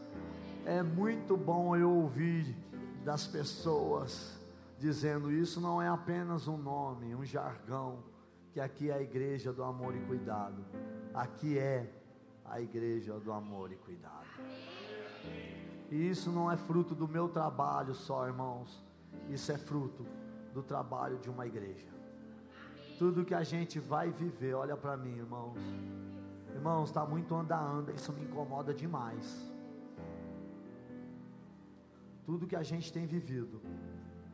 É 0.65 0.81
muito 0.81 1.37
bom 1.37 1.75
eu 1.75 1.91
ouvir 1.91 2.57
das 3.03 3.27
pessoas 3.27 4.35
dizendo 4.79 5.31
isso 5.31 5.61
não 5.61 5.79
é 5.79 5.87
apenas 5.87 6.47
um 6.47 6.57
nome, 6.57 7.13
um 7.13 7.23
jargão, 7.23 7.99
que 8.51 8.59
aqui 8.59 8.89
é 8.89 8.95
a 8.95 9.01
igreja 9.01 9.53
do 9.53 9.63
amor 9.63 9.95
e 9.95 9.99
cuidado. 10.07 10.65
Aqui 11.13 11.55
é 11.55 11.87
a 12.45 12.61
igreja 12.61 13.19
do 13.19 13.31
amor 13.31 13.71
e 13.71 13.75
cuidado. 13.75 14.27
E 15.91 16.09
isso 16.09 16.31
não 16.31 16.51
é 16.51 16.57
fruto 16.57 16.95
do 16.95 17.07
meu 17.07 17.29
trabalho 17.29 17.93
só, 17.93 18.25
irmãos. 18.25 18.83
Isso 19.29 19.51
é 19.51 19.57
fruto 19.57 20.05
do 20.53 20.61
trabalho 20.63 21.17
de 21.17 21.29
uma 21.29 21.45
igreja. 21.45 21.93
Tudo 22.97 23.25
que 23.25 23.33
a 23.33 23.43
gente 23.43 23.79
vai 23.79 24.11
viver, 24.11 24.53
olha 24.53 24.77
para 24.77 24.95
mim, 24.95 25.17
irmãos. 25.17 25.59
Irmãos, 26.53 26.89
está 26.89 27.05
muito 27.05 27.35
anda-anda, 27.35 27.91
isso 27.91 28.13
me 28.13 28.23
incomoda 28.23 28.73
demais. 28.73 29.51
Tudo 32.25 32.47
que 32.47 32.55
a 32.55 32.63
gente 32.63 32.91
tem 32.91 33.05
vivido 33.05 33.61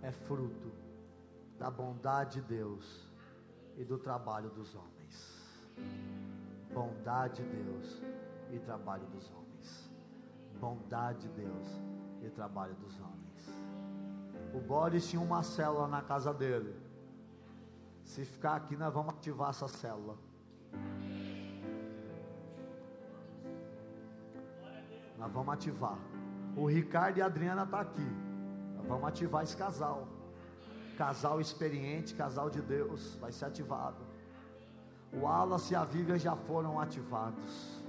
é 0.01 0.11
fruto 0.11 0.71
da 1.57 1.69
bondade 1.69 2.39
de 2.39 2.47
Deus 2.47 3.09
e 3.77 3.83
do 3.83 3.97
trabalho 3.97 4.49
dos 4.49 4.75
homens. 4.75 5.41
Bondade 6.73 7.43
de 7.43 7.49
Deus 7.63 8.01
e 8.51 8.59
trabalho 8.59 9.05
dos 9.07 9.29
homens 9.29 9.41
bondade 10.61 11.27
de 11.27 11.29
Deus 11.29 11.67
e 12.21 12.29
trabalho 12.29 12.75
dos 12.75 12.93
homens. 12.99 13.41
O 14.53 14.59
Boris 14.59 15.09
tinha 15.09 15.21
uma 15.21 15.41
célula 15.41 15.87
na 15.87 16.03
casa 16.03 16.31
dele. 16.31 16.75
Se 18.03 18.23
ficar 18.23 18.55
aqui, 18.57 18.77
nós 18.77 18.93
vamos 18.93 19.15
ativar 19.15 19.49
essa 19.49 19.67
célula. 19.67 20.15
Nós 25.17 25.31
vamos 25.31 25.53
ativar. 25.53 25.97
O 26.55 26.67
Ricardo 26.67 27.17
e 27.17 27.21
a 27.21 27.25
Adriana 27.25 27.63
estão 27.63 27.79
tá 27.79 27.85
aqui. 27.85 28.07
Nós 28.75 28.85
vamos 28.85 29.07
ativar 29.07 29.43
esse 29.43 29.57
casal. 29.57 30.07
Casal 30.97 31.41
experiente, 31.41 32.13
casal 32.13 32.49
de 32.49 32.61
Deus, 32.61 33.15
vai 33.15 33.31
ser 33.31 33.45
ativado. 33.45 34.10
O 35.13 35.21
Wallace 35.21 35.73
e 35.73 35.75
a 35.75 35.83
Vivian 35.83 36.17
já 36.17 36.35
foram 36.35 36.79
ativados 36.79 37.81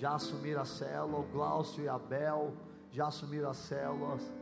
já 0.00 0.14
assumiram 0.14 0.62
a 0.62 0.64
célula, 0.64 1.18
o 1.18 1.30
Glaucio 1.30 1.84
e 1.84 1.88
a 1.88 1.96
Abel 1.96 2.54
já 2.90 3.08
assumiram 3.08 3.50
as 3.50 3.58
células. 3.58 4.32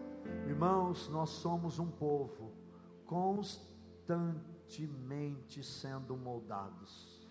Irmãos, 0.47 1.09
nós 1.09 1.31
somos 1.31 1.81
um 1.81 1.91
povo 1.91 2.53
constantemente 3.05 5.65
sendo 5.65 6.17
moldados. 6.17 7.27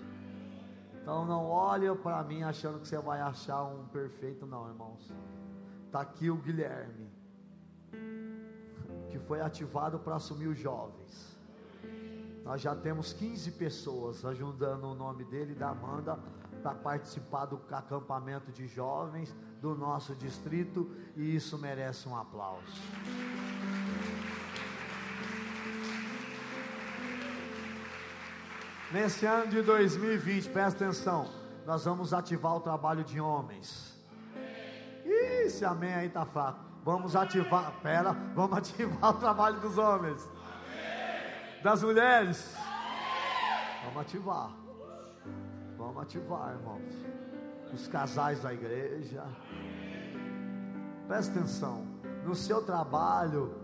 Então 0.94 1.26
não 1.26 1.46
olhe 1.46 1.96
para 1.96 2.22
mim 2.22 2.44
achando 2.44 2.82
que 2.82 2.88
você 2.88 2.98
vai 2.98 3.22
achar 3.22 3.64
um 3.64 3.88
perfeito, 3.88 4.46
não, 4.46 4.68
irmãos. 4.68 5.10
Está 5.86 6.02
aqui 6.02 6.30
o 6.30 6.36
Guilherme, 6.36 7.10
que 9.10 9.20
foi 9.20 9.40
ativado 9.40 10.00
para 10.00 10.18
assumir 10.18 10.48
os 10.48 10.60
jovens. 10.60 11.37
Nós 12.48 12.62
já 12.62 12.74
temos 12.74 13.12
15 13.12 13.52
pessoas 13.52 14.24
ajudando 14.24 14.86
o 14.86 14.95
nome 14.95 15.26
dele 15.26 15.54
da 15.54 15.68
Amanda 15.68 16.18
para 16.64 16.74
participar 16.74 17.45
do 17.45 17.60
acampamento 17.70 18.54
de 18.54 18.66
jovens 18.68 19.36
do 19.60 19.76
nosso 19.76 20.16
distrito 20.16 20.89
e 21.18 21.36
isso 21.36 21.58
merece 21.58 22.08
um 22.08 22.16
aplauso. 22.16 22.82
Nesse 28.93 29.26
ano 29.26 29.48
de 29.48 29.62
2020, 29.62 30.50
presta 30.50 30.86
atenção, 30.86 31.30
nós 31.66 31.84
vamos 31.84 32.14
ativar 32.14 32.56
o 32.56 32.62
trabalho 32.62 33.04
de 33.04 33.20
homens. 33.20 33.93
Ih, 35.04 35.48
esse 35.48 35.66
amém 35.66 35.93
aí 35.93 36.08
tá 36.08 36.26
fraco. 36.26 36.64
Vamos 36.86 37.14
ativar, 37.14 37.74
pera, 37.84 38.14
vamos 38.34 38.56
ativar 38.58 39.10
o 39.10 39.20
trabalho 39.20 39.60
dos 39.60 39.78
homens. 39.78 40.37
Das 41.64 41.82
mulheres. 41.82 42.55
Vamos 43.84 44.01
ativar. 44.01 44.51
Vamos 45.78 46.03
ativar, 46.03 46.53
irmãos. 46.53 46.93
Os 47.74 47.88
casais 47.88 48.41
da 48.41 48.53
igreja. 48.53 49.26
Presta 51.08 51.39
atenção. 51.39 51.86
No 52.24 52.36
seu 52.36 52.64
trabalho, 52.64 53.55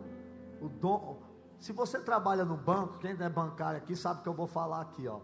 o 0.60 0.70
dom. 0.70 1.22
Se 1.60 1.72
você 1.72 2.00
trabalha 2.00 2.44
no 2.44 2.58
banco, 2.58 2.98
quem 2.98 3.12
é 3.12 3.30
bancário 3.30 3.78
aqui 3.78 3.96
sabe 3.96 4.24
que 4.24 4.30
eu 4.30 4.34
vou 4.34 4.48
falar 4.48 4.82
aqui, 4.82 5.08
ó. 5.08 5.20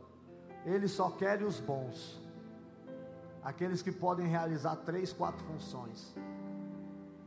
Ele 0.66 0.88
só 0.88 1.10
quer 1.10 1.42
os 1.42 1.60
bons. 1.60 2.22
Aqueles 3.44 3.82
que 3.82 3.92
podem 3.92 4.28
realizar 4.28 4.76
três, 4.78 5.12
quatro 5.12 5.44
funções. 5.46 6.16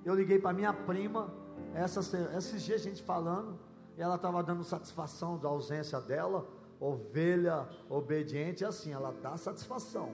Eu 0.04 0.14
liguei 0.14 0.38
para 0.38 0.52
minha 0.52 0.72
prima, 0.72 1.32
essa, 1.74 2.00
esses 2.36 2.62
dias 2.62 2.80
a 2.80 2.84
gente 2.84 3.02
falando, 3.02 3.58
ela 3.96 4.16
estava 4.16 4.42
dando 4.42 4.64
satisfação 4.64 5.38
da 5.38 5.48
ausência 5.48 6.00
dela, 6.00 6.46
ovelha 6.80 7.68
obediente, 7.88 8.64
assim, 8.64 8.92
ela 8.92 9.14
dá 9.22 9.36
satisfação. 9.36 10.12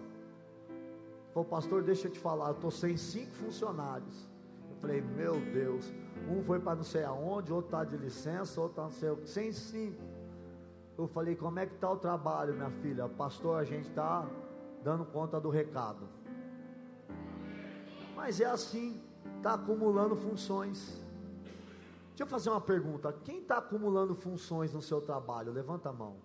Falou, 1.33 1.49
pastor, 1.49 1.83
deixa 1.83 2.09
eu 2.09 2.13
te 2.13 2.19
falar, 2.19 2.49
eu 2.49 2.55
estou 2.55 2.71
sem 2.71 2.97
cinco 2.97 3.33
funcionários. 3.33 4.29
Eu 4.71 4.77
falei, 4.77 5.01
meu 5.01 5.41
Deus, 5.53 5.93
um 6.29 6.43
foi 6.43 6.59
para 6.61 6.77
não 6.77 6.83
sei 6.83 7.05
aonde, 7.05 7.53
outro 7.53 7.69
está 7.69 7.85
de 7.85 7.97
licença, 7.97 8.61
outro 8.61 8.83
está 8.83 8.83
não 8.83 8.91
sei 8.91 9.27
sem 9.27 9.53
cinco. 9.53 10.03
Eu 10.97 11.07
falei, 11.07 11.37
como 11.37 11.59
é 11.59 11.67
que 11.67 11.75
está 11.75 11.91
o 11.91 11.97
trabalho, 11.97 12.55
minha 12.55 12.71
filha? 12.71 13.09
Pastor, 13.09 13.61
a 13.61 13.65
gente 13.65 13.89
está 13.89 14.27
dando 14.83 15.05
conta 15.05 15.41
do 15.41 15.49
recado. 15.49 16.09
Mas 18.17 18.41
é 18.41 18.47
assim, 18.47 19.01
está 19.37 19.55
acumulando 19.55 20.17
funções. 20.17 21.01
Deixa 22.19 22.27
eu 22.27 22.31
fazer 22.37 22.51
uma 22.51 22.61
pergunta: 22.61 23.13
quem 23.13 23.39
está 23.39 23.59
acumulando 23.59 24.13
funções 24.13 24.75
no 24.75 24.83
seu 24.83 25.01
trabalho? 25.01 25.53
Levanta 25.53 25.91
a 25.91 25.93
mão. 25.93 26.17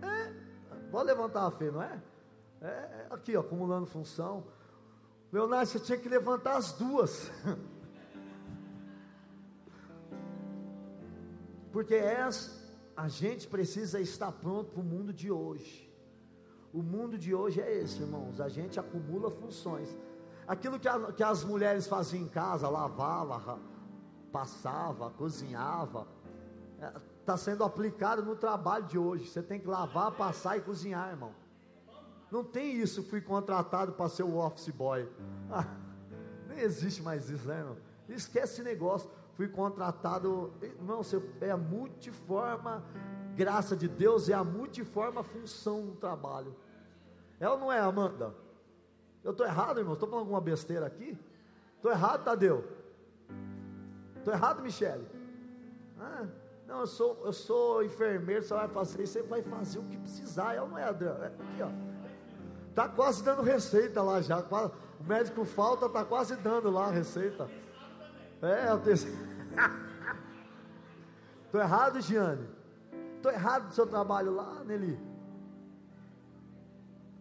É, 0.00 0.32
vou 0.92 1.02
levantar 1.02 1.44
a 1.44 1.50
fé, 1.50 1.72
não 1.72 1.82
é? 1.82 2.00
é? 2.60 2.66
é 2.66 3.08
aqui, 3.10 3.36
ó, 3.36 3.40
acumulando 3.40 3.84
função. 3.84 4.44
Leonardo, 5.32 5.66
você 5.66 5.80
tinha 5.80 5.98
que 5.98 6.08
levantar 6.08 6.56
as 6.56 6.72
duas. 6.72 7.32
Porque 11.72 11.96
essa, 11.96 12.52
a 12.96 13.08
gente 13.08 13.48
precisa 13.48 13.98
estar 13.98 14.30
pronto 14.30 14.70
para 14.70 14.82
o 14.82 14.84
mundo 14.84 15.12
de 15.12 15.32
hoje. 15.32 15.92
O 16.72 16.80
mundo 16.80 17.18
de 17.18 17.34
hoje 17.34 17.60
é 17.60 17.78
esse, 17.78 18.02
irmãos. 18.02 18.40
A 18.40 18.48
gente 18.48 18.78
acumula 18.78 19.32
funções. 19.32 19.88
Aquilo 20.46 20.78
que, 20.78 20.86
a, 20.86 21.10
que 21.10 21.24
as 21.24 21.42
mulheres 21.42 21.88
faziam 21.88 22.22
em 22.22 22.28
casa, 22.28 22.68
lavava, 22.68 23.58
passava, 24.34 25.10
cozinhava, 25.10 26.08
está 27.20 27.34
é, 27.34 27.36
sendo 27.36 27.62
aplicado 27.62 28.24
no 28.24 28.34
trabalho 28.34 28.84
de 28.84 28.98
hoje. 28.98 29.28
Você 29.28 29.40
tem 29.40 29.60
que 29.60 29.68
lavar, 29.68 30.10
passar 30.10 30.56
e 30.56 30.60
cozinhar, 30.60 31.08
irmão. 31.10 31.32
Não 32.32 32.42
tem 32.42 32.74
isso, 32.74 33.04
fui 33.04 33.20
contratado 33.20 33.92
para 33.92 34.08
ser 34.08 34.24
o 34.24 34.38
office 34.38 34.70
boy. 34.70 35.08
Ah, 35.48 35.68
nem 36.48 36.58
existe 36.58 37.00
mais 37.00 37.30
isso, 37.30 37.46
né, 37.46 37.58
irmão? 37.58 37.76
Esquece 38.08 38.54
esse 38.54 38.62
negócio. 38.64 39.08
Fui 39.34 39.46
contratado, 39.46 40.52
não, 40.80 41.00
é 41.40 41.50
a 41.52 41.56
multiforma 41.56 42.84
graça 43.36 43.76
de 43.76 43.86
Deus, 43.86 44.28
é 44.28 44.34
a 44.34 44.42
multiforma 44.42 45.22
função 45.22 45.86
do 45.86 45.92
trabalho. 45.92 46.56
É 47.38 47.48
ou 47.48 47.56
não 47.56 47.70
é, 47.70 47.78
Amanda? 47.78 48.34
Eu 49.22 49.30
estou 49.30 49.46
errado, 49.46 49.78
irmão? 49.78 49.94
Estou 49.94 50.08
falando 50.08 50.24
alguma 50.24 50.40
besteira 50.40 50.86
aqui? 50.86 51.16
Estou 51.76 51.92
errado, 51.92 52.24
Tadeu? 52.24 52.83
Estou 54.24 54.32
errado, 54.32 54.62
Michele? 54.62 55.06
Ah, 56.00 56.24
não, 56.66 56.80
eu 56.80 56.86
sou, 56.86 57.20
eu 57.26 57.32
sou 57.34 57.84
enfermeiro, 57.84 58.42
você 58.42 58.54
vai 58.54 58.68
fazer 58.68 59.02
isso, 59.02 59.12
você 59.12 59.22
vai 59.22 59.42
fazer 59.42 59.80
o 59.80 59.82
que 59.82 59.98
precisar. 59.98 60.54
Eu 60.54 60.66
não 60.66 60.78
é, 60.78 60.84
Adriano. 60.84 61.22
É 61.22 61.26
aqui, 61.26 61.62
ó. 61.62 61.68
Está 62.70 62.88
quase 62.88 63.22
dando 63.22 63.42
receita 63.42 64.00
lá 64.00 64.22
já. 64.22 64.40
O 64.40 65.04
médico 65.04 65.44
falta, 65.44 65.84
está 65.84 66.02
quase 66.06 66.36
dando 66.36 66.70
lá 66.70 66.86
a 66.86 66.90
receita. 66.90 67.50
É, 68.40 68.70
eu 68.70 68.80
tenho. 68.80 68.96
Estou 71.44 71.60
errado, 71.60 72.00
Giane? 72.00 72.48
Estou 73.16 73.30
errado 73.30 73.66
no 73.66 73.72
seu 73.72 73.86
trabalho 73.86 74.34
lá, 74.34 74.64
Nelly? 74.64 74.98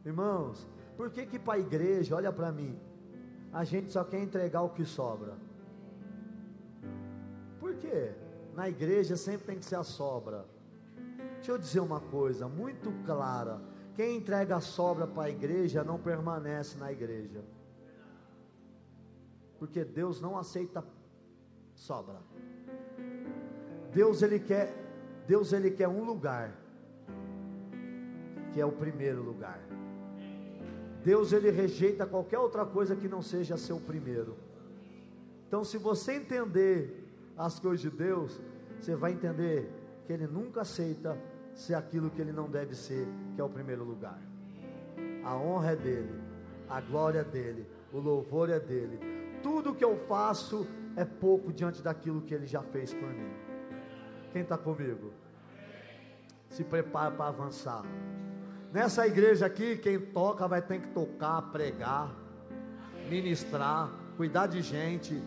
Irmãos, 0.05 0.65
por 0.95 1.09
que 1.09 1.25
que 1.25 1.37
para 1.37 1.55
a 1.55 1.59
igreja, 1.59 2.15
olha 2.15 2.31
para 2.31 2.49
mim, 2.49 2.79
a 3.51 3.65
gente 3.65 3.91
só 3.91 4.05
quer 4.05 4.21
entregar 4.21 4.61
o 4.61 4.69
que 4.69 4.85
sobra? 4.85 5.33
Quê? 7.76 8.11
Na 8.55 8.69
igreja 8.69 9.15
sempre 9.17 9.47
tem 9.47 9.57
que 9.57 9.65
ser 9.65 9.76
a 9.76 9.84
sobra. 9.84 10.45
Deixa 11.36 11.51
eu 11.51 11.57
dizer 11.57 11.80
uma 11.80 11.99
coisa 11.99 12.47
muito 12.47 12.91
clara: 13.05 13.59
quem 13.95 14.17
entrega 14.17 14.57
a 14.57 14.61
sobra 14.61 15.07
para 15.07 15.24
a 15.24 15.30
igreja 15.30 15.84
não 15.84 15.99
permanece 15.99 16.78
na 16.78 16.91
igreja. 16.91 17.43
Porque 19.59 19.84
Deus 19.84 20.21
não 20.21 20.38
aceita 20.38 20.84
sobra. 21.76 22.19
Deus 23.93 24.21
ele 24.21 24.39
quer, 24.39 24.74
Deus 25.28 25.53
ele 25.53 25.71
quer 25.71 25.88
um 25.88 26.03
lugar 26.03 26.51
que 28.53 28.61
é 28.61 28.65
o 28.65 28.71
primeiro 28.71 29.21
lugar. 29.21 29.59
Deus 31.03 31.34
ele 31.34 31.51
rejeita 31.51 32.05
qualquer 32.05 32.39
outra 32.39 32.65
coisa 32.65 32.95
que 32.95 33.09
não 33.09 33.21
seja 33.21 33.57
seu 33.57 33.80
primeiro. 33.80 34.38
Então, 35.47 35.63
se 35.63 35.78
você 35.78 36.13
entender 36.13 37.02
as 37.38 37.59
coisas 37.59 37.81
de 37.81 37.89
Deus, 37.89 38.41
você 38.79 38.95
vai 38.95 39.11
entender 39.11 39.71
que 40.05 40.13
ele 40.13 40.27
nunca 40.27 40.61
aceita 40.61 41.17
ser 41.53 41.75
aquilo 41.75 42.09
que 42.09 42.21
ele 42.21 42.31
não 42.31 42.49
deve 42.49 42.75
ser, 42.75 43.07
que 43.36 43.41
é 43.41 43.43
o 43.43 43.49
primeiro 43.49 43.84
lugar. 43.84 44.19
A 45.23 45.36
honra 45.36 45.71
é 45.71 45.75
dele, 45.75 46.21
a 46.69 46.81
glória 46.81 47.19
é 47.19 47.23
dele, 47.23 47.65
o 47.91 47.99
louvor 47.99 48.49
é 48.49 48.59
dele. 48.59 48.99
Tudo 49.41 49.73
que 49.73 49.84
eu 49.84 49.97
faço 50.07 50.67
é 50.95 51.05
pouco 51.05 51.51
diante 51.51 51.81
daquilo 51.81 52.21
que 52.21 52.34
ele 52.34 52.45
já 52.45 52.61
fez 52.61 52.93
por 52.93 53.09
mim. 53.09 53.31
Quem 54.31 54.41
está 54.41 54.57
comigo? 54.57 55.11
Se 56.49 56.63
prepara 56.63 57.11
para 57.11 57.27
avançar. 57.27 57.84
Nessa 58.71 59.05
igreja 59.07 59.45
aqui, 59.45 59.77
quem 59.77 59.99
toca 59.99 60.47
vai 60.47 60.61
ter 60.61 60.81
que 60.81 60.88
tocar, 60.89 61.41
pregar, 61.51 62.13
ministrar, 63.09 63.91
cuidar 64.17 64.47
de 64.47 64.61
gente. 64.61 65.21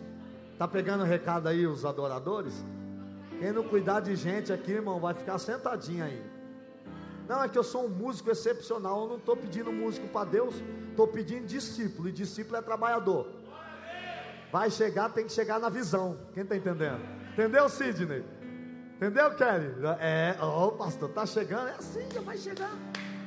Tá 0.57 0.67
pegando 0.67 1.03
recado 1.03 1.47
aí 1.47 1.67
os 1.67 1.85
adoradores? 1.85 2.65
Quem 3.39 3.51
não 3.51 3.63
cuidar 3.63 3.99
de 3.99 4.15
gente 4.15 4.51
aqui, 4.51 4.71
irmão, 4.71 4.99
vai 4.99 5.13
ficar 5.13 5.37
sentadinho 5.37 6.03
aí. 6.03 6.23
Não, 7.27 7.43
é 7.43 7.49
que 7.49 7.57
eu 7.57 7.63
sou 7.63 7.85
um 7.85 7.89
músico 7.89 8.31
excepcional. 8.31 9.03
Eu 9.03 9.07
não 9.09 9.17
estou 9.17 9.35
pedindo 9.35 9.71
músico 9.71 10.07
para 10.07 10.29
Deus, 10.29 10.55
estou 10.89 11.07
pedindo 11.07 11.45
discípulo. 11.45 12.09
E 12.09 12.11
discípulo 12.11 12.57
é 12.57 12.61
trabalhador. 12.61 13.27
Vai 14.51 14.71
chegar, 14.71 15.09
tem 15.09 15.25
que 15.25 15.31
chegar 15.33 15.59
na 15.59 15.69
visão. 15.69 16.17
Quem 16.33 16.43
está 16.43 16.55
entendendo? 16.55 17.01
Entendeu, 17.33 17.69
Sidney? 17.69 18.23
Entendeu, 18.95 19.35
Kelly? 19.35 19.73
É, 19.99 20.35
ó, 20.39 20.67
oh, 20.67 20.71
pastor, 20.71 21.09
tá 21.09 21.25
chegando, 21.25 21.67
é 21.67 21.75
assim, 21.75 22.07
já 22.11 22.21
vai 22.21 22.37
chegar 22.37 22.71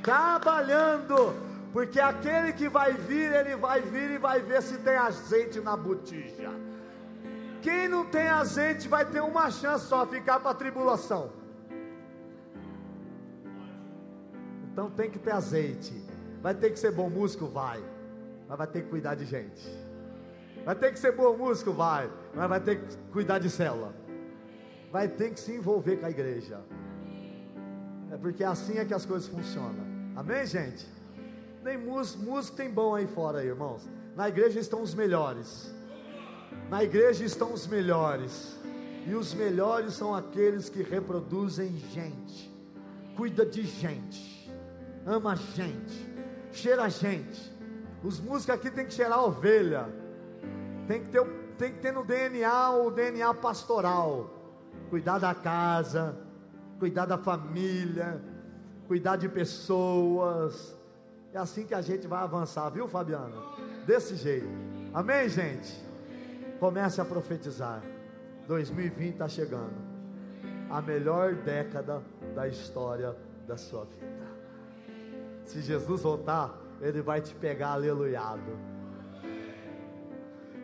trabalhando, 0.03 1.35
porque 1.73 2.01
aquele 2.01 2.53
que 2.53 2.69
vai 2.69 2.95
vir, 2.95 3.33
ele 3.33 3.57
vai 3.57 3.81
vir 3.81 4.11
e 4.11 4.19
vai 4.19 4.41
ver 4.41 4.63
se 4.63 4.79
tem 4.79 4.97
azeite 4.97 5.61
na 5.61 5.77
botija. 5.77 6.51
Quem 7.63 7.89
não 7.89 8.05
tem 8.07 8.29
azeite 8.29 8.89
vai 8.89 9.05
ter 9.05 9.21
uma 9.21 9.51
chance 9.51 9.87
só 9.87 10.07
ficar 10.07 10.41
para 10.41 10.51
a 10.51 10.55
tribulação. 10.55 11.31
Então 14.73 14.91
tem 14.91 15.11
que 15.11 15.19
ter 15.19 15.33
azeite. 15.33 15.93
Vai 16.43 16.55
ter 16.55 16.71
que 16.71 16.79
ser 16.79 16.91
bom 16.93 17.11
músico, 17.11 17.47
vai. 17.47 17.83
Mas 18.49 18.57
vai 18.57 18.67
ter 18.67 18.83
que 18.83 18.89
cuidar 18.89 19.15
de 19.15 19.27
gente. 19.27 19.69
Vai 20.65 20.75
ter 20.75 20.93
que 20.93 20.99
ser 20.99 21.13
bom 21.13 21.37
músico, 21.37 21.73
vai. 21.73 22.11
Mas 22.35 22.49
vai 22.49 22.61
ter 22.61 22.81
que 22.81 22.97
cuidar 23.13 23.39
de 23.39 23.51
célula. 23.51 23.95
Vai 24.91 25.09
ter 25.09 25.31
que 25.33 25.41
se 25.41 25.53
envolver 25.53 25.97
com 25.99 26.07
a 26.07 26.11
igreja. 26.11 26.61
É 28.11 28.17
porque 28.17 28.43
assim 28.43 28.79
é 28.79 28.85
que 28.85 28.95
as 28.95 29.05
coisas 29.05 29.29
funcionam. 29.29 29.87
Amém, 30.17 30.47
gente? 30.47 30.87
Nem 31.63 31.77
músico, 31.77 32.23
músico 32.25 32.57
tem 32.57 32.71
bom 32.71 32.95
aí 32.95 33.07
fora, 33.07 33.39
aí, 33.39 33.47
irmãos. 33.47 33.89
Na 34.17 34.29
igreja 34.29 34.59
estão 34.59 34.83
os 34.83 34.95
melhores. 34.95 35.75
Na 36.71 36.85
igreja 36.85 37.25
estão 37.25 37.53
os 37.53 37.67
melhores. 37.67 38.57
E 39.05 39.15
os 39.15 39.35
melhores 39.35 39.95
são 39.95 40.15
aqueles 40.15 40.69
que 40.69 40.83
reproduzem 40.83 41.77
gente, 41.93 42.55
cuida 43.17 43.45
de 43.45 43.63
gente, 43.63 44.53
ama 45.07 45.35
gente, 45.35 46.07
cheira 46.53 46.89
gente. 46.89 47.51
Os 48.05 48.21
músicos 48.21 48.55
aqui 48.55 48.71
tem 48.71 48.87
que 48.87 48.93
cheirar 48.93 49.25
ovelha, 49.25 49.89
tem 50.87 51.03
que 51.03 51.09
ter, 51.09 51.25
tem 51.59 51.73
que 51.73 51.79
ter 51.81 51.93
no 51.93 52.05
DNA 52.05 52.71
o 52.71 52.91
DNA 52.91 53.33
pastoral, 53.35 54.31
cuidar 54.91 55.19
da 55.19 55.35
casa, 55.35 56.17
cuidar 56.79 57.07
da 57.07 57.19
família, 57.19 58.23
cuidar 58.87 59.17
de 59.17 59.29
pessoas. 59.29 60.77
É 61.33 61.39
assim 61.39 61.65
que 61.65 61.75
a 61.75 61.81
gente 61.81 62.07
vai 62.07 62.23
avançar, 62.23 62.69
viu, 62.69 62.87
Fabiana? 62.87 63.37
Desse 63.87 64.15
jeito. 64.15 64.49
Amém, 64.93 65.29
gente? 65.29 65.90
Comece 66.61 67.01
a 67.01 67.05
profetizar. 67.05 67.83
2020 68.47 69.13
está 69.15 69.29
chegando. 69.29 69.75
A 70.69 70.81
melhor 70.83 71.35
década 71.35 72.03
da 72.35 72.47
história 72.47 73.17
da 73.47 73.57
sua 73.57 73.85
vida. 73.87 74.29
Se 75.45 75.63
Jesus 75.63 76.03
voltar, 76.03 76.55
Ele 76.81 77.01
vai 77.03 77.21
te 77.21 77.35
pegar 77.35 77.71
aleluiado. 77.71 78.59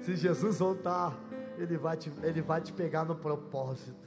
Se 0.03 0.15
Jesus 0.15 0.59
voltar, 0.59 1.19
Ele 1.59 1.77
vai 1.77 1.97
te, 1.97 2.13
ele 2.23 2.41
vai 2.43 2.61
te 2.61 2.73
pegar 2.73 3.05
no 3.05 3.17
propósito. 3.17 4.07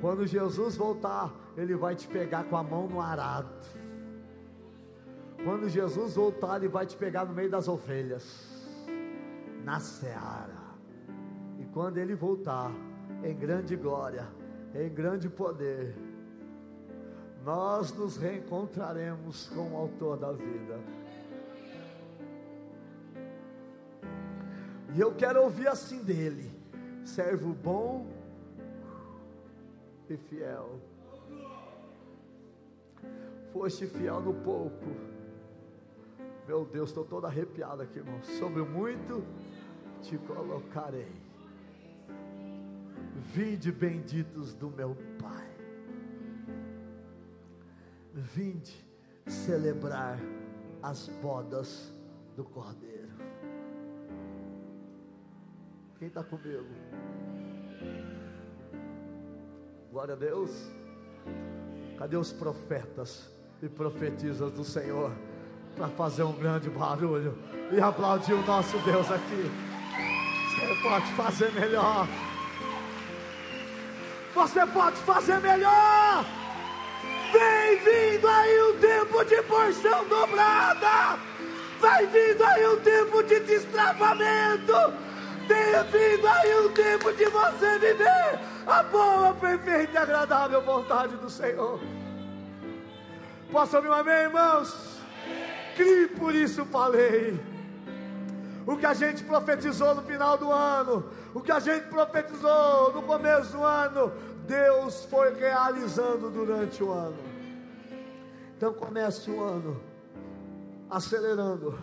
Quando 0.00 0.26
Jesus 0.26 0.76
voltar, 0.76 1.32
Ele 1.56 1.74
vai 1.74 1.94
te 1.94 2.06
pegar 2.06 2.44
com 2.44 2.56
a 2.56 2.62
mão 2.62 2.86
no 2.86 3.00
arado. 3.00 3.48
Quando 5.42 5.68
Jesus 5.68 6.16
voltar, 6.16 6.56
Ele 6.56 6.68
vai 6.68 6.84
te 6.84 6.96
pegar 6.96 7.24
no 7.24 7.32
meio 7.32 7.48
das 7.48 7.68
ovelhas, 7.68 8.55
na 9.66 9.80
seara. 9.80 10.64
E 11.58 11.64
quando 11.74 11.98
ele 11.98 12.14
voltar, 12.14 12.70
em 13.24 13.34
grande 13.36 13.74
glória, 13.74 14.28
em 14.72 14.88
grande 14.88 15.28
poder, 15.28 15.92
nós 17.44 17.92
nos 17.92 18.16
reencontraremos 18.16 19.48
com 19.48 19.72
o 19.72 19.76
Autor 19.76 20.18
da 20.18 20.30
vida. 20.30 20.78
E 24.94 25.00
eu 25.00 25.12
quero 25.16 25.42
ouvir 25.42 25.66
assim 25.66 26.00
dele: 26.00 26.48
servo 27.04 27.52
bom 27.52 28.06
e 30.08 30.16
fiel. 30.16 30.80
Foste 33.52 33.86
fiel 33.86 34.20
no 34.20 34.32
pouco. 34.32 34.94
Meu 36.46 36.64
Deus, 36.64 36.90
estou 36.90 37.04
todo 37.04 37.26
arrepiado 37.26 37.82
aqui, 37.82 37.98
irmão. 37.98 38.22
Sobre 38.22 38.60
o 38.60 38.66
muito 38.66 39.24
te 40.06 40.16
colocarei. 40.18 41.12
Vinde 43.34 43.72
benditos 43.72 44.54
do 44.54 44.70
meu 44.70 44.96
Pai. 45.20 45.50
Vinde 48.14 48.72
celebrar 49.26 50.18
as 50.80 51.08
bodas 51.20 51.92
do 52.36 52.44
Cordeiro. 52.44 53.16
Quem 55.98 56.06
está 56.06 56.22
comigo? 56.22 56.66
Glória 59.90 60.14
a 60.14 60.16
Deus. 60.16 60.70
Cadê 61.98 62.16
os 62.16 62.32
profetas 62.32 63.28
e 63.60 63.68
profetisas 63.68 64.52
do 64.52 64.62
Senhor 64.62 65.10
para 65.74 65.88
fazer 65.88 66.22
um 66.22 66.36
grande 66.36 66.70
barulho 66.70 67.36
e 67.72 67.80
aplaudir 67.80 68.34
o 68.34 68.46
nosso 68.46 68.78
Deus 68.84 69.10
aqui? 69.10 69.75
Você 70.56 70.74
pode 70.82 71.12
fazer 71.12 71.52
melhor. 71.52 72.08
Você 74.34 74.66
pode 74.66 74.96
fazer 74.96 75.38
melhor. 75.40 76.24
Vem 77.30 77.76
vindo 77.78 78.26
aí 78.26 78.60
o 78.60 78.74
tempo 78.74 79.24
de 79.24 79.42
porção 79.42 80.08
dobrada. 80.08 81.18
Vai 81.78 82.06
vindo 82.06 82.42
aí 82.42 82.66
o 82.66 82.76
tempo 82.78 83.22
de 83.22 83.40
destravamento. 83.40 84.72
Tem 85.46 85.84
vindo 85.92 86.26
aí 86.26 86.54
o 86.64 86.70
tempo 86.70 87.12
de 87.12 87.26
você 87.26 87.78
viver 87.78 88.40
a 88.66 88.82
boa, 88.84 89.34
perfeita 89.34 89.92
e 89.92 89.96
agradável 89.98 90.62
vontade 90.62 91.16
do 91.16 91.28
Senhor. 91.28 91.78
Posso 93.52 93.76
ouvir 93.76 93.88
um 93.88 93.92
amém, 93.92 94.14
irmãos? 94.14 95.00
Crie, 95.76 96.08
por 96.08 96.34
isso 96.34 96.64
falei. 96.64 97.55
O 98.66 98.76
que 98.76 98.84
a 98.84 98.94
gente 98.94 99.22
profetizou 99.22 99.94
no 99.94 100.02
final 100.02 100.36
do 100.36 100.50
ano, 100.50 101.08
o 101.32 101.40
que 101.40 101.52
a 101.52 101.60
gente 101.60 101.86
profetizou 101.86 102.92
no 102.92 103.02
começo 103.02 103.52
do 103.52 103.62
ano, 103.62 104.12
Deus 104.44 105.04
foi 105.04 105.32
realizando 105.34 106.28
durante 106.30 106.82
o 106.82 106.90
ano. 106.90 107.16
Então 108.56 108.74
comece 108.74 109.30
o 109.30 109.40
ano 109.40 109.80
acelerando, 110.90 111.78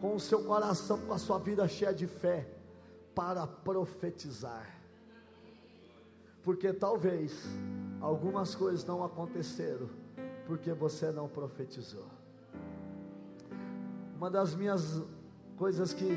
com 0.00 0.16
o 0.16 0.20
seu 0.20 0.42
coração, 0.42 0.98
com 0.98 1.12
a 1.12 1.18
sua 1.18 1.38
vida 1.38 1.68
cheia 1.68 1.94
de 1.94 2.08
fé, 2.08 2.48
para 3.14 3.46
profetizar. 3.46 4.66
Porque 6.42 6.72
talvez 6.72 7.44
algumas 8.00 8.56
coisas 8.56 8.84
não 8.84 9.04
aconteceram, 9.04 9.88
porque 10.46 10.72
você 10.72 11.12
não 11.12 11.28
profetizou. 11.28 12.06
Uma 14.16 14.30
das 14.30 14.54
minhas 14.54 15.02
coisas 15.56 15.92
que 15.92 16.10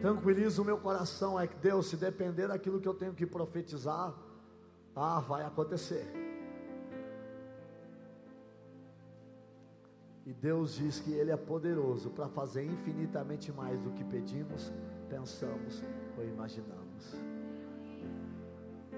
tranquiliza 0.00 0.60
o 0.62 0.64
meu 0.64 0.78
coração 0.78 1.38
é 1.40 1.46
que 1.46 1.56
Deus, 1.56 1.88
se 1.88 1.96
depender 1.96 2.48
daquilo 2.48 2.80
que 2.80 2.88
eu 2.88 2.94
tenho 2.94 3.14
que 3.14 3.26
profetizar, 3.26 4.14
ah, 4.94 5.20
vai 5.20 5.44
acontecer. 5.44 6.06
E 10.24 10.32
Deus 10.32 10.74
diz 10.74 10.98
que 10.98 11.12
Ele 11.12 11.30
é 11.30 11.36
poderoso 11.36 12.10
para 12.10 12.28
fazer 12.28 12.64
infinitamente 12.64 13.52
mais 13.52 13.80
do 13.82 13.90
que 13.92 14.02
pedimos, 14.04 14.72
pensamos 15.08 15.82
ou 16.18 16.24
imaginamos. 16.24 17.14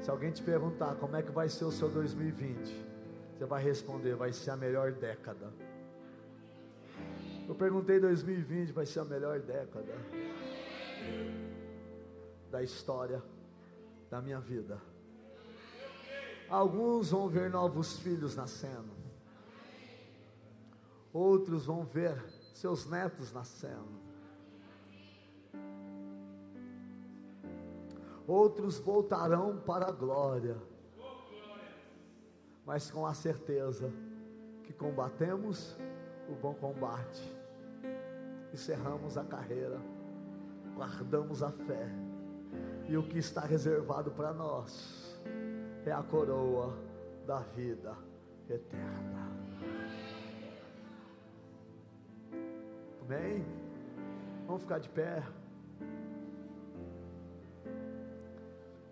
Se 0.00 0.10
alguém 0.10 0.30
te 0.30 0.42
perguntar 0.42 0.94
como 0.96 1.16
é 1.16 1.22
que 1.22 1.30
vai 1.30 1.48
ser 1.48 1.64
o 1.64 1.72
seu 1.72 1.90
2020, 1.90 2.86
você 3.36 3.44
vai 3.44 3.62
responder: 3.62 4.14
vai 4.14 4.32
ser 4.32 4.52
a 4.52 4.56
melhor 4.56 4.92
década. 4.92 5.52
Eu 7.48 7.54
perguntei 7.54 7.98
2020, 7.98 8.72
vai 8.72 8.84
ser 8.84 9.00
a 9.00 9.04
melhor 9.06 9.40
década 9.40 9.94
da 12.50 12.62
história 12.62 13.22
da 14.10 14.20
minha 14.20 14.38
vida. 14.38 14.78
Alguns 16.50 17.10
vão 17.10 17.26
ver 17.26 17.48
novos 17.48 17.98
filhos 18.00 18.36
nascendo. 18.36 18.92
Outros 21.10 21.64
vão 21.64 21.84
ver 21.84 22.22
seus 22.52 22.86
netos 22.86 23.32
nascendo. 23.32 23.98
Outros 28.26 28.78
voltarão 28.78 29.56
para 29.56 29.88
a 29.88 29.92
glória. 29.92 30.58
Mas 32.66 32.90
com 32.90 33.06
a 33.06 33.14
certeza 33.14 33.90
que 34.64 34.74
combatemos 34.74 35.74
o 36.28 36.34
bom 36.34 36.52
combate. 36.52 37.37
Encerramos 38.52 39.16
a 39.16 39.24
carreira. 39.24 39.80
Guardamos 40.74 41.42
a 41.42 41.50
fé. 41.50 41.88
E 42.88 42.96
o 42.96 43.02
que 43.02 43.18
está 43.18 43.42
reservado 43.42 44.10
para 44.10 44.32
nós 44.32 45.20
é 45.84 45.92
a 45.92 46.02
coroa 46.02 46.74
da 47.26 47.40
vida 47.40 47.94
eterna. 48.48 49.30
Amém? 53.02 53.44
Vamos 54.46 54.62
ficar 54.62 54.78
de 54.78 54.88
pé. 54.88 55.22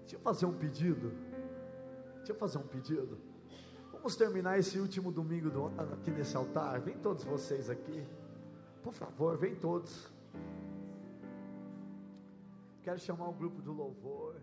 Deixa 0.00 0.16
eu 0.16 0.20
fazer 0.20 0.46
um 0.46 0.52
pedido. 0.52 1.12
Deixa 2.16 2.32
eu 2.32 2.36
fazer 2.36 2.58
um 2.58 2.66
pedido. 2.66 3.18
Vamos 3.92 4.16
terminar 4.16 4.58
esse 4.58 4.78
último 4.78 5.10
domingo 5.10 5.50
do 5.50 5.64
ano 5.64 5.94
aqui 5.94 6.10
nesse 6.10 6.36
altar. 6.36 6.80
Vem 6.80 6.96
todos 6.98 7.24
vocês 7.24 7.68
aqui. 7.68 8.06
Por 8.86 8.94
favor, 8.94 9.36
vem 9.36 9.52
todos. 9.56 10.06
Quero 12.84 13.00
chamar 13.00 13.28
o 13.30 13.32
grupo 13.32 13.60
do 13.60 13.72
louvor. 13.72 14.36